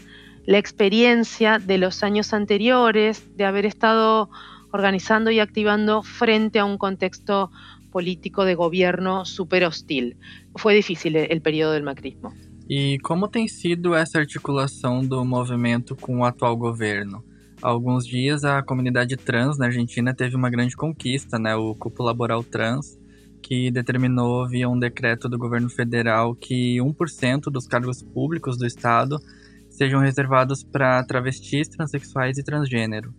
la 0.46 0.58
experiencia 0.58 1.58
de 1.58 1.78
los 1.78 2.02
años 2.04 2.32
anteriores, 2.32 3.36
de 3.36 3.44
haber 3.44 3.66
estado 3.66 4.30
organizando 4.72 5.30
y 5.30 5.40
activando 5.40 6.02
frente 6.02 6.58
a 6.58 6.64
un 6.64 6.78
contexto 6.78 7.50
político 7.90 8.44
de 8.44 8.54
gobierno 8.54 9.24
súper 9.24 9.64
hostil. 9.64 10.16
Fue 10.54 10.74
difícil 10.74 11.16
el 11.16 11.40
periodo 11.40 11.72
del 11.72 11.82
macrismo. 11.82 12.32
¿Y 12.68 12.98
cómo 12.98 13.26
ha 13.26 13.48
sido 13.48 13.98
esa 13.98 14.20
articulación 14.20 15.08
del 15.08 15.24
movimiento 15.24 15.96
con 15.96 16.18
el 16.18 16.24
actual 16.24 16.54
gobierno? 16.54 17.24
Há 17.62 17.68
alguns 17.68 18.06
dias, 18.06 18.42
a 18.42 18.62
comunidade 18.62 19.18
trans 19.18 19.58
na 19.58 19.66
Argentina 19.66 20.14
teve 20.14 20.34
uma 20.34 20.48
grande 20.48 20.74
conquista, 20.74 21.38
né? 21.38 21.54
O 21.54 21.74
Cupo 21.74 22.02
Laboral 22.02 22.42
Trans, 22.42 22.98
que 23.42 23.70
determinou 23.70 24.48
via 24.48 24.66
um 24.66 24.78
decreto 24.78 25.28
do 25.28 25.36
governo 25.36 25.68
federal 25.68 26.34
que 26.34 26.78
1% 26.78 27.50
dos 27.50 27.66
cargos 27.66 28.02
públicos 28.02 28.56
do 28.56 28.66
estado 28.66 29.18
sejam 29.68 30.00
reservados 30.00 30.64
para 30.64 31.04
travestis, 31.04 31.68
transexuais 31.68 32.38
e 32.38 32.42
transgênero. 32.42 33.14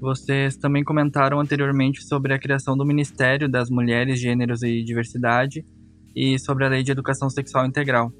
Vocês 0.00 0.56
também 0.56 0.82
comentaram 0.82 1.40
anteriormente 1.40 2.02
sobre 2.02 2.34
a 2.34 2.38
criação 2.40 2.76
do 2.76 2.84
Ministério 2.84 3.48
das 3.48 3.70
Mulheres, 3.70 4.18
Gêneros 4.18 4.64
e 4.64 4.82
Diversidade 4.82 5.64
e 6.14 6.38
sobre 6.40 6.64
a 6.64 6.68
Lei 6.68 6.82
de 6.82 6.90
Educação 6.90 7.30
Sexual 7.30 7.64
Integral. 7.66 8.12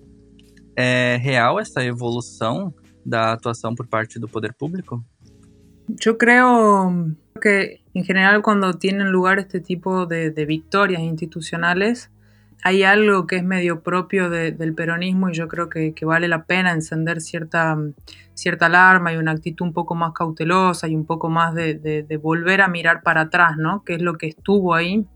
É 0.76 1.16
real 1.20 1.58
essa 1.58 1.84
evolução 1.84 2.72
da 3.04 3.32
atuação 3.32 3.74
por 3.74 3.86
parte 3.86 4.18
do 4.18 4.28
poder 4.28 4.54
público? 4.54 5.04
Yo 5.88 6.18
creo 6.18 7.14
que 7.40 7.80
en 7.94 8.04
general 8.04 8.42
cuando 8.42 8.74
tienen 8.74 9.12
lugar 9.12 9.38
este 9.38 9.60
tipo 9.60 10.06
de, 10.06 10.30
victorias 10.46 11.02
institucionales, 11.02 12.10
hay 12.62 12.82
algo 12.82 13.26
que 13.26 13.36
es 13.36 13.44
medio 13.44 13.82
propio 13.82 14.28
del 14.28 14.74
peronismo 14.74 15.30
y 15.30 15.34
yo 15.34 15.46
creo 15.46 15.68
que, 15.68 15.94
vale 16.02 16.26
la 16.26 16.44
pena 16.44 16.72
encender 16.72 17.20
cierta, 17.20 17.78
cierta 18.34 18.66
alarma 18.66 19.12
y 19.12 19.16
una 19.16 19.32
actitud 19.32 19.66
un 19.66 19.72
poco 19.72 19.94
más 19.94 20.12
cautelosa 20.12 20.88
y 20.88 20.96
un 20.96 21.06
poco 21.06 21.30
más 21.30 21.54
de, 21.54 22.18
volver 22.20 22.62
a 22.62 22.68
mirar 22.68 23.02
para 23.02 23.22
atrás, 23.22 23.56
¿no? 23.56 23.84
Que 23.84 23.94
es 23.94 24.02
lo 24.02 24.14
que 24.14 24.26
estuvo 24.26 24.74
ahí 24.74 25.06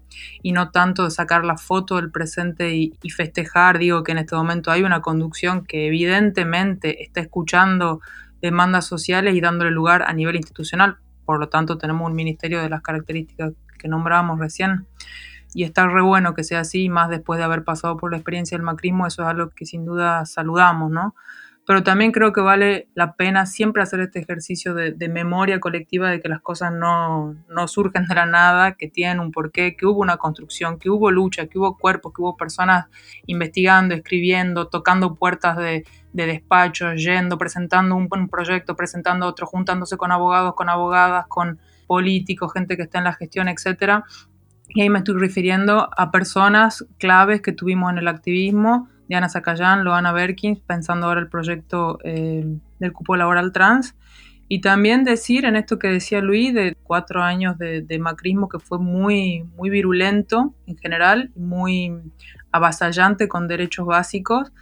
y 0.43 0.53
no 0.53 0.71
tanto 0.71 1.05
de 1.05 1.11
sacar 1.11 1.45
la 1.45 1.57
foto 1.57 1.97
del 1.97 2.13
presente 2.13 2.75
y, 2.75 2.95
y 3.03 3.11
festejar. 3.11 3.79
Digo 3.79 4.05
que 4.05 4.13
en 4.13 4.19
este 4.19 4.37
momento 4.37 4.71
hay 4.71 4.85
una 4.85 5.01
conducción 5.01 5.65
que 5.65 5.89
evidentemente 5.89 7.03
está 7.03 7.21
escuchando 7.21 8.01
demandas 8.41 8.87
sociales 8.87 9.35
y 9.35 9.41
dándole 9.41 9.71
lugar 9.71 10.03
a 10.03 10.13
nivel 10.13 10.37
institucional. 10.37 10.99
Por 11.25 11.39
lo 11.39 11.49
tanto, 11.49 11.79
tenemos 11.79 12.09
un 12.09 12.15
ministerio 12.15 12.61
de 12.61 12.69
las 12.69 12.83
características 12.83 13.53
que 13.79 13.89
nombrábamos 13.89 14.39
recién. 14.39 14.87
Y 15.53 15.65
está 15.65 15.87
re 15.89 16.03
bueno 16.03 16.35
que 16.35 16.45
sea 16.45 16.61
así, 16.61 16.89
más 16.89 17.09
después 17.09 17.39
de 17.39 17.45
haber 17.45 17.65
pasado 17.65 17.97
por 17.97 18.11
la 18.13 18.19
experiencia 18.19 18.57
del 18.57 18.65
macrismo, 18.65 19.07
eso 19.07 19.23
es 19.23 19.29
algo 19.29 19.51
que 19.51 19.67
sin 19.67 19.85
duda 19.85 20.25
saludamos, 20.25 20.91
¿no? 20.91 21.15
pero 21.71 21.85
también 21.85 22.11
creo 22.11 22.33
que 22.33 22.41
vale 22.41 22.89
la 22.95 23.15
pena 23.15 23.47
siempre 23.47 23.81
hacer 23.81 24.01
este 24.01 24.19
ejercicio 24.19 24.75
de, 24.75 24.91
de 24.91 25.09
memoria 25.09 25.61
colectiva 25.61 26.11
de 26.11 26.21
que 26.21 26.29
las 26.29 26.41
cosas 26.41 26.73
no, 26.73 27.37
no, 27.49 27.69
surgen 27.69 28.07
de 28.07 28.15
la 28.17 28.27
nada, 28.27 28.73
que 28.73 28.89
tienen 28.89 29.21
un 29.21 29.31
porqué, 29.31 29.77
que 29.77 29.87
hubo 29.87 30.01
una 30.01 30.17
construcción, 30.17 30.81
que 30.81 30.91
hubo 30.91 31.13
lucha, 31.13 31.47
que 31.47 31.61
hubo 31.61 31.79
cuerpos, 31.79 32.13
que 32.13 32.23
hubo 32.23 32.37
personas 32.37 32.87
investigando, 33.27 33.95
escribiendo, 33.95 34.67
tocando 34.67 35.15
puertas 35.15 35.57
de, 35.59 35.85
de 36.13 36.27
despachos, 36.27 37.03
yendo, 37.03 37.39
presentando 37.39 37.95
un, 37.97 38.09
proyecto, 38.29 38.77
presentando 38.77 39.27
otro, 39.27 39.47
juntándose 39.47 39.97
con 39.97 40.13
abogados, 40.13 40.55
con 40.55 40.69
abogadas, 40.69 41.27
con 41.29 41.59
políticos, 41.87 42.53
gente 42.53 42.77
que 42.77 42.83
está 42.83 42.99
en 42.99 43.05
la 43.05 43.13
gestión, 43.13 43.49
etcétera. 43.49 44.05
Y 44.69 44.83
ahí 44.83 44.91
me 44.91 44.99
estoy 44.99 45.19
refiriendo 45.19 45.89
a 45.97 46.11
personas 46.11 46.85
claves 46.99 47.41
que 47.43 47.53
tuvimos 47.53 47.91
en 47.93 47.99
el 47.99 48.09
activismo, 48.09 48.89
Diana 49.09 49.29
Zacayán, 49.29 49.85
Loana 49.85 50.13
Berkins, 50.13 50.61
pensando 50.61 51.07
ahora 51.07 51.21
el 51.21 51.29
proyecto 51.29 51.99
eh, 52.05 52.45
del 52.79 52.93
cupo 52.93 53.17
laboral 53.17 53.53
trans. 53.53 53.97
Y 54.47 54.61
también 54.61 55.05
decir 55.05 55.45
en 55.45 55.55
esto 55.55 55.79
que 55.79 55.89
decía 55.89 56.21
Luis, 56.21 56.53
de 56.55 56.77
cuatro 56.83 57.23
años 57.23 57.57
de, 57.59 57.83
de, 57.83 57.99
macrismo 58.01 58.49
que 58.49 58.59
fue 58.59 58.79
muy, 58.79 59.45
muy 59.57 59.71
virulento 59.71 60.55
en 60.67 60.77
general, 60.77 61.31
muy 61.37 61.93
avasallante 62.51 63.29
con 63.29 63.47
derechos 63.47 63.87
básicos, 63.87 64.53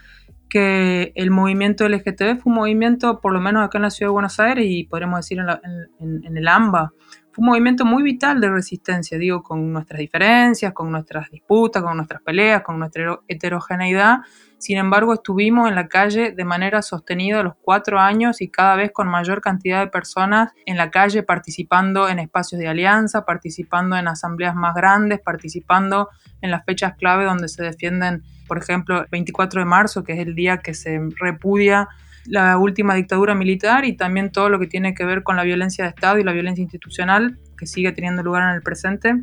que 0.48 1.12
el 1.14 1.30
movimiento 1.30 1.88
LGTB 1.88 2.40
fue 2.40 2.50
un 2.50 2.54
movimiento, 2.54 3.20
por 3.20 3.32
lo 3.32 3.40
menos 3.40 3.64
acá 3.64 3.78
en 3.78 3.82
la 3.82 3.90
ciudad 3.90 4.08
de 4.08 4.14
Buenos 4.14 4.40
Aires 4.40 4.64
y 4.68 4.84
podríamos 4.84 5.20
decir 5.20 5.38
en 5.38 6.36
el 6.36 6.48
AMBA, 6.48 6.92
fue 7.38 7.42
un 7.42 7.50
movimiento 7.50 7.84
muy 7.84 8.02
vital 8.02 8.40
de 8.40 8.50
resistencia, 8.50 9.16
digo, 9.16 9.42
con 9.42 9.72
nuestras 9.72 10.00
diferencias, 10.00 10.72
con 10.72 10.90
nuestras 10.90 11.30
disputas, 11.30 11.82
con 11.82 11.96
nuestras 11.96 12.20
peleas, 12.22 12.62
con 12.62 12.78
nuestra 12.80 13.20
heterogeneidad. 13.28 14.18
Sin 14.58 14.76
embargo, 14.76 15.14
estuvimos 15.14 15.68
en 15.68 15.76
la 15.76 15.86
calle 15.86 16.32
de 16.32 16.44
manera 16.44 16.82
sostenida 16.82 17.44
los 17.44 17.54
cuatro 17.62 18.00
años 18.00 18.40
y 18.40 18.48
cada 18.48 18.74
vez 18.74 18.90
con 18.92 19.06
mayor 19.06 19.40
cantidad 19.40 19.84
de 19.84 19.86
personas 19.86 20.52
en 20.66 20.76
la 20.76 20.90
calle 20.90 21.22
participando 21.22 22.08
en 22.08 22.18
espacios 22.18 22.58
de 22.58 22.66
alianza, 22.66 23.24
participando 23.24 23.96
en 23.96 24.08
asambleas 24.08 24.56
más 24.56 24.74
grandes, 24.74 25.20
participando 25.20 26.08
en 26.40 26.50
las 26.50 26.64
fechas 26.64 26.94
clave 26.96 27.24
donde 27.24 27.46
se 27.46 27.62
defienden, 27.62 28.24
por 28.48 28.58
ejemplo, 28.58 29.02
el 29.02 29.06
24 29.10 29.60
de 29.60 29.64
marzo, 29.64 30.02
que 30.02 30.14
es 30.14 30.18
el 30.18 30.34
día 30.34 30.58
que 30.58 30.74
se 30.74 30.98
repudia 31.20 31.88
la 32.26 32.58
última 32.58 32.94
dictadura 32.94 33.34
militar 33.34 33.84
y 33.84 33.94
también 33.94 34.30
todo 34.30 34.48
lo 34.48 34.58
que 34.58 34.66
tiene 34.66 34.94
que 34.94 35.04
ver 35.04 35.22
con 35.22 35.36
la 35.36 35.44
violencia 35.44 35.84
de 35.84 35.90
Estado 35.90 36.18
y 36.18 36.24
la 36.24 36.32
violencia 36.32 36.62
institucional 36.62 37.38
que 37.56 37.66
sigue 37.66 37.92
teniendo 37.92 38.22
lugar 38.22 38.42
en 38.42 38.56
el 38.56 38.62
presente. 38.62 39.14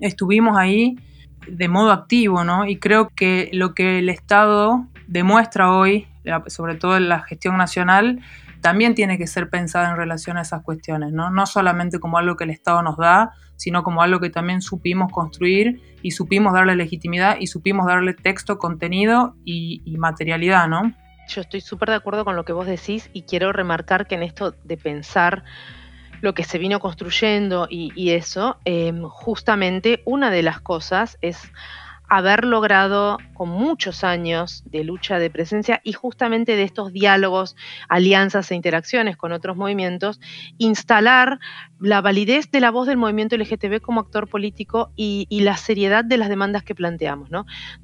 Estuvimos 0.00 0.56
ahí 0.58 0.96
de 1.46 1.68
modo 1.68 1.92
activo, 1.92 2.44
¿no? 2.44 2.66
Y 2.66 2.78
creo 2.78 3.08
que 3.08 3.50
lo 3.52 3.74
que 3.74 3.98
el 3.98 4.08
Estado 4.08 4.86
demuestra 5.06 5.70
hoy, 5.70 6.06
sobre 6.48 6.74
todo 6.74 6.96
en 6.96 7.08
la 7.08 7.20
gestión 7.20 7.56
nacional, 7.56 8.20
también 8.64 8.94
tiene 8.94 9.18
que 9.18 9.26
ser 9.26 9.50
pensada 9.50 9.90
en 9.90 9.98
relación 9.98 10.38
a 10.38 10.40
esas 10.40 10.62
cuestiones, 10.62 11.12
¿no? 11.12 11.28
No 11.28 11.44
solamente 11.44 12.00
como 12.00 12.16
algo 12.16 12.34
que 12.34 12.44
el 12.44 12.50
Estado 12.50 12.80
nos 12.80 12.96
da, 12.96 13.32
sino 13.56 13.82
como 13.82 14.00
algo 14.00 14.20
que 14.20 14.30
también 14.30 14.62
supimos 14.62 15.12
construir 15.12 15.82
y 16.00 16.12
supimos 16.12 16.54
darle 16.54 16.74
legitimidad 16.74 17.36
y 17.38 17.46
supimos 17.46 17.86
darle 17.86 18.14
texto, 18.14 18.56
contenido 18.56 19.36
y, 19.44 19.82
materialidad, 19.98 20.66
¿no? 20.66 20.94
Yo 21.28 21.42
estoy 21.42 21.60
súper 21.60 21.90
de 21.90 21.96
acuerdo 21.96 22.24
con 22.24 22.36
lo 22.36 22.46
que 22.46 22.54
vos 22.54 22.66
decís 22.66 23.10
y 23.12 23.24
quiero 23.24 23.52
remarcar 23.52 24.06
que 24.06 24.14
en 24.14 24.22
esto 24.22 24.54
de 24.64 24.78
pensar 24.78 25.44
lo 26.22 26.32
que 26.32 26.44
se 26.44 26.56
vino 26.56 26.80
construyendo 26.80 27.66
y, 27.68 27.92
y 27.94 28.12
eso, 28.12 28.56
eh, 28.64 28.94
justamente 29.10 30.00
una 30.06 30.30
de 30.30 30.42
las 30.42 30.62
cosas 30.62 31.18
es 31.20 31.52
haber 32.08 32.44
logrado 32.44 33.18
con 33.32 33.48
muchos 33.48 34.04
años 34.04 34.62
de 34.66 34.84
lucha 34.84 35.18
de 35.18 35.30
presencia 35.30 35.80
y 35.84 35.92
justamente 35.92 36.54
de 36.54 36.62
estos 36.62 36.92
diálogos, 36.92 37.56
alianzas 37.88 38.50
e 38.50 38.54
interacciones 38.54 39.16
con 39.16 39.32
otros 39.32 39.56
movimientos, 39.56 40.20
instalar 40.58 41.38
la 41.80 42.00
validez 42.00 42.50
de 42.50 42.60
la 42.60 42.70
voz 42.70 42.86
del 42.86 42.96
movimiento 42.96 43.36
LGTB 43.36 43.80
como 43.80 44.00
actor 44.00 44.28
político 44.28 44.92
y, 44.96 45.26
la 45.44 45.56
seriedad 45.58 46.04
de 46.04 46.16
las 46.16 46.30
demandas 46.30 46.62
que 46.62 46.74
planteamos. 46.74 47.28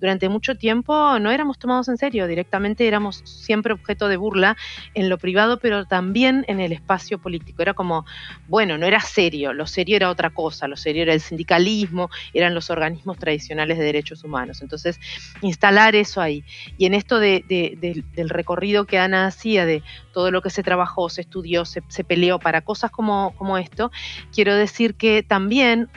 Durante 0.00 0.30
mucho 0.30 0.54
tiempo 0.54 1.18
no 1.18 1.30
éramos 1.30 1.58
tomados 1.58 1.88
en 1.88 1.98
serio, 1.98 2.26
directamente 2.26 2.86
éramos 2.86 3.22
siempre 3.26 3.74
objeto 3.74 4.08
de 4.08 4.16
burla 4.16 4.56
en 4.94 5.10
lo 5.10 5.18
privado, 5.18 5.58
pero 5.58 5.84
también 5.84 6.44
en 6.48 6.60
el 6.60 6.72
espacio 6.72 7.18
político. 7.18 7.60
Era 7.60 7.74
como, 7.74 8.06
bueno, 8.48 8.78
no 8.78 8.86
era 8.86 9.00
serio, 9.00 9.52
lo 9.52 9.66
serio 9.66 9.96
era 9.96 10.08
otra 10.08 10.30
cosa, 10.30 10.68
lo 10.68 10.76
serio 10.76 11.02
era 11.02 11.12
el 11.12 11.20
sindicalismo, 11.20 12.08
eran 12.32 12.54
los 12.54 12.70
organismos 12.70 13.18
tradicionales 13.18 13.76
de 13.76 13.84
derechos 13.84 14.09
humanos. 14.24 14.62
Entonces, 14.62 14.98
instalar 15.42 15.94
eso 15.94 16.20
ahí. 16.20 16.44
Y 16.78 16.86
en 16.86 16.94
esto 16.94 17.18
de, 17.18 17.44
de, 17.48 17.76
de, 17.80 18.04
del 18.14 18.28
recorrido 18.28 18.84
que 18.86 18.98
Ana 18.98 19.26
hacía, 19.26 19.66
de 19.66 19.82
todo 20.12 20.30
lo 20.30 20.42
que 20.42 20.50
se 20.50 20.62
trabajó, 20.62 21.08
se 21.08 21.20
estudió, 21.20 21.64
se, 21.64 21.82
se 21.88 22.04
peleó 22.04 22.38
para 22.38 22.62
cosas 22.62 22.90
como, 22.90 23.34
como 23.36 23.58
esto, 23.58 23.90
quiero 24.32 24.54
decir 24.54 24.94
que 24.94 25.22
también 25.22 25.88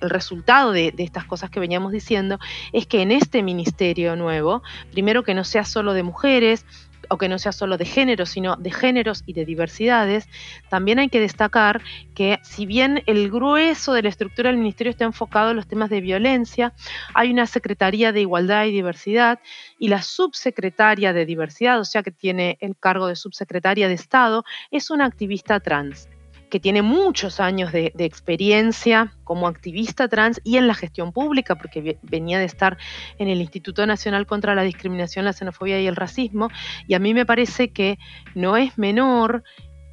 el 0.00 0.10
resultado 0.10 0.72
de, 0.72 0.92
de, 0.92 1.04
estas 1.04 1.24
cosas 1.24 1.50
que 1.50 1.60
veníamos 1.60 1.92
diciendo 1.92 2.38
es 2.72 2.86
que 2.86 3.02
en 3.02 3.10
este 3.10 3.42
ministerio 3.42 4.16
nuevo, 4.16 4.62
primero 4.92 5.22
que 5.24 5.34
no 5.34 5.44
sea 5.44 5.64
solo 5.64 5.92
de 5.92 6.02
mujeres, 6.02 6.64
o 7.10 7.18
que 7.18 7.28
no 7.28 7.38
sea 7.38 7.52
solo 7.52 7.76
de 7.76 7.84
género, 7.84 8.24
sino 8.24 8.56
de 8.56 8.70
géneros 8.70 9.22
y 9.26 9.32
de 9.32 9.44
diversidades, 9.44 10.28
también 10.68 10.98
hay 11.00 11.08
que 11.08 11.20
destacar 11.20 11.82
que 12.14 12.38
si 12.42 12.66
bien 12.66 13.02
el 13.06 13.30
grueso 13.30 13.92
de 13.92 14.02
la 14.02 14.08
estructura 14.08 14.50
del 14.50 14.58
ministerio 14.58 14.92
está 14.92 15.04
enfocado 15.04 15.50
en 15.50 15.56
los 15.56 15.66
temas 15.66 15.90
de 15.90 16.00
violencia, 16.00 16.72
hay 17.12 17.30
una 17.30 17.46
Secretaría 17.46 18.12
de 18.12 18.20
Igualdad 18.20 18.64
y 18.66 18.70
Diversidad 18.70 19.40
y 19.78 19.88
la 19.88 20.02
subsecretaria 20.02 21.12
de 21.12 21.26
Diversidad, 21.26 21.80
o 21.80 21.84
sea 21.84 22.02
que 22.02 22.12
tiene 22.12 22.56
el 22.60 22.76
cargo 22.76 23.08
de 23.08 23.16
subsecretaria 23.16 23.88
de 23.88 23.94
Estado, 23.94 24.44
es 24.70 24.90
una 24.90 25.04
activista 25.04 25.60
trans 25.60 26.08
que 26.50 26.60
tiene 26.60 26.82
muchos 26.82 27.40
años 27.40 27.72
de, 27.72 27.92
experiencia 27.98 29.14
como 29.24 29.46
activista 29.46 30.08
trans 30.08 30.40
y 30.44 30.56
en 30.56 30.66
la 30.66 30.74
gestión 30.74 31.12
pública, 31.12 31.54
porque 31.54 31.98
venía 32.02 32.38
de 32.38 32.44
estar 32.44 32.76
en 33.18 33.28
el 33.28 33.40
Instituto 33.40 33.86
Nacional 33.86 34.26
contra 34.26 34.54
la 34.54 34.62
Discriminación, 34.62 35.24
la 35.24 35.32
Xenofobia 35.32 35.80
y 35.80 35.86
el 35.86 35.96
Racismo, 35.96 36.50
y 36.86 36.94
a 36.94 36.98
mí 36.98 37.14
me 37.14 37.24
parece 37.24 37.72
que 37.72 37.98
no 38.34 38.56
es 38.56 38.76
menor, 38.76 39.44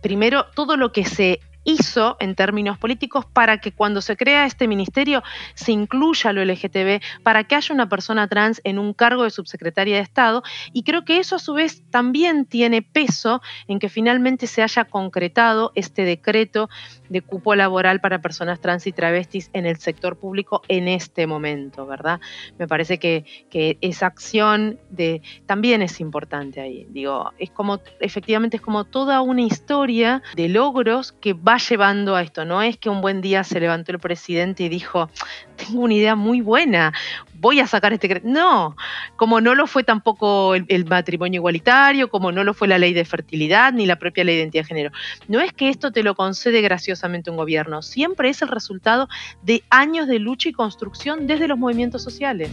primero, 0.01 0.47
todo 0.55 0.75
lo 0.75 0.91
que 0.91 1.05
se 1.05 1.39
hizo 1.67 2.15
en 2.21 2.33
términos 2.33 2.77
políticos 2.77 3.25
para 3.25 3.59
que 3.59 3.73
cuando 3.73 4.01
se 4.01 4.15
crea 4.15 4.45
este 4.45 4.69
ministerio 4.69 5.21
se 5.53 5.73
incluya 5.73 6.31
lo 6.31 6.43
LGTB, 6.43 7.01
para 7.23 7.43
que 7.43 7.55
haya 7.55 7.75
una 7.75 7.89
persona 7.89 8.27
trans 8.29 8.61
en 8.63 8.79
un 8.79 8.93
cargo 8.93 9.23
de 9.23 9.31
subsecretaria 9.31 9.97
de 9.97 10.01
Estado. 10.01 10.43
Y 10.71 10.83
creo 10.83 11.03
que 11.03 11.19
eso 11.19 11.35
a 11.35 11.39
su 11.39 11.53
vez 11.53 11.83
también 11.91 12.45
tiene 12.45 12.81
peso 12.81 13.41
en 13.67 13.79
que 13.79 13.89
finalmente 13.89 14.47
se 14.47 14.63
haya 14.63 14.85
concretado 14.85 15.73
este 15.75 16.03
decreto 16.03 16.69
de 17.09 17.21
cupo 17.21 17.55
laboral 17.55 17.99
para 18.01 18.21
personas 18.21 18.59
trans 18.59 18.87
y 18.87 18.91
travestis 18.91 19.49
en 19.53 19.65
el 19.65 19.77
sector 19.77 20.17
público 20.17 20.61
en 20.67 20.87
este 20.87 21.27
momento, 21.27 21.85
¿verdad? 21.85 22.19
Me 22.57 22.67
parece 22.67 22.99
que, 22.99 23.25
que 23.49 23.77
esa 23.81 24.07
acción 24.07 24.79
de, 24.89 25.21
también 25.45 25.81
es 25.81 25.99
importante 25.99 26.61
ahí. 26.61 26.87
Digo, 26.89 27.31
es 27.37 27.49
como, 27.51 27.79
efectivamente 27.99 28.57
es 28.57 28.61
como 28.61 28.83
toda 28.83 29.21
una 29.21 29.41
historia 29.41 30.21
de 30.35 30.49
logros 30.49 31.11
que 31.11 31.33
va 31.33 31.57
llevando 31.57 32.15
a 32.15 32.21
esto. 32.21 32.45
No 32.45 32.61
es 32.61 32.77
que 32.77 32.89
un 32.89 33.01
buen 33.01 33.21
día 33.21 33.43
se 33.43 33.59
levantó 33.59 33.91
el 33.91 33.99
presidente 33.99 34.63
y 34.63 34.69
dijo, 34.69 35.09
tengo 35.57 35.81
una 35.81 35.93
idea 35.93 36.15
muy 36.15 36.41
buena, 36.41 36.93
voy 37.39 37.59
a 37.59 37.67
sacar 37.67 37.93
este... 37.93 38.21
No, 38.23 38.75
como 39.15 39.41
no 39.41 39.55
lo 39.55 39.67
fue 39.67 39.83
tampoco 39.83 40.55
el, 40.55 40.85
matrimonio 40.85 41.39
igualitario, 41.39 42.09
como 42.09 42.31
no 42.31 42.43
lo 42.43 42.53
fue 42.53 42.67
la 42.67 42.77
ley 42.77 42.93
de 42.93 43.05
fertilidad, 43.05 43.73
ni 43.73 43.85
la 43.85 43.97
propia 43.97 44.23
ley 44.23 44.35
de 44.35 44.41
identidad 44.43 44.63
de 44.63 44.67
género. 44.67 44.91
No 45.27 45.39
es 45.41 45.51
que 45.53 45.69
esto 45.69 45.91
te 45.91 46.03
lo 46.03 46.15
concede 46.15 46.61
graciosamente 46.61 47.29
un 47.29 47.37
gobierno, 47.37 47.81
siempre 47.81 48.29
es 48.29 48.41
el 48.41 48.47
resultado 48.47 49.07
de 49.43 49.63
años 49.69 50.07
de 50.07 50.19
lucha 50.19 50.49
y 50.49 50.53
construcción 50.53 51.27
desde 51.27 51.47
los 51.47 51.57
movimientos 51.57 52.03
sociales. 52.03 52.49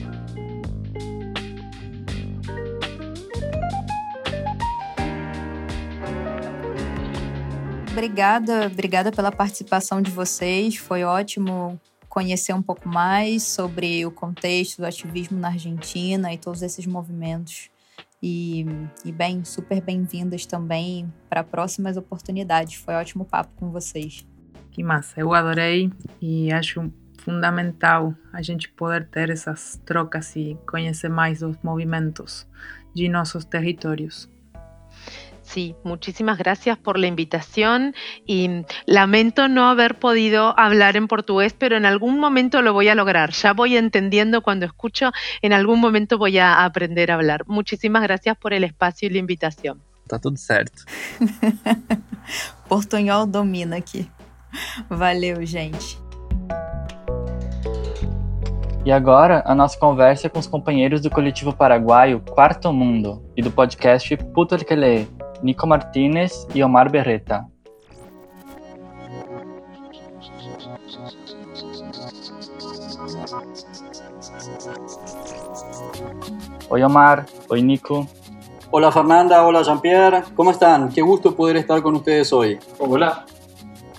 Obrigada, 7.93 8.67
obrigada 8.67 9.13
pela 9.13 9.31
participação 9.31 10.03
de 10.03 10.11
vocês. 10.11 10.77
Foi 10.77 11.05
ótimo 11.05 11.81
conhecer 12.15 12.53
um 12.53 12.63
pouco 12.63 12.89
mais 12.89 13.43
sobre 13.43 14.07
o 14.07 14.11
contexto 14.13 14.77
do 14.77 14.87
ativismo 14.87 15.37
na 15.37 15.49
Argentina 15.49 16.33
e 16.33 16.39
todos 16.39 16.63
esses 16.63 16.87
movimentos. 16.87 17.69
E, 18.23 18.65
e 19.05 19.11
bem, 19.11 19.45
super 19.45 19.81
bem-vindas 19.81 20.47
também 20.47 21.13
para 21.29 21.43
próximas 21.43 21.97
oportunidades. 21.97 22.77
Foi 22.77 22.95
ótimo 22.95 23.25
papo 23.25 23.51
com 23.57 23.73
vocês. 23.73 24.25
Que 24.71 24.81
massa, 24.81 25.21
eu 25.21 25.35
adorei 25.35 25.91
e 26.23 26.53
acho 26.53 26.89
fundamental 27.19 28.15
a 28.33 28.41
gente 28.41 28.69
poder 28.69 29.09
ter 29.09 29.29
essas 29.29 29.81
trocas 29.85 30.37
e 30.37 30.57
conhecer 30.71 31.09
mais 31.09 31.41
dos 31.41 31.57
movimentos 31.65 32.47
de 32.95 33.09
nossos 33.09 33.45
territórios. 33.45 34.31
Sí, 35.45 35.77
muchísimas 35.85 36.39
gracias 36.39 36.79
por 36.79 36.99
la 36.99 37.07
invitación 37.07 37.95
y 38.27 38.65
lamento 38.87 39.47
no 39.47 39.69
haber 39.69 39.99
podido 39.99 40.59
hablar 40.59 40.97
en 40.97 41.07
portugués, 41.07 41.55
pero 41.57 41.77
en 41.77 41.85
algún 41.85 42.19
momento 42.19 42.63
lo 42.63 42.73
voy 42.73 42.89
a 42.89 42.95
lograr. 42.95 43.31
Ya 43.33 43.53
voy 43.53 43.77
entendiendo 43.77 44.43
cuando 44.43 44.65
escucho, 44.67 45.13
en 45.43 45.53
algún 45.53 45.81
momento 45.81 46.17
voy 46.19 46.39
a 46.39 46.65
aprender 46.65 47.11
a 47.11 47.15
hablar. 47.15 47.45
Muchísimas 47.47 48.03
gracias 48.03 48.37
por 48.39 48.55
el 48.55 48.65
espacio 48.65 49.09
y 49.09 49.13
la 49.13 49.19
invitación. 49.19 49.83
Tá 50.09 50.19
tudo 50.19 50.37
certo. 50.37 50.83
Portunhol 52.69 53.31
domina 53.31 53.77
aqui. 53.77 54.11
Valeu, 54.89 55.45
gente. 55.47 55.99
E 58.85 58.93
agora, 58.93 59.43
a 59.47 59.55
nossa 59.55 59.79
conversa 59.79 60.29
com 60.29 60.39
os 60.39 60.47
companheiros 60.47 61.01
do 61.01 61.09
coletivo 61.09 61.55
paraguaio 61.55 62.21
Quarto 62.21 62.71
Mundo 62.71 63.25
e 63.35 63.41
do 63.41 63.51
podcast 63.51 64.15
Puto 64.35 64.55
el 64.55 64.63
que 64.63 64.77
lee, 64.77 65.09
Nico 65.43 65.67
Martinez 65.67 66.47
e 66.55 66.63
Omar 66.63 66.91
Berreta. 66.91 67.47
Oi, 76.71 76.83
Omar. 76.83 77.27
Oi, 77.49 77.63
Nico. 77.63 78.07
Hola 78.71 78.91
Fernanda, 78.91 79.45
hola 79.45 79.63
Jean-Pierre, 79.63 80.25
¿cómo 80.35 80.51
están? 80.51 80.89
Qué 80.89 81.01
gusto 81.01 81.37
poder 81.37 81.55
estar 81.57 81.81
con 81.81 81.95
ustedes 81.95 82.33
hoy. 82.33 82.59
Olá. 82.79 83.25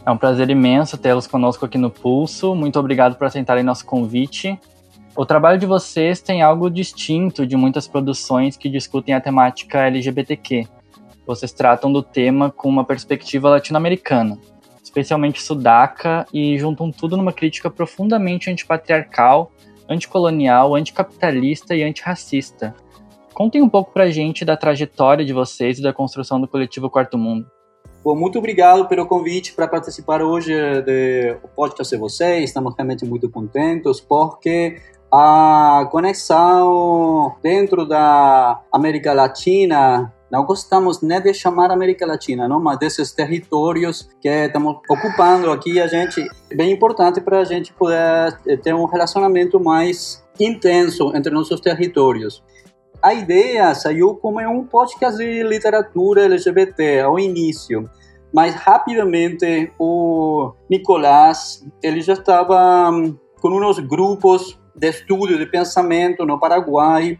É 0.06 0.12
um 0.12 0.18
prazer 0.18 0.50
imenso 0.50 0.98
tê-los 0.98 1.26
conosco 1.26 1.66
aqui 1.66 1.78
no 1.78 1.90
Pulso. 1.90 2.54
Muito 2.54 2.78
obrigado 2.78 3.16
por 3.16 3.26
aceitarem 3.26 3.64
nosso 3.64 3.86
convite. 3.86 4.60
O 5.16 5.26
trabalho 5.26 5.58
de 5.58 5.66
vocês 5.66 6.20
tem 6.20 6.42
algo 6.42 6.70
distinto 6.70 7.48
de 7.48 7.56
muitas 7.56 7.88
produções 7.88 8.58
que 8.58 8.70
discutem 8.70 9.16
a 9.16 9.22
temática 9.22 9.88
LGBTQ. 9.88 10.68
Vocês 11.26 11.52
tratam 11.52 11.92
do 11.92 12.04
tema 12.04 12.52
com 12.52 12.70
uma 12.70 12.84
perspectiva 12.84 13.50
latino-americana, 13.50 14.38
especialmente 14.84 15.42
sudaca, 15.42 16.26
e 16.32 16.58
juntam 16.58 16.92
tudo 16.92 17.18
numa 17.18 17.34
crítica 17.34 17.70
profundamente 17.70 18.50
antipatriarcal, 18.50 19.52
anticolonial, 19.90 20.76
anticapitalista 20.76 21.76
e 21.76 21.84
antirracista. 21.84 22.76
Contem 23.34 23.62
um 23.62 23.70
pouco 23.70 23.92
pra 23.92 24.10
gente 24.10 24.46
da 24.46 24.56
trajetória 24.56 25.26
de 25.26 25.34
vocês 25.34 25.80
e 25.80 25.84
da 25.84 25.92
construção 25.92 26.40
do 26.40 26.48
coletivo 26.48 26.90
Quarto 26.90 27.18
Mundo. 27.18 27.46
Bom, 28.04 28.16
muito 28.16 28.38
obrigado 28.38 28.88
pelo 28.88 29.08
convite 29.08 29.54
para 29.54 29.68
participar 29.68 30.22
hoje 30.22 30.54
do 30.54 31.50
podcast 31.56 31.96
de 31.96 32.00
vocês. 32.00 32.44
Estamos 32.46 32.76
realmente 32.78 33.04
muito 33.04 33.28
contentes 33.30 34.00
porque 34.00 34.80
a 35.12 35.88
conexão 35.92 37.36
dentro 37.42 37.84
da 37.84 38.62
América 38.72 39.12
Latina 39.12 40.14
não 40.36 40.44
gostamos 40.44 41.02
nem 41.02 41.22
de 41.22 41.34
chamar 41.34 41.72
América 41.72 42.06
Latina, 42.06 42.46
não, 42.46 42.60
mas 42.60 42.78
desses 42.78 43.14
territórios 43.14 44.10
que 44.20 44.28
estamos 44.28 44.80
ocupando 44.90 45.50
aqui, 45.50 45.80
a 45.80 45.88
gente 45.88 46.28
é 46.50 46.56
bem 46.56 46.74
importante 46.74 47.22
para 47.22 47.40
a 47.40 47.46
gente 47.46 47.72
poder 47.72 48.38
ter 48.62 48.76
um 48.76 48.84
relacionamento 48.84 49.62
mais 49.62 50.28
intenso 50.38 51.16
entre 51.16 51.32
nossos 51.32 51.62
territórios. 51.62 52.44
A 53.02 53.14
ideia 53.14 53.74
saiu 53.74 54.16
como 54.16 54.42
um 54.42 54.66
podcast 54.66 55.18
de 55.18 55.42
literatura 55.42 56.26
LGBT 56.26 57.00
ao 57.00 57.18
início, 57.18 57.90
mas 58.34 58.56
rapidamente 58.56 59.72
o 59.80 60.52
Nicolás 60.70 61.66
ele 61.82 62.02
já 62.02 62.14
estava 62.14 62.92
com 63.40 63.50
uns 63.50 63.80
grupos 63.80 64.60
de 64.76 64.90
estudo 64.90 65.38
de 65.38 65.46
pensamento 65.46 66.26
no 66.26 66.38
Paraguai, 66.38 67.18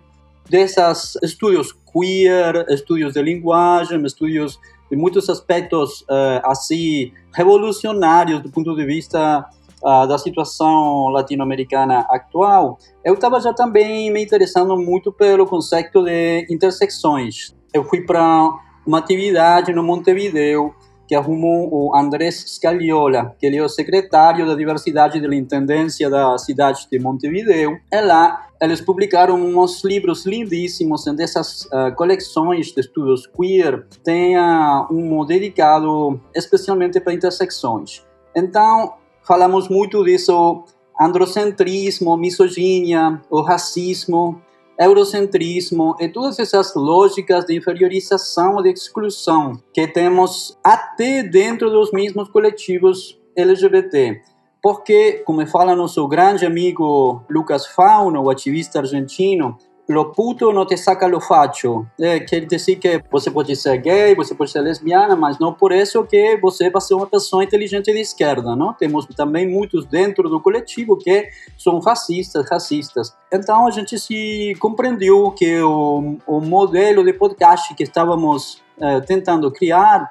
desses 0.50 1.18
estudos 1.24 1.72
queer, 1.96 2.66
estudos 2.70 3.14
de 3.14 3.22
linguagem, 3.22 4.04
estudos 4.04 4.60
de 4.92 4.98
muitos 4.98 5.30
aspectos 5.30 6.02
uh, 6.02 6.42
assim 6.44 7.12
revolucionários 7.34 8.42
do 8.42 8.50
ponto 8.50 8.76
de 8.76 8.86
vista 8.86 9.46
uh, 9.82 10.08
da 10.08 10.18
situação 10.18 11.08
latino-americana 11.10 12.06
atual, 12.10 12.78
eu 13.04 13.14
estava 13.14 13.40
já 13.40 13.54
também 13.54 14.12
me 14.12 14.24
interessando 14.24 14.76
muito 14.78 15.12
pelo 15.12 15.46
conceito 15.46 16.04
de 16.04 16.46
intersecções. 16.50 17.56
Eu 17.74 17.84
fui 17.84 18.02
para 18.02 18.52
uma 18.86 19.00
atividade 19.00 19.74
no 19.74 19.84
Montevideo 19.84 20.74
que 21.08 21.14
arrumou 21.14 21.70
o 21.72 21.96
Andrés 21.96 22.44
Scaliola, 22.48 23.36
que 23.40 23.46
ele 23.46 23.58
é 23.58 23.64
o 23.64 23.70
secretário 23.70 24.46
da 24.48 24.56
diversidade 24.56 25.22
da 25.22 25.36
intendência 25.36 26.10
da 26.10 26.36
cidade 26.38 26.88
de 26.92 26.98
Montevideo. 26.98 27.78
E 27.92 28.02
lá 28.02 28.45
eles 28.62 28.82
publicaram 28.82 29.36
uns 29.36 29.84
livros 29.84 30.26
lindíssimos 30.26 31.06
dessas 31.16 31.64
uh, 31.66 31.94
coleções 31.96 32.68
de 32.68 32.80
estudos 32.80 33.28
queer. 33.28 33.86
Tem 34.04 34.38
uh, 34.38 34.88
um 34.92 35.26
dedicado 35.26 36.20
especialmente 36.34 37.00
para 37.00 37.14
intersecções. 37.14 38.04
Então, 38.36 38.94
falamos 39.24 39.68
muito 39.70 40.04
disso, 40.04 40.64
androcentrismo, 41.00 42.16
misoginia, 42.16 43.22
o 43.30 43.42
racismo, 43.42 44.42
eurocentrismo 44.80 45.96
e 46.00 46.10
todas 46.10 46.38
essas 46.40 46.76
lógicas 46.76 47.46
de 47.46 47.56
inferiorização 47.56 48.60
e 48.60 48.64
de 48.64 48.80
exclusão 48.80 49.54
que 49.74 49.88
temos 49.88 50.58
até 50.64 51.24
dentro 51.24 51.70
dos 51.70 51.92
mesmos 51.92 52.30
coletivos 52.30 53.20
LGBT. 53.36 54.22
Porque, 54.66 55.22
como 55.24 55.46
fala 55.46 55.76
nosso 55.76 56.08
grande 56.08 56.44
amigo 56.44 57.24
Lucas 57.30 57.68
Fauno, 57.68 58.24
o 58.24 58.32
ativista 58.32 58.80
argentino, 58.80 59.60
lo 59.88 60.12
puto 60.12 60.52
não 60.52 60.66
te 60.66 60.76
saca 60.76 61.06
lo 61.06 61.22
facho. 61.22 61.86
É, 62.02 62.20
quer 62.22 62.48
dizer 62.48 62.78
que 62.78 63.04
você 63.12 63.30
pode 63.30 63.56
ser 63.56 63.78
gay, 63.78 64.16
você 64.16 64.34
pode 64.34 64.50
ser 64.50 64.62
lesbiana, 64.62 65.16
mas 65.16 65.38
não 65.38 65.54
por 65.54 65.72
isso 65.72 66.04
que 66.06 66.38
você 66.38 66.72
vai 66.72 66.82
ser 66.82 66.96
uma 66.96 67.06
pessoa 67.06 67.44
inteligente 67.44 67.94
de 67.94 68.00
esquerda, 68.00 68.56
não? 68.56 68.74
Temos 68.74 69.06
também 69.16 69.48
muitos 69.48 69.86
dentro 69.86 70.28
do 70.28 70.42
coletivo 70.42 70.98
que 70.98 71.30
são 71.56 71.80
fascistas, 71.80 72.50
racistas. 72.50 73.16
Então 73.32 73.68
a 73.68 73.70
gente 73.70 74.00
se 74.00 74.56
compreendeu 74.60 75.30
que 75.30 75.62
o, 75.62 76.18
o 76.26 76.42
modelo 76.42 77.04
de 77.04 77.14
podcast 77.14 77.72
que 77.76 77.84
estávamos 77.84 78.64
é, 78.82 79.00
tentando 79.02 79.52
criar, 79.52 80.10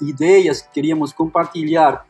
ideias 0.00 0.62
que 0.62 0.70
queríamos 0.70 1.12
compartilhar 1.12 2.06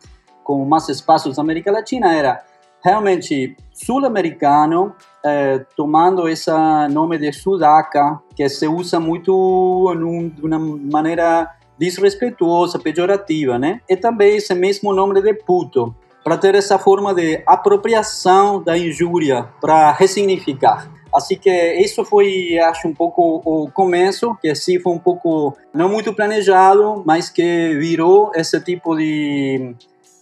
com 0.49 0.64
mais 0.64 0.88
espaços 0.88 1.36
da 1.36 1.42
América 1.42 1.70
Latina 1.70 2.14
era 2.14 2.42
realmente 2.82 3.55
sul-americano, 3.70 4.94
eh, 5.22 5.62
tomando 5.76 6.26
esse 6.26 6.51
nome 6.90 7.18
de 7.18 7.30
sudaca, 7.34 8.18
que 8.34 8.49
se 8.49 8.66
usa 8.66 8.99
muito 8.99 9.94
num, 9.94 10.30
de 10.30 10.40
uma 10.40 10.59
maneira 10.59 11.51
desrespeituosa, 11.78 12.78
pejorativa, 12.78 13.59
né? 13.59 13.82
E 13.86 13.94
também 13.94 14.36
esse 14.36 14.55
mesmo 14.55 14.94
nome 14.94 15.20
de 15.20 15.34
puto, 15.34 15.94
para 16.24 16.38
ter 16.38 16.55
essa 16.55 16.78
forma 16.78 17.12
de 17.12 17.42
apropriação 17.46 18.62
da 18.62 18.78
injúria, 18.78 19.51
para 19.61 19.92
ressignificar. 19.92 20.88
Assim 21.14 21.36
que 21.36 21.51
isso 21.74 22.05
foi, 22.07 22.59
acho, 22.59 22.88
um 22.88 22.94
pouco 22.94 23.42
o 23.44 23.70
começo, 23.70 24.34
que 24.40 24.55
sim 24.55 24.78
foi 24.78 24.92
um 24.92 24.99
pouco, 24.99 25.55
não 25.74 25.90
muito 25.90 26.14
planejado, 26.14 27.03
mas 27.05 27.28
que 27.28 27.74
virou 27.78 28.30
esse 28.34 28.59
tipo 28.61 28.96
de 28.96 29.74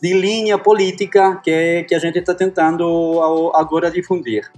de 0.06 0.14
linha 0.14 0.56
política 0.56 1.34
que, 1.42 1.82
que 1.82 1.94
a 1.94 1.98
gente 1.98 2.18
está 2.20 2.32
tentando 2.32 3.50
agora 3.52 3.90
difundir. 3.90 4.48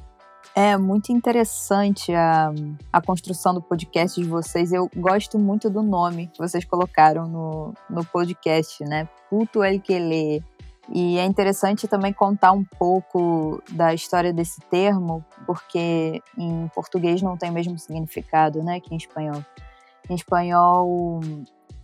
É 0.54 0.76
muito 0.76 1.10
interessante 1.10 2.12
a, 2.12 2.52
a 2.92 3.00
construção 3.00 3.54
do 3.54 3.62
podcast 3.62 4.20
de 4.20 4.28
vocês. 4.28 4.72
Eu 4.72 4.90
gosto 4.94 5.38
muito 5.38 5.70
do 5.70 5.82
nome 5.82 6.26
que 6.26 6.38
vocês 6.38 6.66
colocaram 6.66 7.26
no, 7.26 7.72
no 7.88 8.04
podcast, 8.04 8.84
né? 8.84 9.08
Puto 9.30 9.64
El 9.64 9.80
que 9.80 9.98
lê. 9.98 10.42
E 10.90 11.18
é 11.18 11.24
interessante 11.24 11.88
também 11.88 12.12
contar 12.12 12.52
um 12.52 12.64
pouco 12.64 13.62
da 13.70 13.94
história 13.94 14.32
desse 14.32 14.60
termo, 14.62 15.24
porque 15.46 16.20
em 16.36 16.68
português 16.74 17.22
não 17.22 17.38
tem 17.38 17.50
o 17.50 17.54
mesmo 17.54 17.78
significado, 17.78 18.62
né, 18.62 18.80
que 18.80 18.92
em 18.92 18.96
espanhol. 18.96 19.44
Em 20.10 20.14
espanhol, 20.14 21.20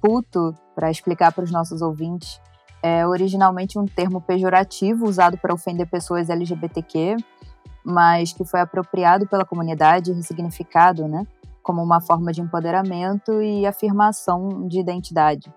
puto, 0.00 0.54
para 0.74 0.90
explicar 0.90 1.32
para 1.32 1.44
os 1.44 1.50
nossos 1.50 1.82
ouvintes, 1.82 2.40
é 2.84 3.06
originalmente 3.06 3.78
um 3.78 3.86
termo 3.86 4.20
pejorativo 4.20 5.08
usado 5.08 5.38
para 5.38 5.54
ofender 5.54 5.88
pessoas 5.88 6.28
LGBTQ, 6.28 7.16
mas 7.82 8.34
que 8.34 8.44
foi 8.44 8.60
apropriado 8.60 9.26
pela 9.26 9.42
comunidade 9.42 10.10
e 10.10 10.14
ressignificado, 10.14 11.08
né, 11.08 11.26
como 11.62 11.82
uma 11.82 11.98
forma 11.98 12.30
de 12.30 12.42
empoderamento 12.42 13.40
e 13.40 13.64
afirmação 13.64 14.68
de 14.68 14.80
identidade. 14.80 15.50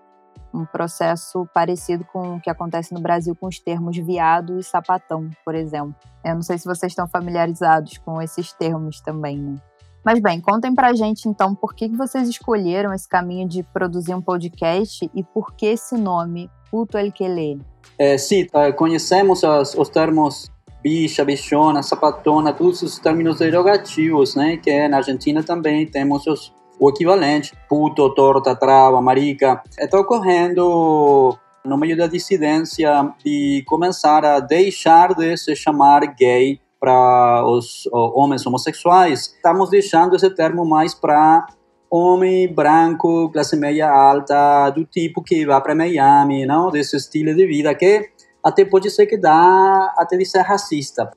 Um 0.54 0.64
processo 0.64 1.46
parecido 1.52 2.02
com 2.10 2.36
o 2.36 2.40
que 2.40 2.48
acontece 2.48 2.94
no 2.94 3.00
Brasil 3.00 3.36
com 3.36 3.46
os 3.46 3.58
termos 3.60 3.98
viado 3.98 4.58
e 4.58 4.64
sapatão, 4.64 5.28
por 5.44 5.54
exemplo. 5.54 5.94
Eu 6.24 6.36
não 6.36 6.42
sei 6.42 6.56
se 6.56 6.64
vocês 6.64 6.92
estão 6.92 7.06
familiarizados 7.06 7.98
com 7.98 8.22
esses 8.22 8.54
termos 8.54 9.02
também, 9.02 9.38
né? 9.38 9.56
Mas 10.02 10.18
bem, 10.20 10.40
contem 10.40 10.74
pra 10.74 10.94
gente 10.94 11.28
então 11.28 11.54
por 11.54 11.74
que 11.74 11.86
vocês 11.88 12.26
escolheram 12.26 12.94
esse 12.94 13.06
caminho 13.06 13.46
de 13.46 13.62
produzir 13.62 14.14
um 14.14 14.22
podcast 14.22 15.10
e 15.14 15.22
por 15.22 15.52
que 15.52 15.66
esse 15.66 15.98
nome, 15.98 16.50
puto 16.70 16.98
el 16.98 17.12
que 17.12 17.28
lê? 17.28 17.58
É, 17.98 18.16
sim, 18.16 18.44
tá, 18.44 18.72
conhecemos 18.72 19.42
os, 19.42 19.74
os 19.74 19.88
termos 19.88 20.50
bicha, 20.82 21.24
bichona, 21.24 21.82
sapatona, 21.82 22.52
todos 22.52 22.82
os 22.82 22.98
termos 22.98 23.38
derogativos, 23.38 24.34
né? 24.34 24.56
Que 24.56 24.88
na 24.88 24.98
Argentina 24.98 25.42
também 25.42 25.86
temos 25.86 26.26
os, 26.26 26.52
o 26.78 26.90
equivalente, 26.90 27.52
puto, 27.68 28.14
torta, 28.14 28.54
trava, 28.54 29.00
marica. 29.00 29.62
Está 29.78 29.98
ocorrendo 29.98 31.36
no 31.64 31.76
meio 31.76 31.96
da 31.96 32.06
dissidência 32.06 33.12
de 33.24 33.64
começar 33.66 34.24
a 34.24 34.40
deixar 34.40 35.14
de 35.14 35.36
se 35.36 35.54
chamar 35.56 36.00
gay 36.14 36.60
para 36.80 37.44
os 37.44 37.88
homens 37.92 38.46
homossexuais. 38.46 39.34
Estamos 39.34 39.70
deixando 39.70 40.14
esse 40.14 40.30
termo 40.30 40.64
mais 40.64 40.94
para 40.94 41.46
homem 41.90 42.52
branco, 42.52 43.30
classe 43.30 43.56
média 43.56 43.90
alta, 43.90 44.70
do 44.70 44.84
tipo 44.84 45.22
que 45.22 45.46
vai 45.46 45.60
para 45.62 45.74
Miami, 45.74 46.46
não? 46.46 46.70
Desse 46.70 46.96
estilo 46.96 47.34
de 47.34 47.46
vida 47.46 47.74
que 47.74 48.10
até 48.44 48.64
pode 48.64 48.90
ser 48.90 49.06
que 49.06 49.16
dá 49.16 49.92
até 49.96 50.16
de 50.16 50.24
ser 50.24 50.42
racista. 50.42 51.10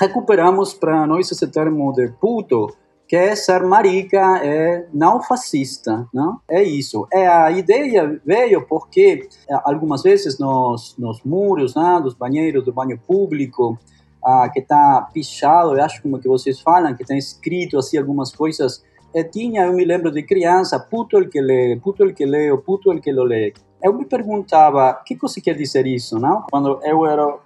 Recuperamos 0.00 0.74
para 0.74 1.06
nós 1.06 1.30
esse 1.30 1.46
termo 1.46 1.92
de 1.92 2.08
puto, 2.20 2.68
que 3.06 3.16
é 3.16 3.36
ser 3.36 3.62
marica, 3.62 4.40
é 4.42 4.86
não 4.92 5.22
fascista, 5.22 6.06
não? 6.12 6.40
É 6.48 6.62
isso. 6.62 7.06
É 7.12 7.26
a 7.26 7.50
ideia 7.50 8.20
veio 8.24 8.66
porque 8.66 9.28
é, 9.48 9.54
algumas 9.64 10.02
vezes 10.02 10.38
nos, 10.38 10.96
nos 10.98 11.22
muros, 11.22 11.74
né, 11.74 12.00
dos 12.02 12.14
banheiros, 12.14 12.64
do 12.64 12.72
banho 12.72 12.98
público, 12.98 13.78
ah, 14.24 14.48
que 14.48 14.60
está 14.60 15.02
pichado, 15.12 15.76
eu 15.76 15.84
acho 15.84 16.02
como 16.02 16.18
que 16.18 16.26
vocês 16.26 16.60
falam, 16.60 16.94
que 16.94 17.02
está 17.02 17.14
escrito 17.14 17.78
assim 17.78 17.98
algumas 17.98 18.34
coisas. 18.34 18.82
É, 19.14 19.22
tinha, 19.22 19.62
eu 19.66 19.72
me 19.72 19.84
lembro 19.84 20.10
de 20.10 20.24
criança, 20.24 20.80
puto 20.80 21.16
el 21.16 21.28
que 21.30 21.40
lê, 21.40 21.76
puto 21.76 22.02
el 22.02 22.12
que 22.12 22.26
lê, 22.26 22.50
puto 22.56 22.90
el 22.90 23.00
que 23.00 23.12
lo 23.12 23.24
lê. 23.24 23.52
Eu 23.80 23.92
me 23.92 24.06
perguntava, 24.06 25.00
que 25.06 25.14
você 25.14 25.40
quer 25.40 25.56
dizer 25.56 25.86
isso, 25.86 26.18
não? 26.18 26.42
Quando 26.50 26.80
eu 26.82 27.06
era 27.06 27.38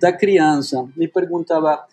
da 0.00 0.12
criança, 0.12 0.88
me 0.96 1.06
perguntava, 1.06 1.86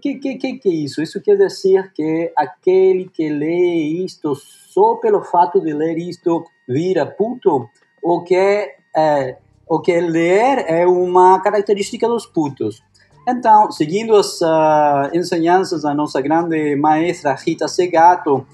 que, 0.00 0.14
que, 0.14 0.36
que, 0.36 0.58
que 0.58 0.68
é 0.68 0.72
isso? 0.72 1.02
Isso 1.02 1.20
quer 1.20 1.36
dizer 1.36 1.92
que 1.92 2.32
aquele 2.34 3.10
que 3.10 3.28
lê 3.28 4.04
isto 4.04 4.34
só 4.34 4.94
pelo 4.96 5.22
fato 5.22 5.60
de 5.60 5.72
ler 5.74 5.98
isto 5.98 6.44
vira 6.66 7.04
puto? 7.04 7.68
Ou 8.02 8.22
que, 8.22 8.74
é, 8.96 9.36
ou 9.66 9.82
que 9.82 10.00
ler 10.00 10.64
é 10.66 10.86
uma 10.86 11.40
característica 11.42 12.08
dos 12.08 12.24
putos? 12.24 12.82
Então, 13.30 13.70
seguindo 13.70 14.16
as 14.16 14.40
uh, 14.40 15.14
ensinanças 15.14 15.82
da 15.82 15.92
nossa 15.92 16.18
grande 16.22 16.74
maestra 16.76 17.34
Rita 17.34 17.68
Segato, 17.68 18.46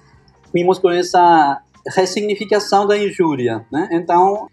vimos 0.53 0.81
com 0.81 0.91
essa 0.91 1.63
ressignificação 1.95 2.85
da 2.85 2.99
injúria. 2.99 3.65
Né? 3.71 3.89
Então, 3.93 4.49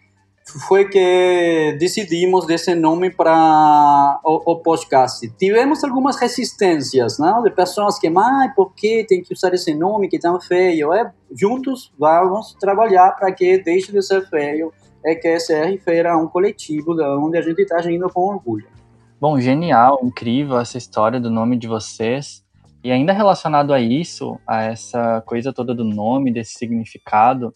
foi 0.68 0.88
que 0.88 1.76
decidimos 1.80 2.46
desse 2.46 2.76
nome 2.76 3.10
para 3.10 4.20
o, 4.24 4.52
o, 4.52 4.60
podcast. 4.60 5.28
Tivemos 5.40 5.84
algumas 5.84 6.18
resistências, 6.18 7.18
não? 7.18 7.42
de 7.42 7.50
pessoas 7.50 7.98
que, 7.98 8.08
mas 8.08 8.54
por 8.54 8.76
que 8.76 9.04
tem 9.06 9.24
que 9.24 9.34
usar 9.34 9.52
esse 9.56 9.74
nome 9.74 10.08
que 10.08 10.18
é 10.18 10.20
tão 10.20 10.40
feio? 10.40 10.94
É, 10.94 11.12
juntos 11.32 11.92
vamos 11.98 12.56
trabalhar 12.60 13.16
para 13.16 13.32
que 13.32 13.58
deixe 13.58 13.92
de 13.92 14.04
ser 14.04 14.28
feio, 14.30 14.72
é 15.04 15.16
que 15.16 15.40
se 15.40 15.60
refere 15.66 16.08
a 16.08 16.16
um 16.16 16.28
coletivo 16.28 16.92
onde 17.20 17.40
a 17.40 17.42
gente 17.42 17.64
está 17.64 17.78
agindo 17.78 18.08
com 18.08 18.22
orgulho. 18.22 18.81
Bom, 19.22 19.40
genial, 19.40 20.00
incrível 20.02 20.60
essa 20.60 20.80
história 20.80 21.20
do 21.20 21.30
nome 21.30 21.56
de 21.56 21.68
vocês. 21.68 22.44
E 22.84 22.92
ainda 22.92 23.14
relacionado 23.14 23.72
a 23.72 23.80
isso, 23.80 24.40
a 24.48 24.64
essa 24.64 25.22
coisa 25.28 25.54
toda 25.54 25.76
do 25.76 25.84
nome, 25.84 26.34
desse 26.34 26.56
significado, 26.56 27.54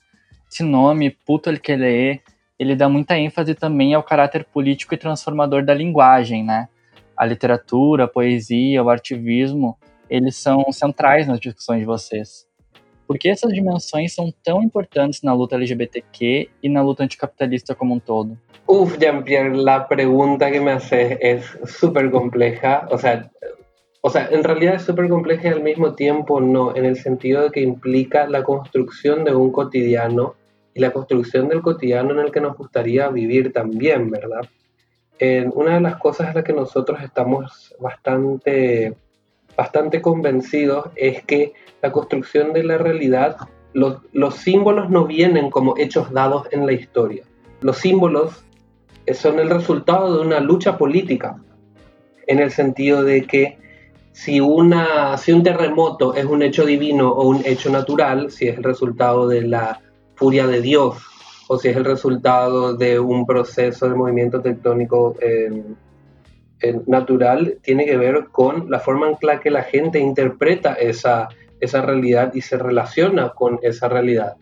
esse 0.48 0.62
nome, 0.62 1.10
Puto 1.26 1.50
El 1.50 1.60
Quelee, 1.60 2.22
ele 2.60 2.76
dá 2.76 2.88
muita 2.88 3.18
ênfase 3.18 3.56
também 3.56 3.96
ao 3.96 4.04
caráter 4.04 4.46
político 4.46 4.94
e 4.94 4.98
transformador 4.98 5.66
da 5.66 5.74
linguagem, 5.74 6.44
né? 6.46 6.70
A 7.18 7.26
literatura, 7.26 8.04
a 8.04 8.08
poesia, 8.08 8.84
o 8.84 8.90
artivismo, 8.92 9.76
eles 10.08 10.36
são 10.36 10.72
centrais 10.72 11.28
nas 11.28 11.40
discussões 11.40 11.80
de 11.80 11.86
vocês. 11.88 12.46
Por 13.08 13.20
que 13.20 13.30
essas 13.30 13.52
dimensões 13.52 14.14
são 14.14 14.34
tão 14.44 14.64
importantes 14.64 15.22
na 15.22 15.34
luta 15.34 15.56
LGBTQ 15.56 16.50
y 16.64 16.70
na 16.70 16.82
luta 16.82 17.04
anticapitalista 17.04 17.76
como 17.76 17.94
un 17.94 18.00
todo? 18.00 18.38
Uf, 18.68 18.98
Jean-Pierre, 18.98 19.56
la 19.56 19.88
pregunta 19.88 20.50
que 20.52 20.60
me 20.60 20.72
haces 20.72 21.18
es 21.22 21.46
súper 21.66 22.10
compleja. 22.10 22.88
O 22.90 22.98
sea, 22.98 23.30
o 24.02 24.10
sea, 24.10 24.28
en 24.32 24.44
realidad 24.44 24.76
es 24.76 24.84
súper 24.84 25.08
compleja 25.10 25.48
y 25.48 25.52
al 25.52 25.64
mismo 25.64 25.94
tiempo 25.94 26.40
no, 26.40 26.76
en 26.76 26.86
el 26.86 26.96
sentido 26.96 27.44
de 27.44 27.52
que 27.52 27.62
implica 27.62 28.28
la 28.28 28.44
construcción 28.44 29.24
de 29.24 29.36
un 29.36 29.52
cotidiano 29.52 30.36
y 30.74 30.80
la 30.80 30.92
construcción 30.92 31.48
del 31.48 31.62
cotidiano 31.62 32.12
en 32.12 32.20
el 32.20 32.32
que 32.32 32.42
nos 32.42 32.58
gustaría 32.58 33.08
vivir 33.10 33.52
también, 33.54 34.10
¿verdad? 34.10 34.42
una 35.54 35.76
de 35.76 35.82
las 35.82 35.96
cosas 35.96 36.28
en 36.28 36.36
las 36.36 36.44
que 36.44 36.54
nosotros 36.54 37.00
estamos 37.02 37.74
bastante 37.80 38.96
bastante 39.58 40.02
convencidos 40.02 40.90
es 40.96 41.24
que 41.24 41.54
la 41.82 41.92
construcción 41.92 42.54
de 42.54 42.64
la 42.64 42.78
realidad, 42.78 43.38
los, 43.74 43.98
los 44.12 44.36
símbolos 44.36 44.90
no 44.90 45.06
vienen 45.06 45.50
como 45.50 45.78
hechos 45.78 46.12
dados 46.12 46.48
en 46.52 46.66
la 46.66 46.74
historia. 46.74 47.24
Los 47.62 47.78
símbolos 47.78 48.44
son 49.14 49.40
el 49.40 49.50
resultado 49.50 50.18
de 50.18 50.26
una 50.26 50.40
lucha 50.40 50.78
política, 50.78 51.38
en 52.28 52.40
el 52.40 52.52
sentido 52.52 53.04
de 53.04 53.26
que 53.26 53.58
si, 54.12 54.40
una, 54.40 55.18
si 55.18 55.32
un 55.32 55.44
terremoto 55.44 56.14
es 56.16 56.26
un 56.26 56.42
hecho 56.42 56.66
divino 56.66 57.12
o 57.12 57.28
un 57.28 57.42
hecho 57.46 57.70
natural, 57.70 58.32
si 58.32 58.48
es 58.48 58.58
el 58.58 58.64
resultado 58.64 59.28
de 59.28 59.42
la 59.42 59.82
furia 60.16 60.48
de 60.48 60.62
Dios 60.62 60.98
o 61.48 61.58
si 61.60 61.68
es 61.68 61.76
el 61.76 61.86
resultado 61.86 62.76
de 62.76 63.00
un 63.00 63.26
proceso 63.26 63.88
de 63.90 63.96
movimiento 63.96 64.42
tectónico 64.42 65.16
eh, 65.22 65.64
natural 66.88 67.58
tiene 67.62 67.86
que 67.86 67.98
ver 67.98 68.28
con 68.32 68.70
la 68.70 68.80
forma 68.80 69.10
en 69.10 69.18
la 69.22 69.40
que 69.40 69.52
la 69.52 69.64
gente 69.64 70.00
interpreta 70.00 70.74
esa, 70.74 71.30
esa 71.60 71.82
realidad 71.82 72.34
y 72.34 72.42
se 72.42 72.58
relaciona 72.58 73.30
con 73.30 73.60
esa 73.62 73.88
realidad. 73.90 74.36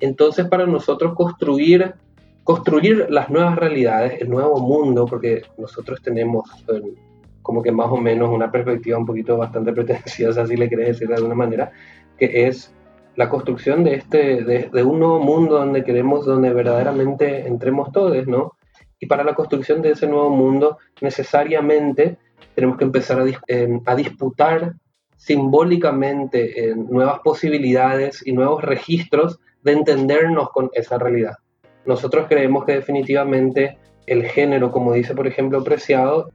Entonces 0.00 0.46
para 0.46 0.66
nosotros 0.66 1.14
construir, 1.14 1.94
construir 2.42 3.06
las 3.10 3.30
nuevas 3.30 3.56
realidades, 3.56 4.20
el 4.20 4.28
nuevo 4.28 4.58
mundo, 4.58 5.06
porque 5.06 5.42
nosotros 5.58 6.02
tenemos 6.02 6.50
eh, 6.68 6.94
como 7.42 7.62
que 7.62 7.72
más 7.72 7.90
o 7.90 7.96
menos 7.96 8.30
una 8.30 8.50
perspectiva 8.50 8.98
un 8.98 9.06
poquito 9.06 9.36
bastante 9.36 9.72
pretenciosa, 9.74 10.46
si 10.46 10.56
le 10.56 10.68
querés 10.68 10.88
decir 10.88 11.08
de 11.08 11.14
alguna 11.14 11.34
manera, 11.34 11.72
que 12.18 12.46
es 12.46 12.74
la 13.16 13.28
construcción 13.28 13.84
de, 13.84 13.94
este, 13.94 14.42
de 14.42 14.82
un 14.82 14.98
nuevo 14.98 15.20
mundo 15.20 15.56
donde 15.56 15.84
queremos, 15.84 16.26
donde 16.26 16.52
verdaderamente 16.52 17.46
entremos 17.46 17.92
todos, 17.92 18.26
¿no? 18.26 18.54
Y 19.04 19.06
para 19.06 19.22
la 19.22 19.34
construcción 19.34 19.82
de 19.82 19.90
ese 19.90 20.06
nuevo 20.06 20.30
mundo, 20.30 20.78
necesariamente 21.02 22.16
tenemos 22.54 22.78
que 22.78 22.84
empezar 22.84 23.20
a, 23.20 23.26
eh, 23.48 23.68
disputar 23.98 24.72
simbólicamente 25.14 26.70
eh, 26.70 26.74
nuevas 26.74 27.20
posibilidades 27.22 28.26
y 28.26 28.32
nuevos 28.32 28.62
registros 28.64 29.40
de 29.62 29.72
entendernos 29.72 30.48
con 30.52 30.70
esa 30.72 30.96
realidad. 30.96 31.34
Nosotros 31.84 32.28
creemos 32.30 32.64
que 32.64 32.76
definitivamente 32.76 33.76
el 34.06 34.24
género, 34.24 34.72
como 34.72 34.94
dice 34.94 35.14
por 35.14 35.26
ejemplo 35.26 35.62
Preciado, 35.62 36.30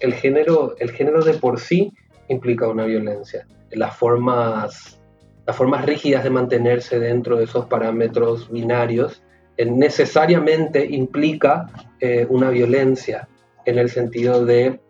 el 0.00 0.12
género, 0.12 0.74
el 0.80 0.90
género 0.90 1.24
de 1.24 1.32
por 1.32 1.58
sí 1.58 1.90
implica 2.28 2.68
una 2.68 2.84
violencia. 2.84 3.46
Las 3.70 3.96
formas, 3.96 5.00
las 5.46 5.56
formas 5.56 5.86
rígidas 5.86 6.22
de 6.22 6.28
mantenerse 6.28 7.00
dentro 7.00 7.38
de 7.38 7.44
esos 7.44 7.64
parámetros 7.64 8.50
binarios 8.52 9.22
necesariamente 9.58 10.84
implica 10.84 11.66
eh, 12.00 12.26
una 12.28 12.50
violencia 12.50 13.28
en 13.64 13.78
el 13.78 13.88
sentido 13.88 14.44
de 14.44 14.80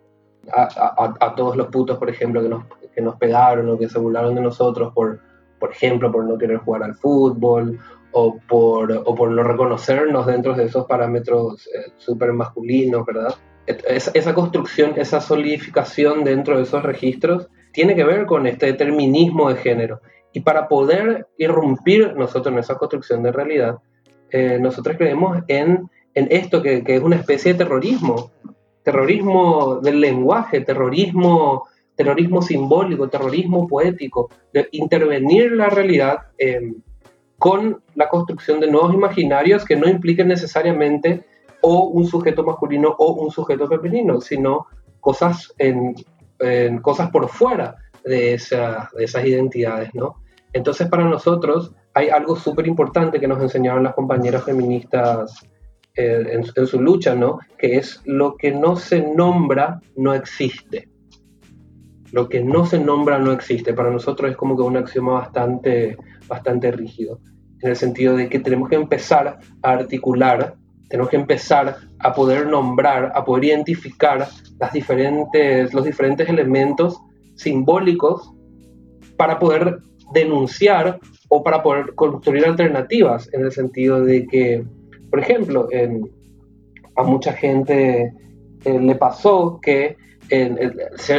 a, 0.53 1.35
todos 1.37 1.57
los 1.57 1.69
putos, 1.69 1.99
por 1.99 2.11
ejemplo, 2.11 2.43
que 2.43 2.49
nos, 2.49 2.65
que 2.95 3.01
nos 3.01 3.17
pegaron 3.17 3.69
o 3.71 3.79
que 3.79 3.89
se 3.89 3.99
burlaron 3.99 4.35
de 4.35 4.43
nosotros 4.43 4.93
por, 4.93 5.21
por 5.59 5.71
ejemplo, 5.71 6.13
por 6.13 6.25
no 6.25 6.37
querer 6.37 6.59
jugar 6.59 6.83
al 6.83 6.95
fútbol 6.95 7.79
o 8.13 8.39
por, 8.47 8.93
o 8.93 9.15
por 9.15 9.31
no 9.31 9.43
reconocernos 9.43 10.27
dentro 10.27 10.55
de 10.55 10.65
esos 10.65 10.87
parámetros 10.87 11.67
eh, 11.69 11.93
súper 11.97 12.33
masculinos, 12.33 13.05
¿verdad? 13.07 13.35
esa 13.67 14.35
construcción, 14.35 14.93
esa 14.97 15.21
solidificación 15.23 16.23
dentro 16.23 16.59
de 16.59 16.65
esos 16.65 16.83
registros 16.83 17.49
tiene 17.73 17.97
que 17.97 18.05
ver 18.05 18.27
con 18.27 18.47
este 18.47 18.67
determinismo 18.67 19.49
de 19.49 19.57
género. 19.57 20.01
Y 20.33 20.41
para 20.41 20.69
poder 20.69 21.29
irrumpir 21.39 22.15
nosotros 22.15 22.53
en 22.53 22.59
esa 22.59 22.77
construcción 22.77 23.23
de 23.23 23.33
realidad, 23.33 23.79
eh, 24.37 24.59
nosotros 24.59 24.97
creemos 24.97 25.45
en, 25.47 25.89
esto 26.13 26.61
que, 26.61 26.83
es 26.85 27.01
una 27.01 27.15
especie 27.15 27.53
de 27.53 27.59
terrorismo, 27.59 28.33
terrorismo 28.83 29.77
del 29.77 30.01
lenguaje, 30.01 30.61
terrorismo, 30.63 31.69
terrorismo 31.95 32.43
simbólico, 32.43 33.09
terrorismo 33.09 33.69
poético, 33.69 34.31
de 34.53 34.69
intervenir 34.73 35.53
la 35.53 35.69
realidad 35.69 36.19
eh, 36.37 36.73
con 37.39 37.81
la 37.95 38.09
construcción 38.09 38.59
de 38.59 38.69
nuevos 38.69 38.93
imaginarios 38.93 39.65
que 39.65 39.77
no 39.77 39.89
impliquen 39.89 40.27
necesariamente 40.27 41.23
o 41.61 41.85
un 41.85 42.05
sujeto 42.05 42.43
masculino 42.43 42.93
o 42.99 43.13
un 43.13 43.31
sujeto 43.31 43.69
femenino, 43.69 44.21
sino 44.21 44.67
cosas, 44.99 45.55
por 47.13 47.29
fuera 47.29 47.77
de, 48.05 48.37
de 48.41 49.05
esas 49.05 49.25
identidades, 49.25 49.95
¿no? 49.95 50.17
Entonces, 50.53 50.89
para 50.89 51.05
nosotros 51.05 51.73
hay 51.95 52.09
algo 52.09 52.37
súper 52.37 52.67
importante 52.67 53.21
que 53.21 53.29
nos 53.29 53.41
enseñaron 53.41 53.85
las 53.85 53.95
compañeras 53.95 54.45
feministas 54.45 55.49
eh, 55.95 56.27
en, 56.33 56.45
en, 56.55 56.67
su 56.67 56.81
lucha, 56.81 57.15
¿no? 57.15 57.39
Que 57.57 57.77
es 57.77 58.03
lo 58.05 58.37
que 58.37 58.51
no 58.51 58.75
se 58.75 59.01
nombra 59.01 59.81
no 59.97 60.13
existe. 60.13 60.89
Lo 62.11 62.29
que 62.29 62.43
no 62.43 62.67
se 62.67 62.81
nombra 62.81 63.19
no 63.19 63.33
existe. 63.33 63.75
Para 63.75 63.91
nosotros 63.91 64.31
es 64.31 64.37
como 64.37 64.57
que 64.57 64.63
un 64.63 64.77
axioma 64.77 65.15
bastante, 65.15 65.97
bastante 66.27 66.73
rígido, 66.73 67.21
en 67.61 67.71
el 67.71 67.77
sentido 67.77 68.17
de 68.17 68.29
que 68.29 68.41
tenemos 68.41 68.69
que 68.69 68.77
empezar 68.77 69.39
a 69.63 69.71
articular, 69.71 70.57
tenemos 70.89 71.11
que 71.11 71.17
empezar 71.17 71.77
a 72.01 72.13
poder 72.13 72.47
nombrar, 72.49 73.13
a 73.15 73.25
poder 73.25 73.45
identificar 73.45 74.27
las 74.59 74.73
diferentes, 74.73 75.73
los 75.73 75.85
diferentes 75.85 76.29
elementos 76.29 77.01
simbólicos 77.37 78.33
para 79.17 79.39
poder 79.39 79.79
denunciar 80.13 80.99
o 81.37 81.43
para 81.43 81.65
poder 81.65 81.97
construir 81.97 82.47
alternativas, 82.47 83.29
en 83.33 83.45
el 83.45 83.51
sentido 83.51 84.05
de 84.05 84.25
que, 84.25 84.65
por 85.11 85.19
ejemplo, 85.19 85.67
en, 85.73 86.09
a 86.95 87.03
mucha 87.03 87.33
gente 87.33 88.13
eh, 88.65 88.79
le 88.79 88.95
pasó 88.95 89.59
que 89.61 89.97
en, 90.31 90.57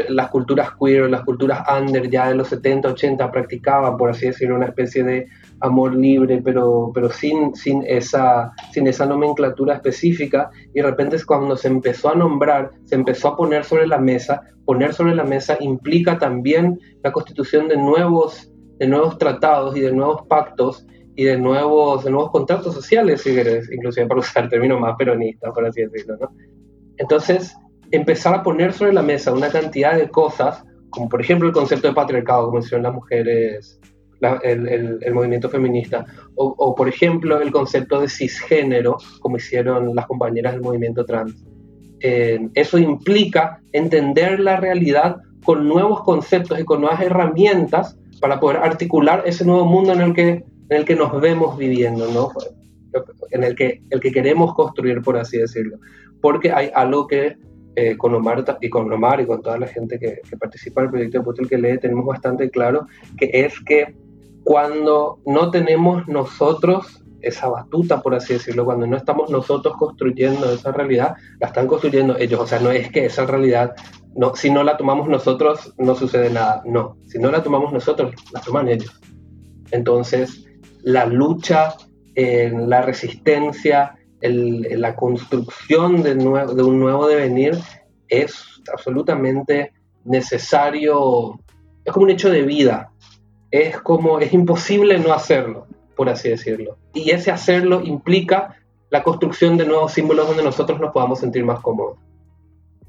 las 0.08 0.30
culturas 0.30 0.70
queer 0.80 1.10
las 1.10 1.26
culturas 1.26 1.68
under 1.70 2.10
ya 2.10 2.30
de 2.30 2.36
los 2.36 2.48
70, 2.48 2.92
80 2.92 3.30
practicaban, 3.30 3.98
por 3.98 4.10
así 4.10 4.28
decirlo, 4.28 4.56
una 4.56 4.68
especie 4.68 5.04
de 5.04 5.28
amor 5.60 5.94
libre, 5.94 6.42
pero, 6.42 6.92
pero 6.94 7.10
sin, 7.10 7.54
sin, 7.54 7.84
esa, 7.86 8.54
sin 8.72 8.88
esa 8.88 9.06
nomenclatura 9.06 9.76
específica, 9.76 10.50
y 10.74 10.80
de 10.80 10.84
repente 10.84 11.18
cuando 11.26 11.58
se 11.58 11.68
empezó 11.68 12.08
a 12.10 12.16
nombrar, 12.16 12.72
se 12.86 12.96
empezó 12.96 13.28
a 13.28 13.36
poner 13.36 13.66
sobre 13.66 13.86
la 13.86 13.98
mesa, 13.98 14.44
poner 14.64 14.94
sobre 14.94 15.14
la 15.14 15.26
mesa 15.26 15.58
implica 15.60 16.18
también 16.18 16.80
la 17.04 17.12
constitución 17.12 17.68
de 17.68 17.76
nuevos, 17.76 18.50
de 18.78 18.88
nuevos 18.88 19.18
tratados 19.18 19.76
y 19.76 19.82
de 19.82 19.92
nuevos 19.92 20.24
pactos 20.28 20.86
y 21.16 21.24
de 21.24 21.38
nuevos, 21.38 22.04
de 22.04 22.12
nuevos 22.12 22.32
contratos 22.32 22.74
sociales, 22.74 23.22
si 23.22 23.34
querés, 23.34 23.72
inclusive 23.72 24.08
para 24.08 24.20
usar 24.20 24.44
el 24.44 24.50
término 24.50 24.80
más 24.80 24.96
peronista, 24.98 25.52
por 25.52 25.66
así 25.66 25.82
decirlo, 25.82 26.18
¿no? 26.20 26.30
Entonces, 26.98 27.56
empezar 27.92 28.36
a 28.36 28.44
poner 28.44 28.74
sobre 28.74 28.94
la 28.94 29.02
mesa 29.02 29.34
una 29.34 29.50
cantidad 29.50 29.98
de 29.98 30.10
cosas, 30.10 30.64
como 30.90 31.10
por 31.10 31.22
ejemplo 31.22 31.48
el 31.48 31.54
concepto 31.54 31.88
de 31.88 31.94
patriarcado, 31.94 32.48
como 32.48 32.60
hicieron 32.60 32.84
las 32.84 32.94
mujeres, 32.94 33.80
el, 34.44 35.14
movimiento 35.14 35.50
feminista, 35.50 36.06
o, 36.36 36.74
por 36.76 36.88
ejemplo 36.88 37.42
el 37.42 37.52
concepto 37.52 38.02
de 38.02 38.10
cisgénero, 38.10 38.98
como 39.20 39.38
hicieron 39.38 39.96
las 39.96 40.08
compañeras 40.08 40.54
del 40.54 40.62
movimiento 40.62 41.06
trans. 41.06 41.46
Eh, 42.02 42.50
eso 42.54 42.78
implica 42.78 43.62
entender 43.72 44.40
la 44.40 44.58
realidad 44.58 45.18
con 45.44 45.68
nuevos 45.68 46.02
conceptos 46.04 46.60
y 46.60 46.66
con 46.66 46.82
nuevas 46.82 47.02
herramientas 47.02 47.98
para 48.20 48.40
poder 48.40 48.58
articular 48.58 49.24
ese 49.26 49.46
nuevo 49.46 49.66
mundo 49.66 49.94
en 49.94 50.02
el 50.02 50.14
que, 50.14 50.30
en 50.30 50.44
el 50.70 50.86
que 50.86 50.96
nos 50.96 51.20
vemos 51.20 51.58
viviendo, 51.58 52.08
¿no? 52.12 52.32
en 53.32 53.44
el 53.44 53.56
que, 53.56 53.82
el 53.90 54.00
que 54.00 54.12
queremos 54.12 54.54
construir, 54.54 55.02
por 55.02 55.18
así 55.18 55.38
decirlo. 55.38 55.78
Porque 56.22 56.52
hay 56.52 56.72
algo 56.74 57.08
que 57.08 57.36
eh, 57.76 57.98
con, 57.98 58.16
Omar, 58.16 58.44
y 58.62 58.70
con 58.70 58.92
Omar 58.92 59.20
y 59.20 59.26
con 59.26 59.42
toda 59.42 59.60
la 59.60 59.68
gente 59.68 60.00
que, 60.00 60.22
participa 60.40 60.82
en 60.82 60.86
el 60.86 60.92
proyecto 60.92 61.18
de 61.18 61.24
Putel 61.26 61.50
que 61.50 61.58
lee, 61.58 61.78
tenemos 61.78 62.06
bastante 62.06 62.50
claro, 62.50 62.88
que 63.18 63.30
es 63.34 63.60
que 63.60 63.94
cuando 64.44 65.20
no 65.26 65.52
tenemos 65.52 66.08
nosotros 66.08 67.04
esa 67.22 67.50
batuta, 67.50 68.02
por 68.02 68.16
así 68.16 68.34
decirlo, 68.34 68.64
cuando 68.64 68.88
no 68.88 68.96
estamos 68.96 69.30
nosotros 69.30 69.76
construyendo 69.78 70.50
esa 70.52 70.72
realidad, 70.72 71.16
la 71.40 71.48
están 71.48 71.68
construyendo 71.68 72.16
ellos. 72.18 72.40
O 72.40 72.48
sea, 72.48 72.60
no 72.60 72.72
es 72.72 72.90
que 72.92 73.06
esa 73.06 73.26
realidad, 73.26 73.76
no, 74.16 74.36
si 74.36 74.50
no 74.50 74.64
la 74.64 74.78
tomamos 74.78 75.10
nosotros, 75.10 75.74
no 75.78 75.94
sucede 75.96 76.30
nada. 76.30 76.62
No, 76.66 76.98
si 77.08 77.20
no 77.20 77.32
la 77.32 77.44
tomamos 77.44 77.74
nosotros, 77.74 78.14
la 78.32 78.42
toman 78.42 78.70
ellos. 78.70 79.00
Entonces, 79.72 80.46
la 80.84 81.06
lucha, 81.06 81.76
la 82.16 82.82
resistencia, 82.82 83.98
la 84.22 84.96
construcción 84.96 86.02
de, 86.02 86.16
de 86.16 86.64
un 86.64 86.80
nuevo 86.80 87.08
devenir 87.08 87.58
es 88.08 88.62
absolutamente 88.72 89.74
necesario, 90.06 91.40
es 91.84 91.92
como 91.92 92.06
un 92.06 92.12
hecho 92.12 92.30
de 92.30 92.44
vida, 92.44 92.92
es 93.52 93.78
como, 93.82 94.20
es 94.20 94.32
imposible 94.34 94.98
no 95.00 95.14
hacerlo, 95.14 95.68
por 95.96 96.10
así 96.10 96.30
decirlo. 96.30 96.78
Y 96.94 97.12
ese 97.12 97.32
hacerlo 97.32 97.82
implica 97.84 98.56
la 98.90 99.04
construcción 99.04 99.58
de 99.58 99.66
nuevos 99.66 99.92
símbolos 99.92 100.28
donde 100.28 100.44
nosotros 100.44 100.80
nos 100.80 100.94
podamos 100.94 101.20
sentir 101.20 101.44
más 101.44 101.60
cómodos. 101.60 101.98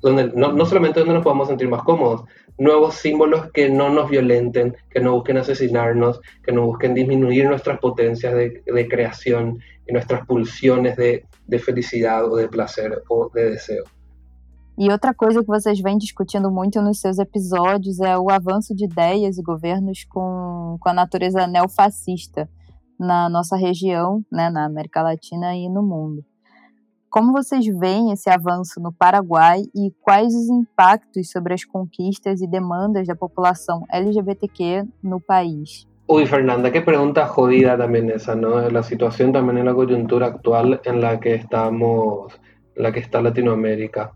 Donde, 0.07 0.30
no, 0.36 0.52
no 0.52 0.64
solamente 0.64 1.00
donde 1.00 1.14
nos 1.14 1.24
podamos 1.24 1.48
sentir 1.48 1.68
más 1.68 1.82
cómodos, 1.82 2.22
nuevos 2.59 2.94
símbolos 2.94 3.50
que 3.52 3.68
no 3.68 3.90
nos 3.90 4.09
violenten, 4.09 4.76
que 4.88 5.00
no 5.00 5.14
busquen 5.14 5.38
asesinarnos, 5.38 6.20
que 6.44 6.52
no 6.52 6.66
busquen 6.66 6.94
disminuir 6.94 7.48
nuestras 7.48 7.80
potencias 7.80 8.32
de, 8.32 8.62
de 8.64 8.88
creación 8.88 9.59
y 9.84 9.92
nuestras 9.92 10.24
pulsiones 10.24 10.96
de, 10.96 11.24
de 11.48 11.59
felicidad 11.59 12.24
o 12.30 12.36
de 12.36 12.46
placer 12.46 13.02
o 13.09 13.28
de 13.34 13.50
deseo. 13.50 13.84
E 14.78 14.92
outra 14.92 15.12
coisa 15.12 15.40
que 15.40 15.48
vocês 15.48 15.80
vêm 15.80 15.98
discutindo 15.98 16.50
muito 16.50 16.80
nos 16.80 17.00
seus 17.00 17.18
episódios 17.18 17.98
é 17.98 18.16
o 18.16 18.30
avanço 18.30 18.76
de 18.76 18.84
ideias 18.84 19.38
e 19.38 19.42
governos 19.42 20.04
com, 20.04 20.76
com 20.78 20.88
a 20.88 20.94
natureza 20.94 21.48
neofascista 21.48 22.48
na 22.96 23.28
nossa 23.28 23.57
região, 23.57 24.22
né, 24.30 24.50
na 24.50 24.66
América 24.66 25.02
Latina 25.02 25.57
e 25.57 25.68
no 25.68 25.82
mundo. 25.82 26.24
Como 27.17 27.33
vocês 27.33 27.64
veem 27.64 28.12
esse 28.12 28.29
avanço 28.29 28.79
no 28.79 28.93
Paraguai 28.93 29.62
e 29.75 29.91
quais 30.03 30.35
os 30.35 30.51
impactos 30.51 31.31
sobre 31.31 31.55
as 31.55 31.64
conquistas 31.64 32.43
e 32.43 32.47
demandas 32.47 33.07
da 33.07 33.17
população 33.17 33.87
LGBTQ 33.91 34.85
no 35.03 35.19
país? 35.19 35.89
Uy, 36.07 36.27
Fernanda, 36.27 36.71
qué 36.71 36.83
pregunta 36.83 37.27
jodida 37.27 37.79
también 37.79 38.11
esa, 38.11 38.35
¿no? 38.35 38.69
La 38.69 38.83
situación 38.83 39.33
también 39.33 39.57
en 39.57 39.64
la 39.64 39.73
coyuntura 39.73 40.27
actual 40.27 40.79
en 40.85 41.01
la 41.01 41.19
que 41.19 41.37
estamos, 41.37 42.39
en 42.75 42.83
la 42.83 42.93
que 42.93 43.01
está 43.01 43.23
Latinoamérica. 43.23 44.12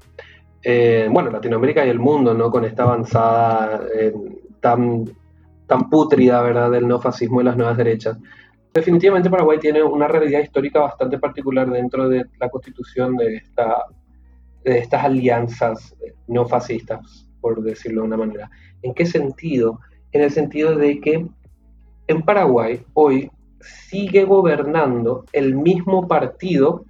Eh, 0.62 1.08
bueno, 1.10 1.30
Latinoamérica 1.30 1.86
y 1.86 1.88
el 1.88 2.00
mundo, 2.00 2.34
¿no? 2.34 2.50
Con 2.50 2.66
esta 2.66 2.82
avanzada 2.82 3.80
eh, 3.98 4.12
tan, 4.60 5.06
tan 5.66 5.88
pútrida, 5.88 6.42
¿verdad? 6.42 6.70
Del 6.70 6.86
neofascismo 6.86 7.40
y 7.40 7.44
las 7.44 7.56
nuevas 7.56 7.78
derechas. 7.78 8.18
Definitivamente 8.72 9.30
Paraguay 9.30 9.58
tiene 9.58 9.82
una 9.82 10.06
realidad 10.06 10.40
histórica 10.40 10.80
bastante 10.80 11.18
particular 11.18 11.68
dentro 11.68 12.08
de 12.08 12.24
la 12.38 12.48
constitución 12.48 13.16
de, 13.16 13.36
esta, 13.36 13.84
de 14.64 14.78
estas 14.78 15.04
alianzas 15.04 15.96
neofascistas, 16.28 17.28
por 17.40 17.62
decirlo 17.62 18.02
de 18.02 18.06
una 18.06 18.16
manera. 18.16 18.50
¿En 18.82 18.94
qué 18.94 19.06
sentido? 19.06 19.80
En 20.12 20.22
el 20.22 20.30
sentido 20.30 20.76
de 20.76 21.00
que 21.00 21.26
en 22.06 22.22
Paraguay 22.22 22.84
hoy 22.94 23.30
sigue 23.60 24.24
gobernando 24.24 25.24
el 25.32 25.56
mismo 25.56 26.06
partido 26.06 26.84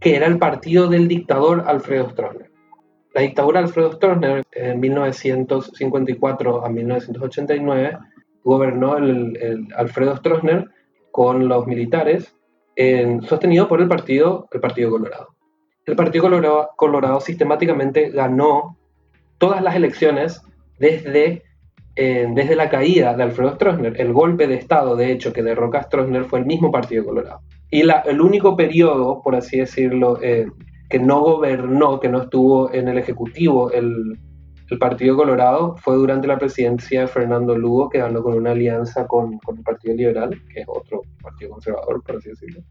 que 0.00 0.16
era 0.16 0.26
el 0.26 0.38
partido 0.38 0.88
del 0.88 1.08
dictador 1.08 1.64
Alfredo 1.66 2.10
Stroessner. 2.10 2.50
La 3.14 3.22
dictadura 3.22 3.60
de 3.60 3.66
Alfredo 3.66 3.92
Stroessner, 3.92 4.44
en 4.52 4.80
1954 4.80 6.64
a 6.64 6.68
1989, 6.70 7.98
gobernó 8.44 8.96
Alfredo 9.76 10.16
Stroessner 10.16 10.68
con 11.10 11.48
los 11.48 11.66
militares, 11.66 12.36
sostenido 13.22 13.68
por 13.68 13.80
el 13.80 13.88
partido, 13.88 14.48
el 14.52 14.60
partido 14.60 14.90
Colorado. 14.90 15.28
El 15.86 15.96
Partido 15.96 16.24
Colorado, 16.24 16.70
Colorado 16.76 17.20
sistemáticamente 17.20 18.10
ganó 18.10 18.78
todas 19.38 19.62
las 19.62 19.74
elecciones 19.74 20.40
desde, 20.78 21.42
desde 21.96 22.54
la 22.54 22.68
caída 22.68 23.16
de 23.16 23.22
Alfredo 23.24 23.54
Stroessner. 23.54 24.00
El 24.00 24.12
golpe 24.12 24.46
de 24.46 24.54
Estado, 24.54 24.94
de 24.94 25.10
hecho, 25.10 25.32
que 25.32 25.42
derroca 25.42 25.78
a 25.78 25.82
Stroessner 25.82 26.24
fue 26.24 26.38
el 26.40 26.46
mismo 26.46 26.70
Partido 26.70 27.04
Colorado. 27.04 27.40
Y 27.70 27.82
el 27.82 28.20
único 28.20 28.56
periodo, 28.56 29.20
por 29.22 29.34
así 29.34 29.58
decirlo, 29.58 30.20
eh, 30.22 30.46
que 30.88 30.98
no 30.98 31.20
gobernó, 31.20 32.00
que 32.00 32.08
no 32.08 32.22
estuvo 32.22 32.72
en 32.72 32.88
el 32.88 32.98
Ejecutivo 32.98 33.70
el, 33.70 34.18
Partido 34.78 35.16
Colorado, 35.16 35.76
fue 35.78 35.96
durante 35.96 36.26
la 36.26 36.38
presidencia 36.38 37.02
de 37.02 37.06
Fernando 37.08 37.56
Lugo, 37.56 37.88
que 37.88 37.98
ganó 37.98 38.22
con 38.22 38.34
una 38.34 38.52
alianza 38.52 39.06
con, 39.06 39.38
el 39.56 39.62
Partido 39.62 39.94
Liberal, 39.94 40.40
que 40.52 40.60
es 40.60 40.66
otro 40.68 41.02
partido 41.22 41.52
conservador, 41.52 42.02
por 42.02 42.16
así 42.16 42.30
decirlo. 42.30 42.62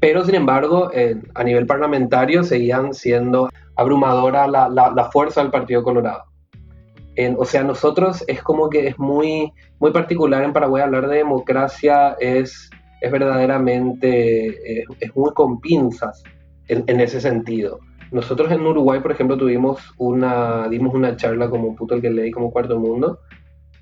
Pero, 0.00 0.24
sin 0.24 0.34
embargo, 0.34 0.90
a 1.34 1.44
nivel 1.44 1.66
parlamentario 1.66 2.42
seguían 2.42 2.92
siendo 2.92 3.48
abrumadora 3.76 4.48
la, 4.48 5.10
fuerza 5.12 5.42
del 5.42 5.52
Partido 5.52 5.82
Colorado. 5.84 6.24
o 7.36 7.44
sea, 7.44 7.62
nosotros 7.62 8.24
es 8.26 8.42
como 8.42 8.68
que 8.68 8.88
es 8.88 8.98
muy, 8.98 9.52
muy 9.78 9.92
particular 9.92 10.42
en 10.42 10.52
Paraguay 10.52 10.82
hablar 10.82 11.08
de 11.08 11.18
democracia, 11.18 12.16
es 12.18 12.68
es 13.02 13.10
verdaderamente, 13.10 14.80
eh, 14.80 14.84
es 15.00 15.16
muy 15.16 15.32
con 15.32 15.60
pinzas 15.60 16.22
en, 16.68 17.00
ese 17.00 17.20
sentido. 17.20 17.80
Nosotros 18.12 18.52
en 18.52 18.66
Uruguay, 18.66 19.00
por 19.00 19.10
ejemplo, 19.10 19.38
tuvimos 19.38 19.94
una, 19.96 20.68
dimos 20.68 20.94
una 20.94 21.16
charla 21.16 21.48
como 21.48 21.74
puto 21.74 21.94
el 21.94 22.02
que 22.02 22.10
leí 22.10 22.30
como 22.30 22.50
Cuarto 22.50 22.78
Mundo 22.78 23.20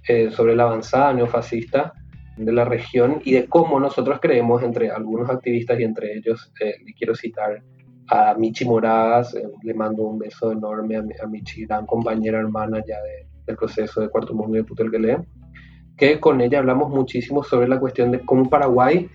eh, 0.06 0.30
sobre 0.30 0.54
la 0.54 0.62
avanzada 0.62 1.12
neofascista 1.12 1.92
de 2.36 2.52
la 2.52 2.64
región 2.64 3.20
y 3.24 3.32
de 3.32 3.46
cómo 3.46 3.80
nosotros 3.80 4.18
creemos 4.22 4.62
entre 4.62 4.90
algunos 4.90 5.28
activistas 5.28 5.80
y 5.80 5.82
entre 5.82 6.16
ellos, 6.16 6.52
eh, 6.60 6.76
le 6.84 6.94
quiero 6.94 7.14
citar 7.14 7.62
a 8.08 8.34
Michi 8.34 8.64
Moragas, 8.64 9.36
le 9.62 9.74
mando 9.74 10.04
un 10.04 10.18
beso 10.18 10.52
enorme 10.52 10.96
a, 10.96 11.26
Michi, 11.26 11.66
gran 11.66 11.84
compañera 11.84 12.38
hermana 12.38 12.82
ya 12.86 12.96
del 13.46 13.56
proceso 13.56 14.00
de 14.00 14.08
Cuarto 14.08 14.32
Mundo 14.32 14.56
y 14.56 14.60
de 14.60 14.64
puto 14.64 14.84
el 14.84 14.90
que 14.90 14.98
lee 14.98 15.16
que 16.00 16.18
con 16.18 16.40
ella 16.40 16.60
hablamos 16.60 16.88
muchísimo 16.88 17.42
sobre 17.42 17.68
la 17.68 17.78
cuestión 17.78 18.10
de 18.10 18.20
cómo 18.20 18.48
Paraguay 18.48 19.06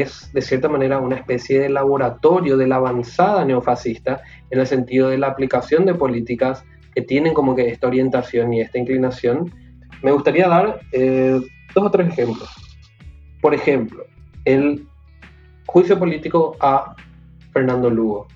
es 0.00 0.32
de 0.32 0.42
cierta 0.42 0.68
manera 0.68 0.98
una 0.98 1.14
especie 1.14 1.60
de 1.60 1.68
laboratorio 1.68 2.56
de 2.56 2.66
la 2.66 2.76
avanzada 2.76 3.44
neofascista 3.44 4.22
en 4.50 4.58
el 4.58 4.66
sentido 4.66 5.08
de 5.08 5.18
la 5.18 5.28
aplicación 5.28 5.86
de 5.86 5.94
políticas 5.94 6.64
que 6.92 7.02
tienen 7.02 7.32
como 7.32 7.54
que 7.54 7.68
esta 7.68 7.86
orientación 7.86 8.52
y 8.52 8.60
esta 8.60 8.78
inclinación. 8.78 9.52
Me 10.02 10.10
gustaría 10.10 10.48
dar 10.48 10.80
eh, 10.90 11.40
dos 11.74 11.86
o 11.86 11.90
tres 11.92 12.08
ejemplos. 12.08 12.48
Por 13.40 13.54
ejemplo, 13.54 14.04
el 14.44 14.84
juicio 15.66 15.96
político 15.96 16.56
a 16.58 16.96
Fernando 17.52 17.88
Lugo. 17.88 18.26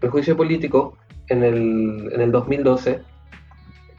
El 0.00 0.10
juicio 0.10 0.36
político 0.36 0.96
en 1.28 1.44
el, 1.44 2.10
en 2.12 2.20
el 2.20 2.32
2012, 2.32 3.02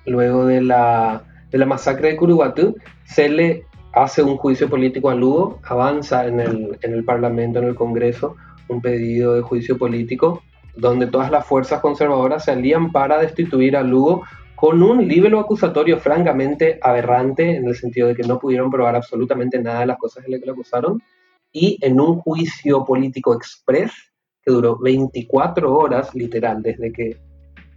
luego 0.05 0.45
de 0.45 0.61
la 0.61 1.23
de 1.49 1.57
la 1.57 1.65
masacre 1.65 2.09
de 2.09 2.17
Curuguatú, 2.17 2.75
se 3.05 3.27
le 3.27 3.65
hace 3.93 4.21
un 4.23 4.37
juicio 4.37 4.69
político 4.69 5.09
a 5.09 5.15
Lugo, 5.15 5.59
avanza 5.63 6.27
en 6.27 6.39
el, 6.39 6.77
en 6.81 6.93
el 6.93 7.03
Parlamento, 7.03 7.59
en 7.59 7.65
el 7.65 7.75
Congreso, 7.75 8.35
un 8.67 8.81
pedido 8.81 9.33
de 9.33 9.41
juicio 9.41 9.77
político 9.77 10.43
donde 10.75 11.07
todas 11.07 11.31
las 11.31 11.45
fuerzas 11.45 11.81
conservadoras 11.81 12.45
se 12.45 12.51
alían 12.51 12.91
para 12.91 13.19
destituir 13.19 13.75
a 13.75 13.83
Lugo 13.83 14.23
con 14.55 14.83
un 14.83 15.07
libelo 15.07 15.39
acusatorio 15.39 15.99
francamente 15.99 16.79
aberrante, 16.81 17.55
en 17.55 17.65
el 17.65 17.75
sentido 17.75 18.09
de 18.09 18.15
que 18.15 18.27
no 18.27 18.39
pudieron 18.39 18.69
probar 18.69 18.95
absolutamente 18.95 19.57
nada 19.61 19.81
de 19.81 19.85
las 19.85 19.97
cosas 19.97 20.23
de 20.23 20.31
las 20.31 20.39
que 20.39 20.45
lo 20.45 20.53
acusaron, 20.53 21.01
y 21.51 21.77
en 21.81 21.99
un 21.99 22.19
juicio 22.19 22.83
político 22.85 23.33
express 23.33 23.91
que 24.43 24.51
duró 24.51 24.77
24 24.77 25.73
horas, 25.73 26.13
literal, 26.13 26.61
desde 26.61 26.91
que 26.91 27.17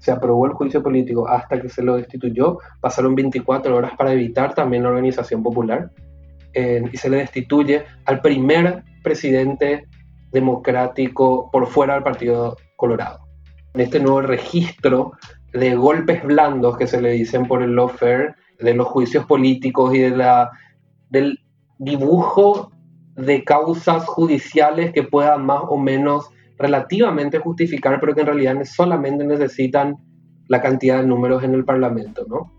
se 0.03 0.11
aprobó 0.11 0.47
el 0.47 0.53
juicio 0.53 0.83
político 0.83 1.29
hasta 1.29 1.61
que 1.61 1.69
se 1.69 1.81
lo 1.81 1.95
destituyó, 1.95 2.59
pasaron 2.81 3.15
24 3.15 3.77
horas 3.77 3.93
para 3.97 4.13
evitar 4.13 4.53
también 4.53 4.83
la 4.83 4.89
organización 4.89 5.45
popular, 5.45 5.93
eh, 6.55 6.83
y 6.93 6.97
se 6.97 7.09
le 7.09 7.19
destituye 7.19 7.85
al 8.05 8.21
primer 8.21 8.83
presidente 9.05 9.87
democrático 10.33 11.49
por 11.53 11.69
fuera 11.69 11.95
del 11.95 12.03
Partido 12.03 12.57
Colorado. 12.75 13.21
En 13.75 13.83
este 13.83 14.01
nuevo 14.01 14.23
registro 14.23 15.13
de 15.53 15.77
golpes 15.77 16.25
blandos 16.25 16.77
que 16.77 16.89
se 16.89 17.01
le 17.01 17.13
dicen 17.13 17.47
por 17.47 17.63
el 17.63 17.77
lawfare, 17.77 18.35
de 18.59 18.75
los 18.75 18.89
juicios 18.89 19.25
políticos 19.27 19.95
y 19.95 19.99
de 19.99 20.11
la, 20.11 20.51
del 21.11 21.39
dibujo 21.79 22.73
de 23.15 23.45
causas 23.45 24.05
judiciales 24.05 24.93
que 24.93 25.05
puedan 25.05 25.47
más 25.47 25.63
o 25.69 25.79
menos 25.79 26.31
relativamente 26.63 27.39
justificar, 27.39 28.01
pero 28.01 28.15
que 28.15 28.21
en 28.21 28.27
realidad 28.27 28.65
solamente 28.65 29.25
necesitan 29.25 29.97
la 30.49 30.61
cantidad 30.61 31.01
de 31.01 31.07
números 31.07 31.43
en 31.45 31.55
el 31.55 31.65
Parlamento, 31.65 32.25
¿no? 32.29 32.51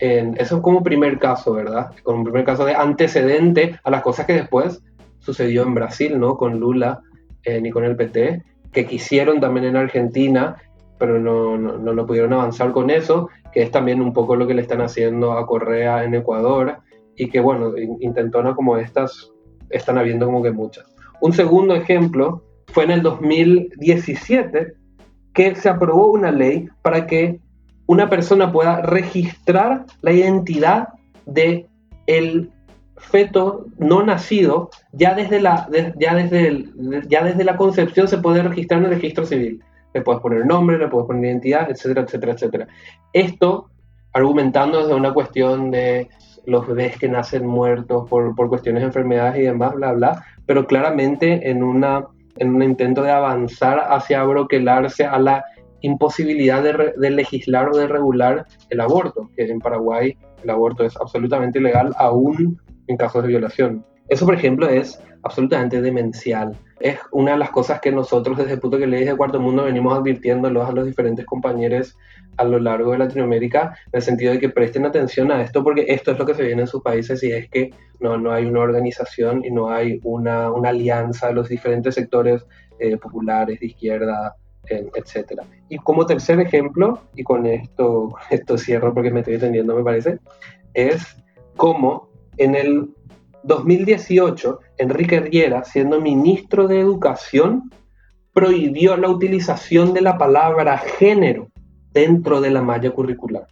eso 0.00 0.56
es 0.56 0.62
como 0.62 0.82
primer 0.82 1.18
caso, 1.18 1.52
¿verdad? 1.52 1.90
Como 2.02 2.24
primer 2.24 2.44
caso 2.44 2.64
de 2.64 2.74
antecedente 2.74 3.78
a 3.84 3.90
las 3.90 4.00
cosas 4.00 4.24
que 4.24 4.32
después 4.32 4.82
sucedió 5.18 5.62
en 5.62 5.74
Brasil, 5.74 6.18
¿no? 6.18 6.38
Con 6.38 6.58
Lula 6.58 7.02
eh, 7.44 7.60
ni 7.60 7.70
con 7.70 7.84
el 7.84 7.96
PT, 7.96 8.42
que 8.72 8.86
quisieron 8.86 9.40
también 9.40 9.66
en 9.66 9.76
Argentina, 9.76 10.56
pero 10.98 11.18
no, 11.18 11.58
no, 11.58 11.76
no, 11.78 12.06
pudieron 12.06 12.32
avanzar 12.32 12.72
con 12.72 12.88
eso, 12.88 13.28
que 13.52 13.62
es 13.62 13.70
también 13.70 14.00
un 14.00 14.14
poco 14.14 14.36
lo 14.36 14.46
que 14.46 14.54
le 14.54 14.62
están 14.62 14.80
haciendo 14.80 15.32
a 15.32 15.46
Correa 15.46 16.02
en 16.04 16.14
Ecuador, 16.14 16.78
y 17.16 17.28
que 17.28 17.40
bueno, 17.40 17.72
intentonas 18.00 18.54
como 18.54 18.78
estas 18.78 19.30
están 19.68 19.98
habiendo 19.98 20.26
como 20.26 20.42
que 20.42 20.50
muchas. 20.50 20.86
Un 21.20 21.32
segundo 21.32 21.74
ejemplo 21.74 22.42
fue 22.72 22.84
en 22.84 22.90
el 22.90 23.02
2017 23.02 24.74
que 25.32 25.54
se 25.54 25.68
aprobó 25.68 26.12
una 26.12 26.30
ley 26.30 26.68
para 26.82 27.06
que 27.06 27.40
una 27.86 28.08
persona 28.08 28.52
pueda 28.52 28.82
registrar 28.82 29.84
la 30.00 30.12
identidad 30.12 30.88
de 31.26 31.66
el 32.06 32.50
feto 32.96 33.66
no 33.78 34.02
nacido, 34.02 34.70
ya 34.92 35.14
desde 35.14 35.40
la, 35.40 35.68
ya 35.98 36.14
desde 36.14 36.66
ya 37.08 37.24
desde 37.24 37.44
la 37.44 37.56
concepción 37.56 38.08
se 38.08 38.18
puede 38.18 38.42
registrar 38.42 38.80
en 38.80 38.86
el 38.86 38.94
registro 38.94 39.24
civil. 39.24 39.62
Le 39.94 40.02
puedes 40.02 40.20
poner 40.20 40.46
nombre, 40.46 40.78
le 40.78 40.88
puedes 40.88 41.06
poner 41.06 41.24
identidad, 41.24 41.70
etcétera, 41.70 42.02
etcétera, 42.02 42.32
etcétera. 42.32 42.68
Esto 43.12 43.70
argumentando 44.12 44.80
desde 44.80 44.94
una 44.94 45.12
cuestión 45.12 45.70
de 45.70 46.08
los 46.46 46.66
bebés 46.66 46.96
que 46.98 47.08
nacen 47.08 47.46
muertos 47.46 48.08
por, 48.08 48.34
por 48.34 48.48
cuestiones 48.48 48.82
de 48.82 48.86
enfermedades 48.86 49.40
y 49.40 49.42
demás, 49.42 49.74
bla, 49.74 49.92
bla, 49.92 50.24
pero 50.46 50.66
claramente 50.66 51.50
en, 51.50 51.62
una, 51.62 52.06
en 52.36 52.54
un 52.54 52.62
intento 52.62 53.02
de 53.02 53.10
avanzar 53.10 53.80
hacia 53.88 54.20
abroquelarse 54.20 55.04
a 55.04 55.18
la 55.18 55.44
imposibilidad 55.82 56.62
de, 56.62 57.10
legislar 57.10 57.68
o 57.68 57.76
de 57.76 57.86
regular 57.86 58.46
el 58.68 58.80
aborto, 58.80 59.30
que 59.36 59.44
en 59.44 59.60
Paraguay 59.60 60.16
el 60.42 60.50
aborto 60.50 60.84
es 60.84 60.96
absolutamente 60.96 61.58
ilegal 61.58 61.92
aún 61.96 62.60
en 62.86 62.96
casos 62.96 63.22
de 63.22 63.28
violación. 63.28 63.84
Eso, 64.08 64.26
por 64.26 64.34
ejemplo, 64.34 64.68
es 64.68 65.00
absolutamente 65.22 65.80
demencial. 65.80 66.56
Es 66.80 66.98
una 67.12 67.32
de 67.32 67.38
las 67.38 67.50
cosas 67.50 67.80
que 67.80 67.92
nosotros 67.92 68.38
desde 68.38 68.54
el 68.54 68.60
punto 68.60 68.78
que 68.78 68.86
leí 68.86 69.04
de 69.04 69.16
Cuarto 69.16 69.38
Mundo 69.38 69.64
venimos 69.64 69.96
advirtiéndolos 69.96 70.68
a 70.68 70.72
los 70.72 70.86
diferentes 70.86 71.26
compañeros 71.26 71.96
a 72.36 72.44
lo 72.44 72.58
largo 72.58 72.92
de 72.92 72.98
Latinoamérica, 72.98 73.74
en 73.86 73.92
el 73.92 74.02
sentido 74.02 74.32
de 74.32 74.38
que 74.38 74.48
presten 74.48 74.86
atención 74.86 75.30
a 75.30 75.42
esto, 75.42 75.62
porque 75.62 75.84
esto 75.88 76.12
es 76.12 76.18
lo 76.18 76.26
que 76.26 76.34
se 76.34 76.44
viene 76.44 76.62
en 76.62 76.68
sus 76.68 76.82
países 76.82 77.22
y 77.22 77.32
es 77.32 77.48
que 77.50 77.70
no, 77.98 78.16
no 78.16 78.32
hay 78.32 78.46
una 78.46 78.60
organización 78.60 79.44
y 79.44 79.50
no 79.50 79.70
hay 79.70 80.00
una, 80.04 80.50
una 80.50 80.70
alianza 80.70 81.28
de 81.28 81.34
los 81.34 81.48
diferentes 81.48 81.94
sectores 81.94 82.46
eh, 82.78 82.96
populares, 82.96 83.60
de 83.60 83.66
izquierda, 83.66 84.36
etcétera. 84.94 85.44
Y 85.68 85.78
como 85.78 86.06
tercer 86.06 86.40
ejemplo, 86.40 87.00
y 87.16 87.24
con 87.24 87.46
esto, 87.46 88.14
esto 88.30 88.56
cierro 88.56 88.94
porque 88.94 89.10
me 89.10 89.20
estoy 89.20 89.34
entendiendo, 89.34 89.74
me 89.74 89.84
parece, 89.84 90.18
es 90.74 91.16
cómo 91.56 92.08
en 92.36 92.54
el 92.54 92.90
2018, 93.42 94.60
Enrique 94.78 95.20
Riera, 95.20 95.64
siendo 95.64 96.00
ministro 96.00 96.68
de 96.68 96.80
Educación, 96.80 97.70
prohibió 98.32 98.96
la 98.96 99.08
utilización 99.08 99.92
de 99.92 100.02
la 100.02 100.18
palabra 100.18 100.78
género 100.78 101.49
dentro 101.92 102.40
de 102.40 102.50
la 102.50 102.62
malla 102.62 102.90
curricular. 102.90 103.46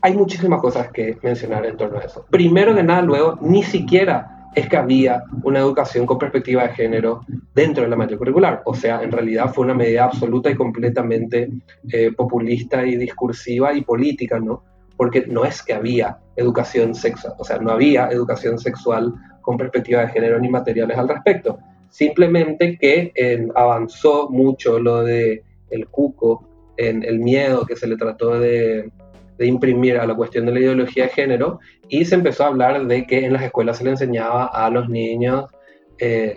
Hay 0.00 0.14
muchísimas 0.14 0.60
cosas 0.60 0.90
que 0.92 1.16
mencionar 1.22 1.64
en 1.66 1.76
torno 1.76 1.98
a 1.98 2.02
eso. 2.02 2.26
Primero 2.30 2.74
de 2.74 2.82
nada, 2.82 3.02
luego, 3.02 3.38
ni 3.40 3.62
siquiera 3.62 4.50
es 4.54 4.68
que 4.68 4.76
había 4.76 5.24
una 5.42 5.60
educación 5.60 6.06
con 6.06 6.18
perspectiva 6.18 6.62
de 6.62 6.74
género 6.74 7.22
dentro 7.54 7.82
de 7.82 7.90
la 7.90 7.96
malla 7.96 8.16
curricular. 8.16 8.62
O 8.66 8.74
sea, 8.74 9.02
en 9.02 9.10
realidad 9.10 9.52
fue 9.52 9.64
una 9.64 9.74
medida 9.74 10.04
absoluta 10.04 10.50
y 10.50 10.54
completamente 10.54 11.50
eh, 11.90 12.12
populista 12.12 12.84
y 12.84 12.96
discursiva 12.96 13.72
y 13.72 13.82
política, 13.82 14.38
¿no? 14.38 14.62
porque 14.96 15.26
no 15.26 15.44
es 15.44 15.62
que 15.62 15.74
había 15.74 16.18
educación 16.36 16.94
sexual, 16.94 17.34
o 17.38 17.44
sea, 17.44 17.58
no 17.58 17.70
había 17.70 18.08
educación 18.08 18.58
sexual 18.58 19.14
con 19.40 19.56
perspectiva 19.56 20.02
de 20.02 20.08
género 20.08 20.38
ni 20.38 20.48
materiales 20.48 20.96
al 20.96 21.08
respecto. 21.08 21.58
Simplemente 21.90 22.78
que 22.78 23.12
eh, 23.14 23.48
avanzó 23.54 24.28
mucho 24.30 24.78
lo 24.78 25.02
de 25.02 25.42
el 25.70 25.88
cuco, 25.88 26.48
en 26.76 27.02
el 27.04 27.18
miedo 27.18 27.66
que 27.66 27.76
se 27.76 27.86
le 27.86 27.96
trató 27.96 28.38
de, 28.38 28.90
imprimir 29.38 29.98
a 29.98 30.06
la 30.06 30.14
cuestión 30.14 30.46
de 30.46 30.52
la 30.52 30.60
ideología 30.60 31.04
de 31.04 31.10
género 31.10 31.58
y 31.88 32.04
se 32.04 32.14
empezó 32.14 32.44
a 32.44 32.46
hablar 32.46 32.86
de 32.86 33.04
que 33.04 33.24
en 33.24 33.32
las 33.32 33.42
escuelas 33.42 33.78
se 33.78 33.84
le 33.84 33.90
enseñaba 33.90 34.46
a 34.46 34.70
los 34.70 34.88
niños 34.88 35.50
eh, 35.98 36.36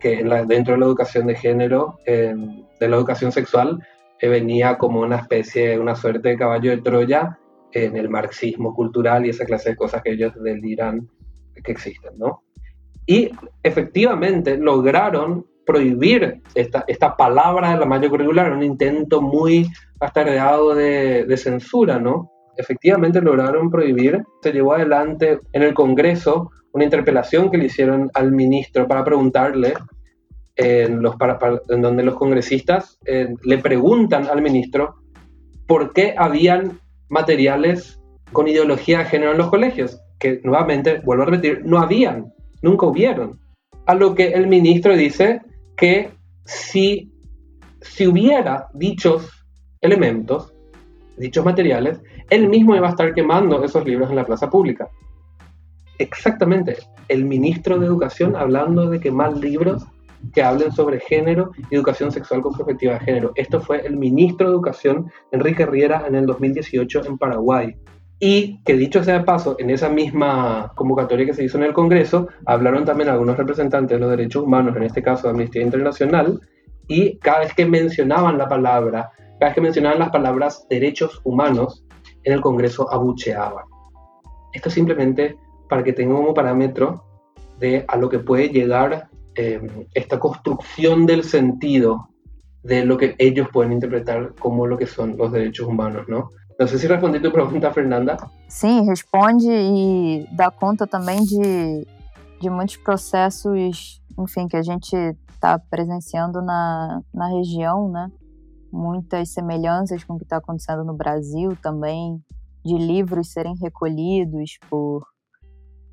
que 0.00 0.24
dentro 0.48 0.74
de 0.74 0.80
la 0.80 0.86
educación 0.86 1.26
de 1.26 1.34
género, 1.34 1.98
de 2.06 2.88
la 2.88 2.96
educación 2.96 3.32
sexual, 3.32 3.80
eh, 4.20 4.28
venía 4.28 4.78
como 4.78 5.00
una 5.00 5.16
especie, 5.16 5.78
una 5.78 5.94
suerte 5.94 6.30
de 6.30 6.36
caballo 6.36 6.70
de 6.70 6.82
Troya 6.82 7.38
en 7.72 7.96
el 7.96 8.08
marxismo 8.08 8.74
cultural 8.74 9.24
y 9.24 9.30
esa 9.30 9.44
clase 9.44 9.70
de 9.70 9.76
cosas 9.76 10.02
que 10.02 10.12
ellos 10.12 10.32
deliran 10.42 11.08
que 11.62 11.72
existen, 11.72 12.18
¿no? 12.18 12.42
Y 13.06 13.30
efectivamente 13.62 14.56
lograron 14.56 15.46
prohibir 15.70 16.42
esta, 16.54 16.84
esta 16.88 17.16
palabra 17.16 17.70
de 17.70 17.78
la 17.78 17.86
malla 17.86 18.08
curricular, 18.08 18.52
un 18.52 18.64
intento 18.64 19.22
muy 19.22 19.68
bastardeado 19.98 20.74
de, 20.74 21.24
de 21.24 21.36
censura, 21.36 21.98
¿no? 21.98 22.30
Efectivamente 22.56 23.20
lograron 23.20 23.70
prohibir, 23.70 24.22
se 24.42 24.52
llevó 24.52 24.74
adelante 24.74 25.38
en 25.52 25.62
el 25.62 25.74
Congreso 25.74 26.50
una 26.72 26.84
interpelación 26.84 27.50
que 27.50 27.58
le 27.58 27.66
hicieron 27.66 28.10
al 28.14 28.32
ministro 28.32 28.88
para 28.88 29.04
preguntarle 29.04 29.74
en, 30.56 31.02
los, 31.02 31.14
en 31.68 31.82
donde 31.82 32.02
los 32.02 32.16
congresistas 32.16 32.98
eh, 33.04 33.28
le 33.44 33.58
preguntan 33.58 34.26
al 34.26 34.42
ministro 34.42 34.96
por 35.66 35.92
qué 35.92 36.14
habían 36.16 36.80
materiales 37.08 38.00
con 38.32 38.48
ideología 38.48 38.98
de 38.98 39.04
género 39.06 39.32
en 39.32 39.38
los 39.38 39.50
colegios, 39.50 40.00
que 40.18 40.40
nuevamente, 40.44 41.00
vuelvo 41.04 41.22
a 41.22 41.26
repetir, 41.26 41.62
no 41.64 41.78
habían, 41.78 42.32
nunca 42.62 42.86
hubieron. 42.86 43.38
A 43.86 43.94
lo 43.94 44.14
que 44.14 44.28
el 44.28 44.46
ministro 44.46 44.96
dice 44.96 45.40
que 45.80 46.12
si, 46.44 47.10
si 47.80 48.06
hubiera 48.06 48.68
dichos 48.74 49.30
elementos, 49.80 50.52
dichos 51.16 51.42
materiales, 51.42 52.02
él 52.28 52.48
mismo 52.50 52.76
iba 52.76 52.88
a 52.88 52.90
estar 52.90 53.14
quemando 53.14 53.64
esos 53.64 53.84
libros 53.86 54.10
en 54.10 54.16
la 54.16 54.26
plaza 54.26 54.50
pública. 54.50 54.90
Exactamente, 55.98 56.76
el 57.08 57.24
ministro 57.24 57.78
de 57.78 57.86
Educación 57.86 58.36
hablando 58.36 58.90
de 58.90 59.00
quemar 59.00 59.36
libros 59.38 59.86
que 60.34 60.42
hablen 60.42 60.70
sobre 60.70 61.00
género 61.00 61.52
y 61.70 61.74
educación 61.74 62.12
sexual 62.12 62.42
con 62.42 62.52
perspectiva 62.52 62.94
de 62.94 63.00
género. 63.00 63.32
Esto 63.34 63.58
fue 63.58 63.80
el 63.86 63.96
ministro 63.96 64.48
de 64.48 64.52
Educación, 64.52 65.10
Enrique 65.32 65.64
Riera, 65.64 66.04
en 66.06 66.14
el 66.14 66.26
2018 66.26 67.06
en 67.06 67.16
Paraguay. 67.16 67.74
Y 68.20 68.62
que 68.64 68.74
dicho 68.74 69.02
sea 69.02 69.18
de 69.18 69.24
paso, 69.24 69.56
en 69.58 69.70
esa 69.70 69.88
misma 69.88 70.72
convocatoria 70.76 71.26
que 71.26 71.34
se 71.34 71.44
hizo 71.44 71.56
en 71.56 71.64
el 71.64 71.72
Congreso, 71.72 72.28
hablaron 72.44 72.84
también 72.84 73.08
algunos 73.08 73.36
representantes 73.36 73.96
de 73.96 74.00
los 74.00 74.10
derechos 74.10 74.44
humanos, 74.44 74.76
en 74.76 74.82
este 74.82 75.02
caso 75.02 75.24
de 75.24 75.30
Amnistía 75.30 75.62
Internacional, 75.62 76.38
y 76.86 77.16
cada 77.18 77.40
vez 77.40 77.54
que 77.54 77.64
mencionaban 77.64 78.36
la 78.36 78.48
palabra, 78.48 79.10
cada 79.38 79.46
vez 79.46 79.54
que 79.54 79.60
mencionaban 79.62 79.98
las 79.98 80.10
palabras 80.10 80.66
derechos 80.68 81.20
humanos, 81.24 81.84
en 82.22 82.34
el 82.34 82.42
Congreso 82.42 82.92
abucheaban. 82.92 83.64
Esto 84.52 84.68
simplemente 84.68 85.36
para 85.68 85.82
que 85.82 85.94
tengan 85.94 86.16
como 86.16 86.34
parámetro 86.34 87.04
de 87.58 87.84
a 87.88 87.96
lo 87.96 88.10
que 88.10 88.18
puede 88.18 88.48
llegar 88.48 89.08
Em, 89.34 89.86
esta 89.94 90.18
construcción 90.18 91.06
del 91.06 91.22
sentido 91.22 92.08
de 92.62 92.84
lo 92.84 92.98
que 92.98 93.14
ellos 93.16 93.48
pueden 93.52 93.72
interpretar 93.72 94.34
como 94.38 94.66
lo 94.66 94.76
que 94.76 94.86
son 94.86 95.16
los 95.16 95.30
derechos 95.30 95.68
humanos, 95.68 96.08
¿no? 96.08 96.30
Não 96.60 96.68
sei 96.68 96.78
se 96.78 96.86
respondi 96.86 97.18
tua 97.18 97.32
pergunta, 97.32 97.72
Fernanda. 97.72 98.18
Sim, 98.46 98.84
responde 98.84 99.48
e 99.48 100.28
dá 100.30 100.50
conta 100.50 100.86
também 100.86 101.24
de, 101.24 101.86
de 102.38 102.50
muitos 102.50 102.76
processos, 102.76 104.02
enfim, 104.18 104.46
que 104.46 104.58
a 104.58 104.62
gente 104.62 104.94
está 105.32 105.58
presenciando 105.58 106.42
na, 106.42 107.00
na 107.14 107.28
região, 107.28 107.90
né? 107.90 108.12
Muitas 108.70 109.32
semelhanças 109.32 110.04
com 110.04 110.12
o 110.12 110.18
que 110.18 110.24
está 110.24 110.36
acontecendo 110.36 110.84
no 110.84 110.94
Brasil 110.94 111.56
também, 111.62 112.22
de 112.62 112.76
livros 112.76 113.32
serem 113.32 113.54
recolhidos 113.56 114.58
por 114.68 115.02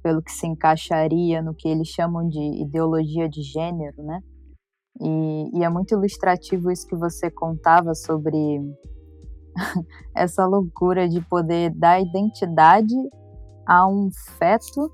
pelo 0.03 0.21
que 0.21 0.33
se 0.33 0.47
encaixaria 0.47 1.41
no 1.41 1.55
que 1.55 1.69
eles 1.69 1.87
chamam 1.87 2.27
de 2.27 2.61
ideologia 2.61 3.29
de 3.29 3.41
gênero, 3.41 4.03
né? 4.03 4.19
E, 4.99 5.59
e 5.59 5.63
é 5.63 5.69
muito 5.69 5.93
ilustrativo 5.93 6.69
isso 6.69 6.85
que 6.85 6.95
você 6.95 7.31
contava 7.31 7.95
sobre 7.95 8.37
essa 10.15 10.45
loucura 10.45 11.07
de 11.07 11.21
poder 11.21 11.71
dar 11.71 12.01
identidade 12.01 12.95
a 13.65 13.87
um 13.87 14.09
feto, 14.37 14.91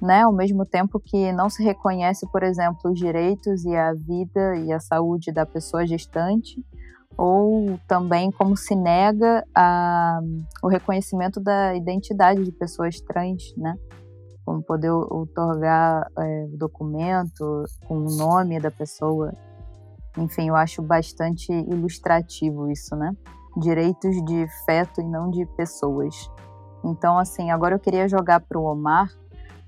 né? 0.00 0.22
Ao 0.22 0.32
mesmo 0.32 0.66
tempo 0.66 1.00
que 1.00 1.32
não 1.32 1.48
se 1.48 1.62
reconhece, 1.62 2.26
por 2.30 2.42
exemplo, 2.42 2.90
os 2.90 2.98
direitos 2.98 3.64
e 3.64 3.74
a 3.74 3.94
vida 3.94 4.56
e 4.56 4.72
a 4.72 4.80
saúde 4.80 5.32
da 5.32 5.46
pessoa 5.46 5.86
gestante, 5.86 6.62
ou 7.16 7.78
também 7.86 8.30
como 8.30 8.56
se 8.56 8.74
nega 8.74 9.44
a, 9.54 10.20
o 10.62 10.68
reconhecimento 10.68 11.40
da 11.40 11.74
identidade 11.74 12.42
de 12.42 12.52
pessoas 12.52 13.00
trans, 13.00 13.54
né? 13.56 13.76
Como 14.44 14.62
poder 14.62 14.90
otorgar 14.90 16.04
é, 16.18 16.46
documento 16.56 17.64
com 17.86 17.98
o 17.98 18.16
nome 18.16 18.58
da 18.58 18.70
pessoa. 18.70 19.32
Enfim, 20.18 20.48
eu 20.48 20.56
acho 20.56 20.82
bastante 20.82 21.52
ilustrativo 21.52 22.70
isso, 22.70 22.96
né? 22.96 23.14
Direitos 23.56 24.16
de 24.24 24.46
feto 24.64 25.00
e 25.00 25.04
não 25.04 25.30
de 25.30 25.44
pessoas. 25.56 26.30
Então, 26.84 27.18
assim, 27.18 27.50
agora 27.50 27.74
eu 27.74 27.78
queria 27.78 28.08
jogar 28.08 28.40
para 28.40 28.58
o 28.58 28.64
Omar 28.64 29.08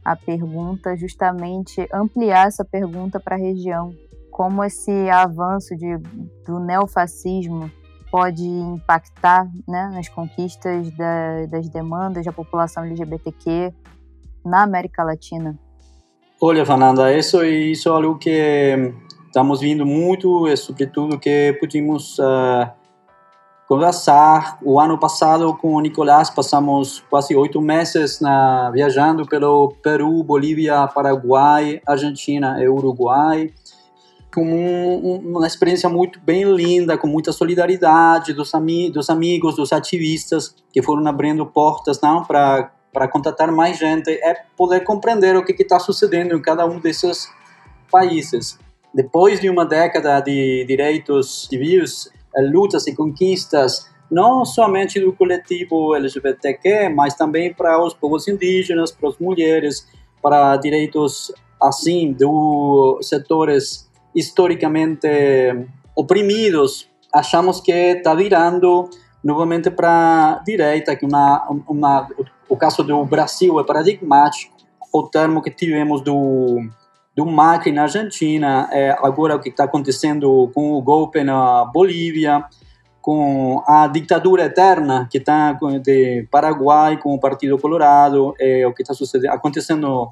a 0.05 0.15
pergunta, 0.15 0.97
justamente 0.97 1.89
ampliar 1.93 2.48
essa 2.48 2.65
pergunta 2.65 3.19
para 3.19 3.36
a 3.36 3.39
região, 3.39 3.94
como 4.31 4.62
esse 4.62 5.09
avanço 5.09 5.77
de, 5.77 5.97
do 6.44 6.61
neofascismo 6.61 7.70
pode 8.11 8.44
impactar 8.44 9.44
né, 9.66 9.90
nas 9.93 10.09
conquistas 10.09 10.90
da, 10.97 11.47
das 11.47 11.69
demandas 11.69 12.24
da 12.24 12.32
população 12.32 12.85
LGBTQ 12.85 13.73
na 14.44 14.62
América 14.62 15.02
Latina? 15.02 15.59
Olha, 16.40 16.66
Fernanda, 16.66 17.16
isso, 17.16 17.43
isso 17.44 17.89
é 17.89 17.93
algo 17.93 18.19
que 18.19 18.93
estamos 19.27 19.61
vendo 19.61 19.86
muito 19.86 20.47
e, 20.47 20.56
sobretudo, 20.56 21.19
que 21.19 21.56
pudimos 21.59 22.19
uh, 22.19 22.70
conversar. 23.74 24.59
O 24.62 24.78
ano 24.78 24.96
passado, 24.98 25.52
com 25.56 25.74
o 25.74 25.80
Nicolás, 25.80 26.30
passamos 26.30 27.02
quase 27.10 27.34
oito 27.34 27.60
meses 27.60 28.20
na, 28.20 28.70
viajando 28.70 29.26
pelo 29.26 29.74
Peru, 29.82 30.22
Bolívia, 30.22 30.86
Paraguai, 30.86 31.80
Argentina 31.86 32.62
e 32.62 32.68
Uruguai 32.68 33.52
com 34.32 34.44
um, 34.44 35.36
uma 35.36 35.46
experiência 35.46 35.88
muito 35.88 36.18
bem 36.18 36.42
linda, 36.42 36.98
com 36.98 37.06
muita 37.06 37.30
solidariedade 37.30 38.32
dos, 38.32 38.52
ami 38.52 38.90
dos 38.90 39.09
amigos, 39.09 39.55
dos 39.55 39.72
ativistas 39.72 40.56
que 40.72 40.82
foram 40.82 41.06
abrindo 41.06 41.46
portas 41.46 42.01
não 42.01 42.24
para 42.24 42.70
para 42.92 43.09
contatar 43.09 43.51
mais 43.51 43.76
gente, 43.76 44.09
é 44.09 44.44
poder 44.56 44.84
compreender 44.84 45.34
o 45.34 45.44
que 45.44 45.52
está 45.60 45.80
sucedendo 45.80 46.36
em 46.36 46.40
cada 46.40 46.64
um 46.64 46.78
desses 46.78 47.28
países. 47.90 48.56
Depois 48.94 49.40
de 49.40 49.51
uma 49.51 49.66
década 49.66 50.20
de 50.20 50.64
direitos 50.64 51.48
civis, 51.48 52.09
lutas 52.43 52.86
e 52.86 52.94
conquistas, 52.94 53.89
não 54.11 54.44
somente 54.44 55.01
do 55.01 55.12
coletivo 55.12 55.94
LGBTQ, 55.94 56.89
mas 56.90 57.15
também 57.15 57.52
para 57.52 57.82
os 57.82 57.94
povos 57.94 58.28
indígenas, 58.28 58.93
para 58.93 59.09
as 59.09 59.19
mulheres, 59.19 59.86
para 60.23 60.56
direitos 60.56 61.32
assim 61.61 62.12
dos 62.12 63.09
setores 63.09 63.90
historicamente 64.15 65.09
oprimidos, 65.97 66.89
achamos 67.12 67.61
que 67.61 67.73
está 67.73 68.15
virando 68.15 68.89
novamente 69.23 69.70
para 69.70 70.35
a 70.35 70.43
direita, 70.44 70.94
que 70.94 71.06
uma, 71.06 71.47
uma, 71.66 72.09
o 72.48 72.56
caso 72.56 72.82
do 72.82 73.05
Brasil 73.05 73.59
é 73.59 73.65
paradigmático, 73.65 74.55
o 74.93 75.02
termo 75.05 75.43
que 75.43 75.51
tivemos 75.51 76.02
do, 76.02 76.61
do 77.16 77.24
Macri 77.24 77.70
na 77.70 77.82
Argentina, 77.82 78.69
é 78.73 78.91
agora 78.91 79.36
o 79.36 79.41
que 79.41 79.49
está 79.49 79.65
acontecendo 79.65 80.51
com 80.55 80.73
o 80.73 80.82
golpe 80.82 81.23
na 81.23 81.65
Bolívia, 81.65 82.45
com 83.01 83.62
a 83.66 83.86
ditadura 83.86 84.47
eterna 84.47 85.07
que 85.11 85.19
está 85.19 85.53
de 85.82 86.27
Paraguai 86.31 86.97
com 86.97 87.15
o 87.15 87.20
Partido 87.20 87.59
Colorado, 87.59 88.35
é 88.41 88.66
o 88.66 88.73
que 88.73 88.82
está 88.82 88.95
acontecendo 89.31 90.11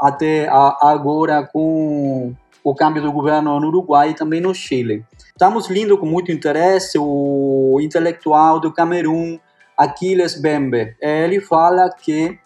até 0.00 0.48
agora 0.48 1.46
com 1.46 2.34
o 2.64 2.74
câmbio 2.74 3.02
do 3.02 3.12
governo 3.12 3.60
no 3.60 3.68
Uruguai 3.68 4.10
e 4.10 4.14
também 4.14 4.40
no 4.40 4.54
Chile. 4.54 5.04
Estamos 5.26 5.68
lendo 5.68 5.98
com 5.98 6.06
muito 6.06 6.32
interesse 6.32 6.98
o 6.98 7.78
intelectual 7.80 8.58
do 8.58 8.72
Camerun, 8.72 9.38
Aquiles 9.76 10.40
Bembe. 10.40 10.96
Ele 11.00 11.40
fala 11.40 11.90
que, 11.90 12.38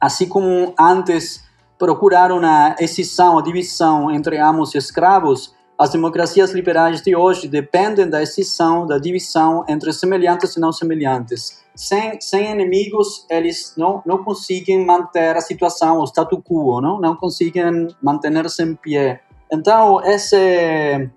assim 0.00 0.28
como 0.28 0.74
antes 0.78 1.49
procuraram 1.80 2.44
a 2.44 2.76
excisão, 2.78 3.38
a 3.38 3.42
divisão 3.42 4.10
entre 4.10 4.36
amos 4.36 4.74
e 4.74 4.78
escravos, 4.78 5.54
as 5.78 5.88
democracias 5.88 6.50
liberais 6.52 7.00
de 7.00 7.16
hoje 7.16 7.48
dependem 7.48 8.06
da 8.06 8.22
excisão, 8.22 8.86
da 8.86 8.98
divisão 8.98 9.64
entre 9.66 9.90
semelhantes 9.94 10.54
e 10.54 10.60
não 10.60 10.72
semelhantes. 10.72 11.64
Sem, 11.74 12.20
sem 12.20 12.50
inimigos, 12.50 13.24
eles 13.30 13.72
não, 13.78 14.02
não 14.04 14.22
conseguem 14.22 14.84
manter 14.84 15.34
a 15.34 15.40
situação, 15.40 16.00
o 16.00 16.04
status 16.04 16.38
quo, 16.40 16.82
não, 16.82 17.00
não 17.00 17.16
conseguem 17.16 17.88
manter-se 18.02 18.62
em 18.62 18.74
pé. 18.74 19.22
Então, 19.50 20.02
esse 20.04 21.08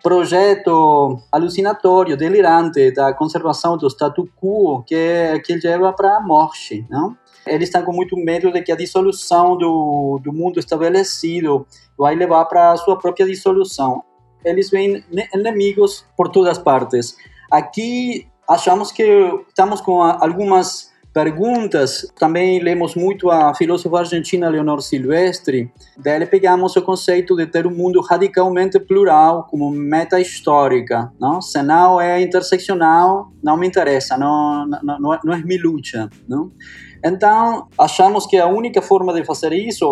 projeto 0.00 1.18
alucinatório, 1.32 2.16
delirante 2.16 2.92
da 2.92 3.12
conservação 3.12 3.76
do 3.76 3.88
status 3.88 4.28
quo 4.40 4.84
que, 4.84 5.40
que 5.44 5.56
leva 5.56 5.92
para 5.92 6.18
a 6.18 6.20
morte, 6.20 6.86
não? 6.88 7.16
Eles 7.46 7.68
estão 7.68 7.82
com 7.82 7.92
muito 7.92 8.16
medo 8.16 8.52
de 8.52 8.62
que 8.62 8.72
a 8.72 8.76
dissolução 8.76 9.56
do, 9.56 10.20
do 10.22 10.32
mundo 10.32 10.58
estabelecido 10.58 11.66
vai 11.96 12.14
levar 12.14 12.44
para 12.46 12.72
a 12.72 12.76
sua 12.76 12.98
própria 12.98 13.26
dissolução. 13.26 14.02
Eles 14.44 14.70
veem 14.70 15.02
inimigos 15.34 16.06
por 16.16 16.28
todas 16.28 16.58
partes. 16.58 17.16
Aqui 17.50 18.26
achamos 18.48 18.92
que 18.92 19.02
estamos 19.48 19.80
com 19.80 20.02
algumas 20.02 20.92
perguntas. 21.14 22.12
Também 22.18 22.58
lemos 22.58 22.96
muito 22.96 23.30
a 23.30 23.54
filósofa 23.54 24.00
argentina 24.00 24.48
Leonor 24.48 24.82
Silvestre. 24.82 25.70
Dele 25.96 26.26
pegamos 26.26 26.74
o 26.74 26.82
conceito 26.82 27.36
de 27.36 27.46
ter 27.46 27.66
um 27.66 27.70
mundo 27.70 28.00
radicalmente 28.00 28.80
plural 28.80 29.46
como 29.48 29.70
meta 29.70 30.20
histórica. 30.20 31.12
Não? 31.20 31.40
Se 31.40 31.62
não 31.62 32.00
é 32.00 32.20
interseccional, 32.20 33.30
não 33.42 33.56
me 33.56 33.66
interessa, 33.66 34.18
não, 34.18 34.66
não, 34.66 34.98
não, 34.98 35.14
é, 35.14 35.20
não 35.24 35.32
é. 35.32 35.42
Não? 36.28 36.50
Então, 37.04 37.68
achamos 37.76 38.26
que 38.26 38.38
a 38.38 38.46
única 38.46 38.80
forma 38.80 39.12
de 39.12 39.24
fazer 39.24 39.52
isso, 39.52 39.84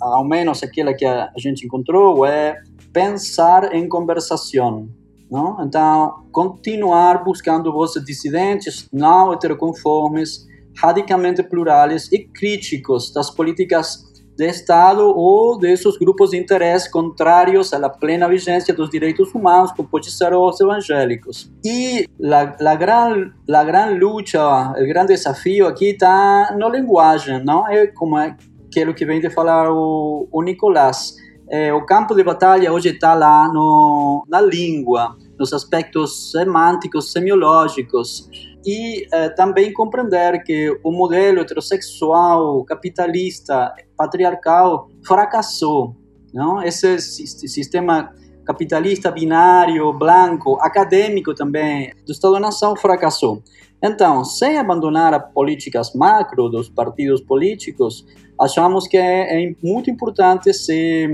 ao 0.00 0.22
menos 0.22 0.62
aquela 0.62 0.92
que 0.92 1.06
a 1.06 1.32
gente 1.38 1.64
encontrou, 1.64 2.26
é 2.26 2.60
pensar 2.92 3.74
em 3.74 3.88
conversação. 3.88 4.88
Não? 5.30 5.62
Então, 5.64 6.24
continuar 6.30 7.24
buscando 7.24 7.72
vozes 7.72 8.04
dissidentes, 8.04 8.88
não 8.92 9.32
heteroconformes, 9.32 10.46
radicalmente 10.76 11.42
plurales 11.42 12.10
e 12.12 12.18
críticos 12.18 13.12
das 13.12 13.30
políticas 13.30 14.07
de 14.38 14.46
Estado 14.46 15.02
ou 15.04 15.58
desses 15.58 15.98
grupos 15.98 16.30
de 16.30 16.36
interesse 16.36 16.88
contrários 16.88 17.72
à 17.72 17.88
plena 17.90 18.28
vigência 18.28 18.72
dos 18.72 18.88
direitos 18.88 19.34
humanos, 19.34 19.72
como 19.72 19.88
pode 19.88 20.12
ser 20.12 20.32
os 20.32 20.60
evangélicos. 20.60 21.50
E 21.64 22.06
a, 22.22 22.70
a, 22.70 22.74
gran, 22.76 23.32
a 23.52 23.64
gran 23.64 23.98
luta, 23.98 24.70
o 24.70 24.86
grande 24.86 25.08
desafio 25.14 25.66
aqui 25.66 25.86
está 25.90 26.54
na 26.56 26.68
linguagem, 26.68 27.44
não 27.44 27.66
é 27.66 27.88
como 27.88 28.16
aquilo 28.16 28.94
que 28.94 29.04
vem 29.04 29.20
de 29.20 29.28
falar 29.28 29.72
o, 29.72 30.28
o 30.30 30.42
Nicolás. 30.42 31.16
É, 31.50 31.74
o 31.74 31.84
campo 31.84 32.14
de 32.14 32.22
batalha 32.22 32.72
hoje 32.72 32.90
está 32.90 33.14
lá 33.14 33.48
no, 33.52 34.24
na 34.28 34.40
língua, 34.40 35.16
nos 35.36 35.52
aspectos 35.52 36.30
semânticos, 36.30 37.10
semiológicos, 37.10 38.28
e 38.64 39.06
eh, 39.12 39.28
também 39.30 39.72
compreender 39.72 40.42
que 40.42 40.78
o 40.82 40.90
modelo 40.90 41.40
heterossexual, 41.40 42.64
capitalista, 42.64 43.72
patriarcal 43.96 44.88
fracassou. 45.06 45.94
Não? 46.32 46.62
Esse 46.62 46.98
sistema 46.98 48.12
capitalista 48.44 49.10
binário, 49.10 49.92
branco, 49.92 50.58
acadêmico 50.60 51.34
também, 51.34 51.92
do 52.06 52.12
Estado-nação 52.12 52.74
fracassou. 52.76 53.42
Então, 53.82 54.24
sem 54.24 54.58
abandonar 54.58 55.14
as 55.14 55.32
políticas 55.32 55.94
macro 55.94 56.48
dos 56.48 56.68
partidos 56.68 57.20
políticos, 57.20 58.04
achamos 58.40 58.88
que 58.88 58.96
é, 58.96 59.44
é 59.44 59.54
muito 59.62 59.90
importante 59.90 60.52
se 60.52 61.06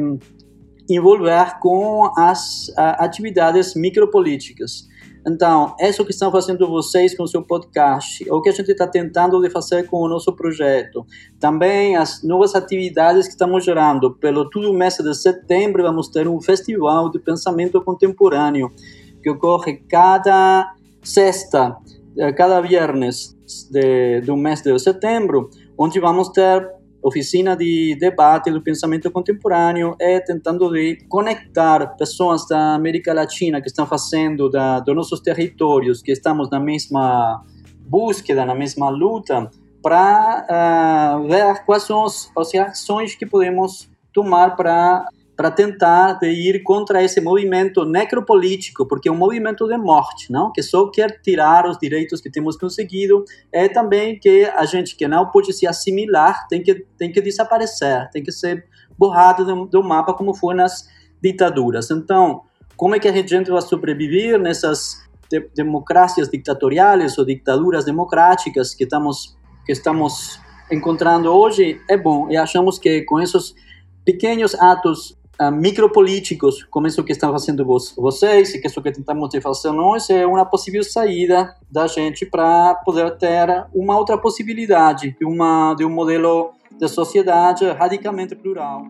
envolver 0.88 1.58
com 1.60 2.10
as 2.16 2.72
atividades 2.76 3.74
micropolíticas 3.74 4.88
Então, 5.26 5.74
isso 5.80 6.04
que 6.04 6.10
estão 6.10 6.30
fazendo 6.30 6.68
vocês 6.68 7.16
com 7.16 7.22
o 7.22 7.28
seu 7.28 7.42
podcast, 7.42 8.30
o 8.30 8.42
que 8.42 8.50
a 8.50 8.52
gente 8.52 8.70
está 8.70 8.86
tentando 8.86 9.40
de 9.40 9.48
fazer 9.48 9.84
com 9.88 9.98
o 9.98 10.08
nosso 10.08 10.34
projeto. 10.36 11.06
Também 11.40 11.96
as 11.96 12.22
novas 12.22 12.54
atividades 12.54 13.26
que 13.26 13.32
estamos 13.32 13.64
gerando. 13.64 14.14
Pelo 14.16 14.50
todo 14.50 14.70
o 14.70 14.74
mês 14.74 14.96
de 14.98 15.14
setembro, 15.14 15.82
vamos 15.82 16.08
ter 16.08 16.28
um 16.28 16.40
festival 16.40 17.10
de 17.10 17.18
pensamento 17.18 17.80
contemporâneo 17.82 18.70
que 19.22 19.30
ocorre 19.30 19.82
cada 19.88 20.74
sexta, 21.02 21.74
eh, 22.18 22.32
cada 22.32 22.60
viernes 22.60 23.34
de, 23.70 24.20
do 24.20 24.36
mês 24.36 24.60
de 24.60 24.78
setembro, 24.78 25.48
onde 25.78 25.98
vamos 25.98 26.28
ter 26.28 26.70
oficina 27.04 27.54
de 27.54 27.94
debate 28.00 28.50
do 28.50 28.62
pensamento 28.62 29.10
contemporâneo 29.10 29.94
e 30.00 30.20
tentando 30.20 30.70
de 30.72 31.04
conectar 31.06 31.96
pessoas 31.98 32.48
da 32.48 32.74
América 32.74 33.12
Latina 33.12 33.60
que 33.60 33.68
estão 33.68 33.86
fazendo 33.86 34.48
da, 34.48 34.80
dos 34.80 34.96
nossos 34.96 35.20
territórios, 35.20 36.00
que 36.00 36.10
estamos 36.10 36.48
na 36.50 36.58
mesma 36.58 37.42
búsqueda, 37.86 38.46
na 38.46 38.54
mesma 38.54 38.88
luta, 38.88 39.50
para 39.82 41.18
uh, 41.18 41.28
ver 41.28 41.62
quais 41.66 41.82
são 41.82 42.06
as, 42.06 42.32
as 42.34 43.14
que 43.14 43.26
podemos 43.26 43.90
tomar 44.10 44.56
para 44.56 45.06
para 45.36 45.50
tentar 45.50 46.18
ir 46.22 46.62
contra 46.62 47.02
esse 47.02 47.20
movimento 47.20 47.84
necropolítico, 47.84 48.86
porque 48.86 49.08
é 49.08 49.12
um 49.12 49.16
movimento 49.16 49.66
de 49.66 49.76
morte, 49.76 50.30
não? 50.30 50.52
Que 50.52 50.62
só 50.62 50.88
quer 50.88 51.20
tirar 51.20 51.68
os 51.68 51.76
direitos 51.76 52.20
que 52.20 52.30
temos 52.30 52.56
conseguido, 52.56 53.24
é 53.52 53.68
também 53.68 54.18
que 54.18 54.44
a 54.44 54.64
gente 54.64 54.96
que 54.96 55.08
não 55.08 55.30
pode 55.30 55.52
se 55.52 55.66
assimilar 55.66 56.46
tem 56.48 56.62
que 56.62 56.86
tem 56.96 57.10
que 57.10 57.20
desaparecer, 57.20 58.08
tem 58.10 58.22
que 58.22 58.30
ser 58.30 58.64
borrado 58.96 59.44
do, 59.44 59.66
do 59.66 59.82
mapa 59.82 60.14
como 60.14 60.34
foi 60.34 60.54
nas 60.54 60.88
ditaduras. 61.20 61.90
Então, 61.90 62.42
como 62.76 62.94
é 62.94 63.00
que 63.00 63.08
a 63.08 63.12
gente 63.12 63.50
vai 63.50 63.62
sobreviver 63.62 64.38
nessas 64.38 65.02
de, 65.28 65.40
democracias 65.54 66.28
ditatoriais 66.28 67.18
ou 67.18 67.24
ditaduras 67.24 67.84
democráticas 67.84 68.72
que 68.72 68.84
estamos 68.84 69.36
que 69.66 69.72
estamos 69.72 70.38
encontrando 70.70 71.28
hoje? 71.28 71.80
É 71.90 71.96
bom 71.96 72.30
e 72.30 72.36
achamos 72.36 72.78
que 72.78 73.02
com 73.02 73.20
esses 73.20 73.52
pequenos 74.04 74.54
atos 74.54 75.18
micropolíticos, 75.52 76.64
como 76.64 76.86
isso 76.86 77.02
que 77.02 77.12
estão 77.12 77.32
fazendo 77.32 77.64
vocês 77.64 78.54
e 78.54 78.60
que 78.60 78.66
isso 78.66 78.82
que 78.82 78.92
tentamos 78.92 79.30
fazer 79.42 79.72
nós, 79.72 80.08
é 80.10 80.26
uma 80.26 80.44
possível 80.44 80.82
saída 80.82 81.54
da 81.70 81.86
gente 81.86 82.24
para 82.26 82.74
poder 82.84 83.16
ter 83.18 83.66
uma 83.74 83.98
outra 83.98 84.16
possibilidade 84.16 85.16
de, 85.18 85.24
uma, 85.24 85.74
de 85.74 85.84
um 85.84 85.90
modelo 85.90 86.52
de 86.78 86.88
sociedade 86.88 87.64
radicalmente 87.70 88.34
plural. 88.34 88.84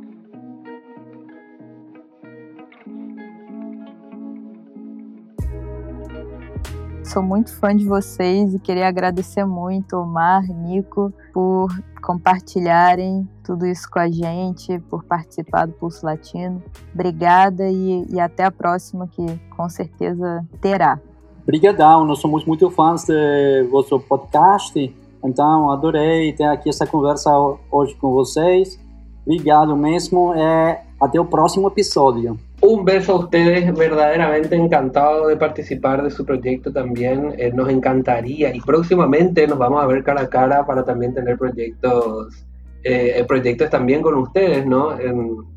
Sou 7.04 7.22
muito 7.22 7.54
fã 7.60 7.76
de 7.76 7.84
vocês 7.84 8.54
e 8.54 8.58
queria 8.58 8.88
agradecer 8.88 9.44
muito, 9.44 9.94
Omar, 9.94 10.42
Nico, 10.48 11.12
por 11.32 11.68
compartilharem 12.04 13.26
tudo 13.42 13.66
isso 13.66 13.88
com 13.90 13.98
a 13.98 14.10
gente, 14.10 14.78
por 14.90 15.04
participar 15.04 15.66
do 15.66 15.72
Pulso 15.72 16.04
Latino. 16.04 16.62
Obrigada 16.92 17.68
e, 17.68 18.04
e 18.10 18.20
até 18.20 18.44
a 18.44 18.50
próxima, 18.50 19.08
que 19.08 19.24
com 19.56 19.68
certeza 19.68 20.44
terá. 20.60 21.00
Obrigadão, 21.42 22.04
nós 22.04 22.20
somos 22.20 22.44
muito 22.44 22.70
fãs 22.70 23.06
do 23.06 23.70
vosso 23.70 23.98
podcast, 24.00 24.94
então 25.22 25.70
adorei 25.70 26.32
ter 26.32 26.44
aqui 26.44 26.68
essa 26.68 26.86
conversa 26.86 27.30
hoje 27.70 27.94
com 27.96 28.12
vocês. 28.12 28.78
Obrigado 29.26 29.74
mesmo 29.74 30.34
e 30.34 30.78
até 31.00 31.18
o 31.18 31.24
próximo 31.24 31.68
episódio. 31.68 32.38
Un 32.66 32.82
beso 32.82 33.12
a 33.12 33.18
ustedes, 33.18 33.74
verdaderamente 33.74 34.56
encantado 34.56 35.26
de 35.26 35.36
participar 35.36 36.02
de 36.02 36.10
su 36.10 36.24
proyecto 36.24 36.72
también. 36.72 37.34
Eh, 37.36 37.52
nos 37.52 37.68
encantaría 37.68 38.54
y 38.54 38.60
próximamente 38.62 39.46
nos 39.46 39.58
vamos 39.58 39.84
a 39.84 39.86
ver 39.86 40.02
cara 40.02 40.22
a 40.22 40.30
cara 40.30 40.64
para 40.64 40.82
también 40.82 41.12
tener 41.12 41.36
proyectos, 41.36 42.46
eh, 42.82 43.22
proyectos 43.28 43.68
también 43.68 44.00
con 44.00 44.14
ustedes, 44.14 44.64
¿no? 44.64 44.96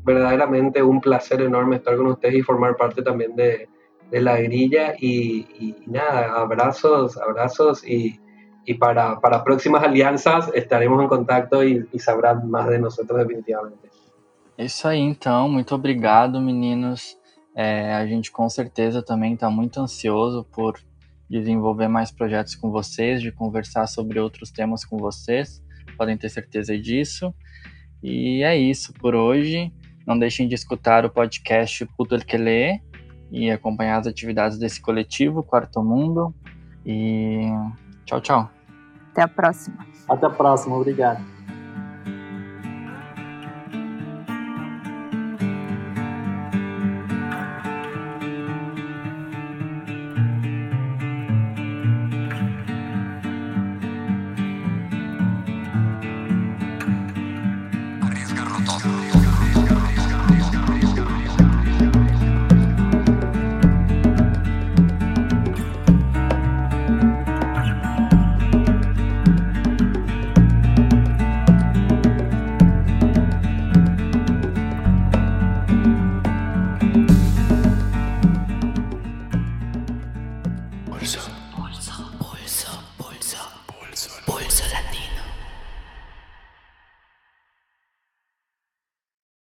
verdaderamente 0.04 0.82
un 0.82 1.00
placer 1.00 1.40
enorme 1.40 1.76
estar 1.76 1.96
con 1.96 2.08
ustedes 2.08 2.34
y 2.34 2.42
formar 2.42 2.76
parte 2.76 3.00
también 3.00 3.34
de, 3.34 3.70
la 4.10 4.36
grilla 4.36 4.92
y, 5.00 5.76
nada, 5.86 6.34
abrazos, 6.34 7.16
abrazos 7.16 7.88
y, 7.88 8.20
para, 8.78 9.18
próximas 9.46 9.82
alianzas 9.82 10.50
estaremos 10.52 11.00
en 11.00 11.08
contacto 11.08 11.64
y 11.64 11.86
sabrán 11.98 12.50
más 12.50 12.68
de 12.68 12.78
nosotros 12.78 13.18
definitivamente. 13.18 13.87
É 14.58 14.64
isso 14.64 14.88
aí, 14.88 14.98
então. 14.98 15.48
Muito 15.48 15.72
obrigado, 15.72 16.40
meninos. 16.40 17.16
É, 17.54 17.94
a 17.94 18.04
gente 18.06 18.32
com 18.32 18.48
certeza 18.48 19.00
também 19.00 19.34
está 19.34 19.48
muito 19.48 19.80
ansioso 19.80 20.44
por 20.52 20.78
desenvolver 21.30 21.86
mais 21.86 22.10
projetos 22.10 22.56
com 22.56 22.70
vocês, 22.70 23.22
de 23.22 23.30
conversar 23.30 23.86
sobre 23.86 24.18
outros 24.18 24.50
temas 24.50 24.84
com 24.84 24.96
vocês. 24.96 25.62
Podem 25.96 26.16
ter 26.16 26.28
certeza 26.28 26.76
disso. 26.76 27.32
E 28.02 28.42
é 28.42 28.56
isso 28.56 28.92
por 28.94 29.14
hoje. 29.14 29.72
Não 30.04 30.18
deixem 30.18 30.48
de 30.48 30.56
escutar 30.56 31.04
o 31.04 31.10
podcast 31.10 31.86
Cultura 31.96 32.24
que 32.24 32.36
Lê 32.36 32.80
e 33.30 33.50
acompanhar 33.50 33.98
as 33.98 34.06
atividades 34.08 34.58
desse 34.58 34.80
coletivo, 34.80 35.42
Quarto 35.42 35.82
Mundo. 35.84 36.34
E 36.84 37.42
tchau, 38.04 38.20
tchau. 38.20 38.50
Até 39.12 39.22
a 39.22 39.28
próxima. 39.28 39.86
Até 40.08 40.26
a 40.26 40.30
próxima. 40.30 40.76
Obrigado. 40.76 41.37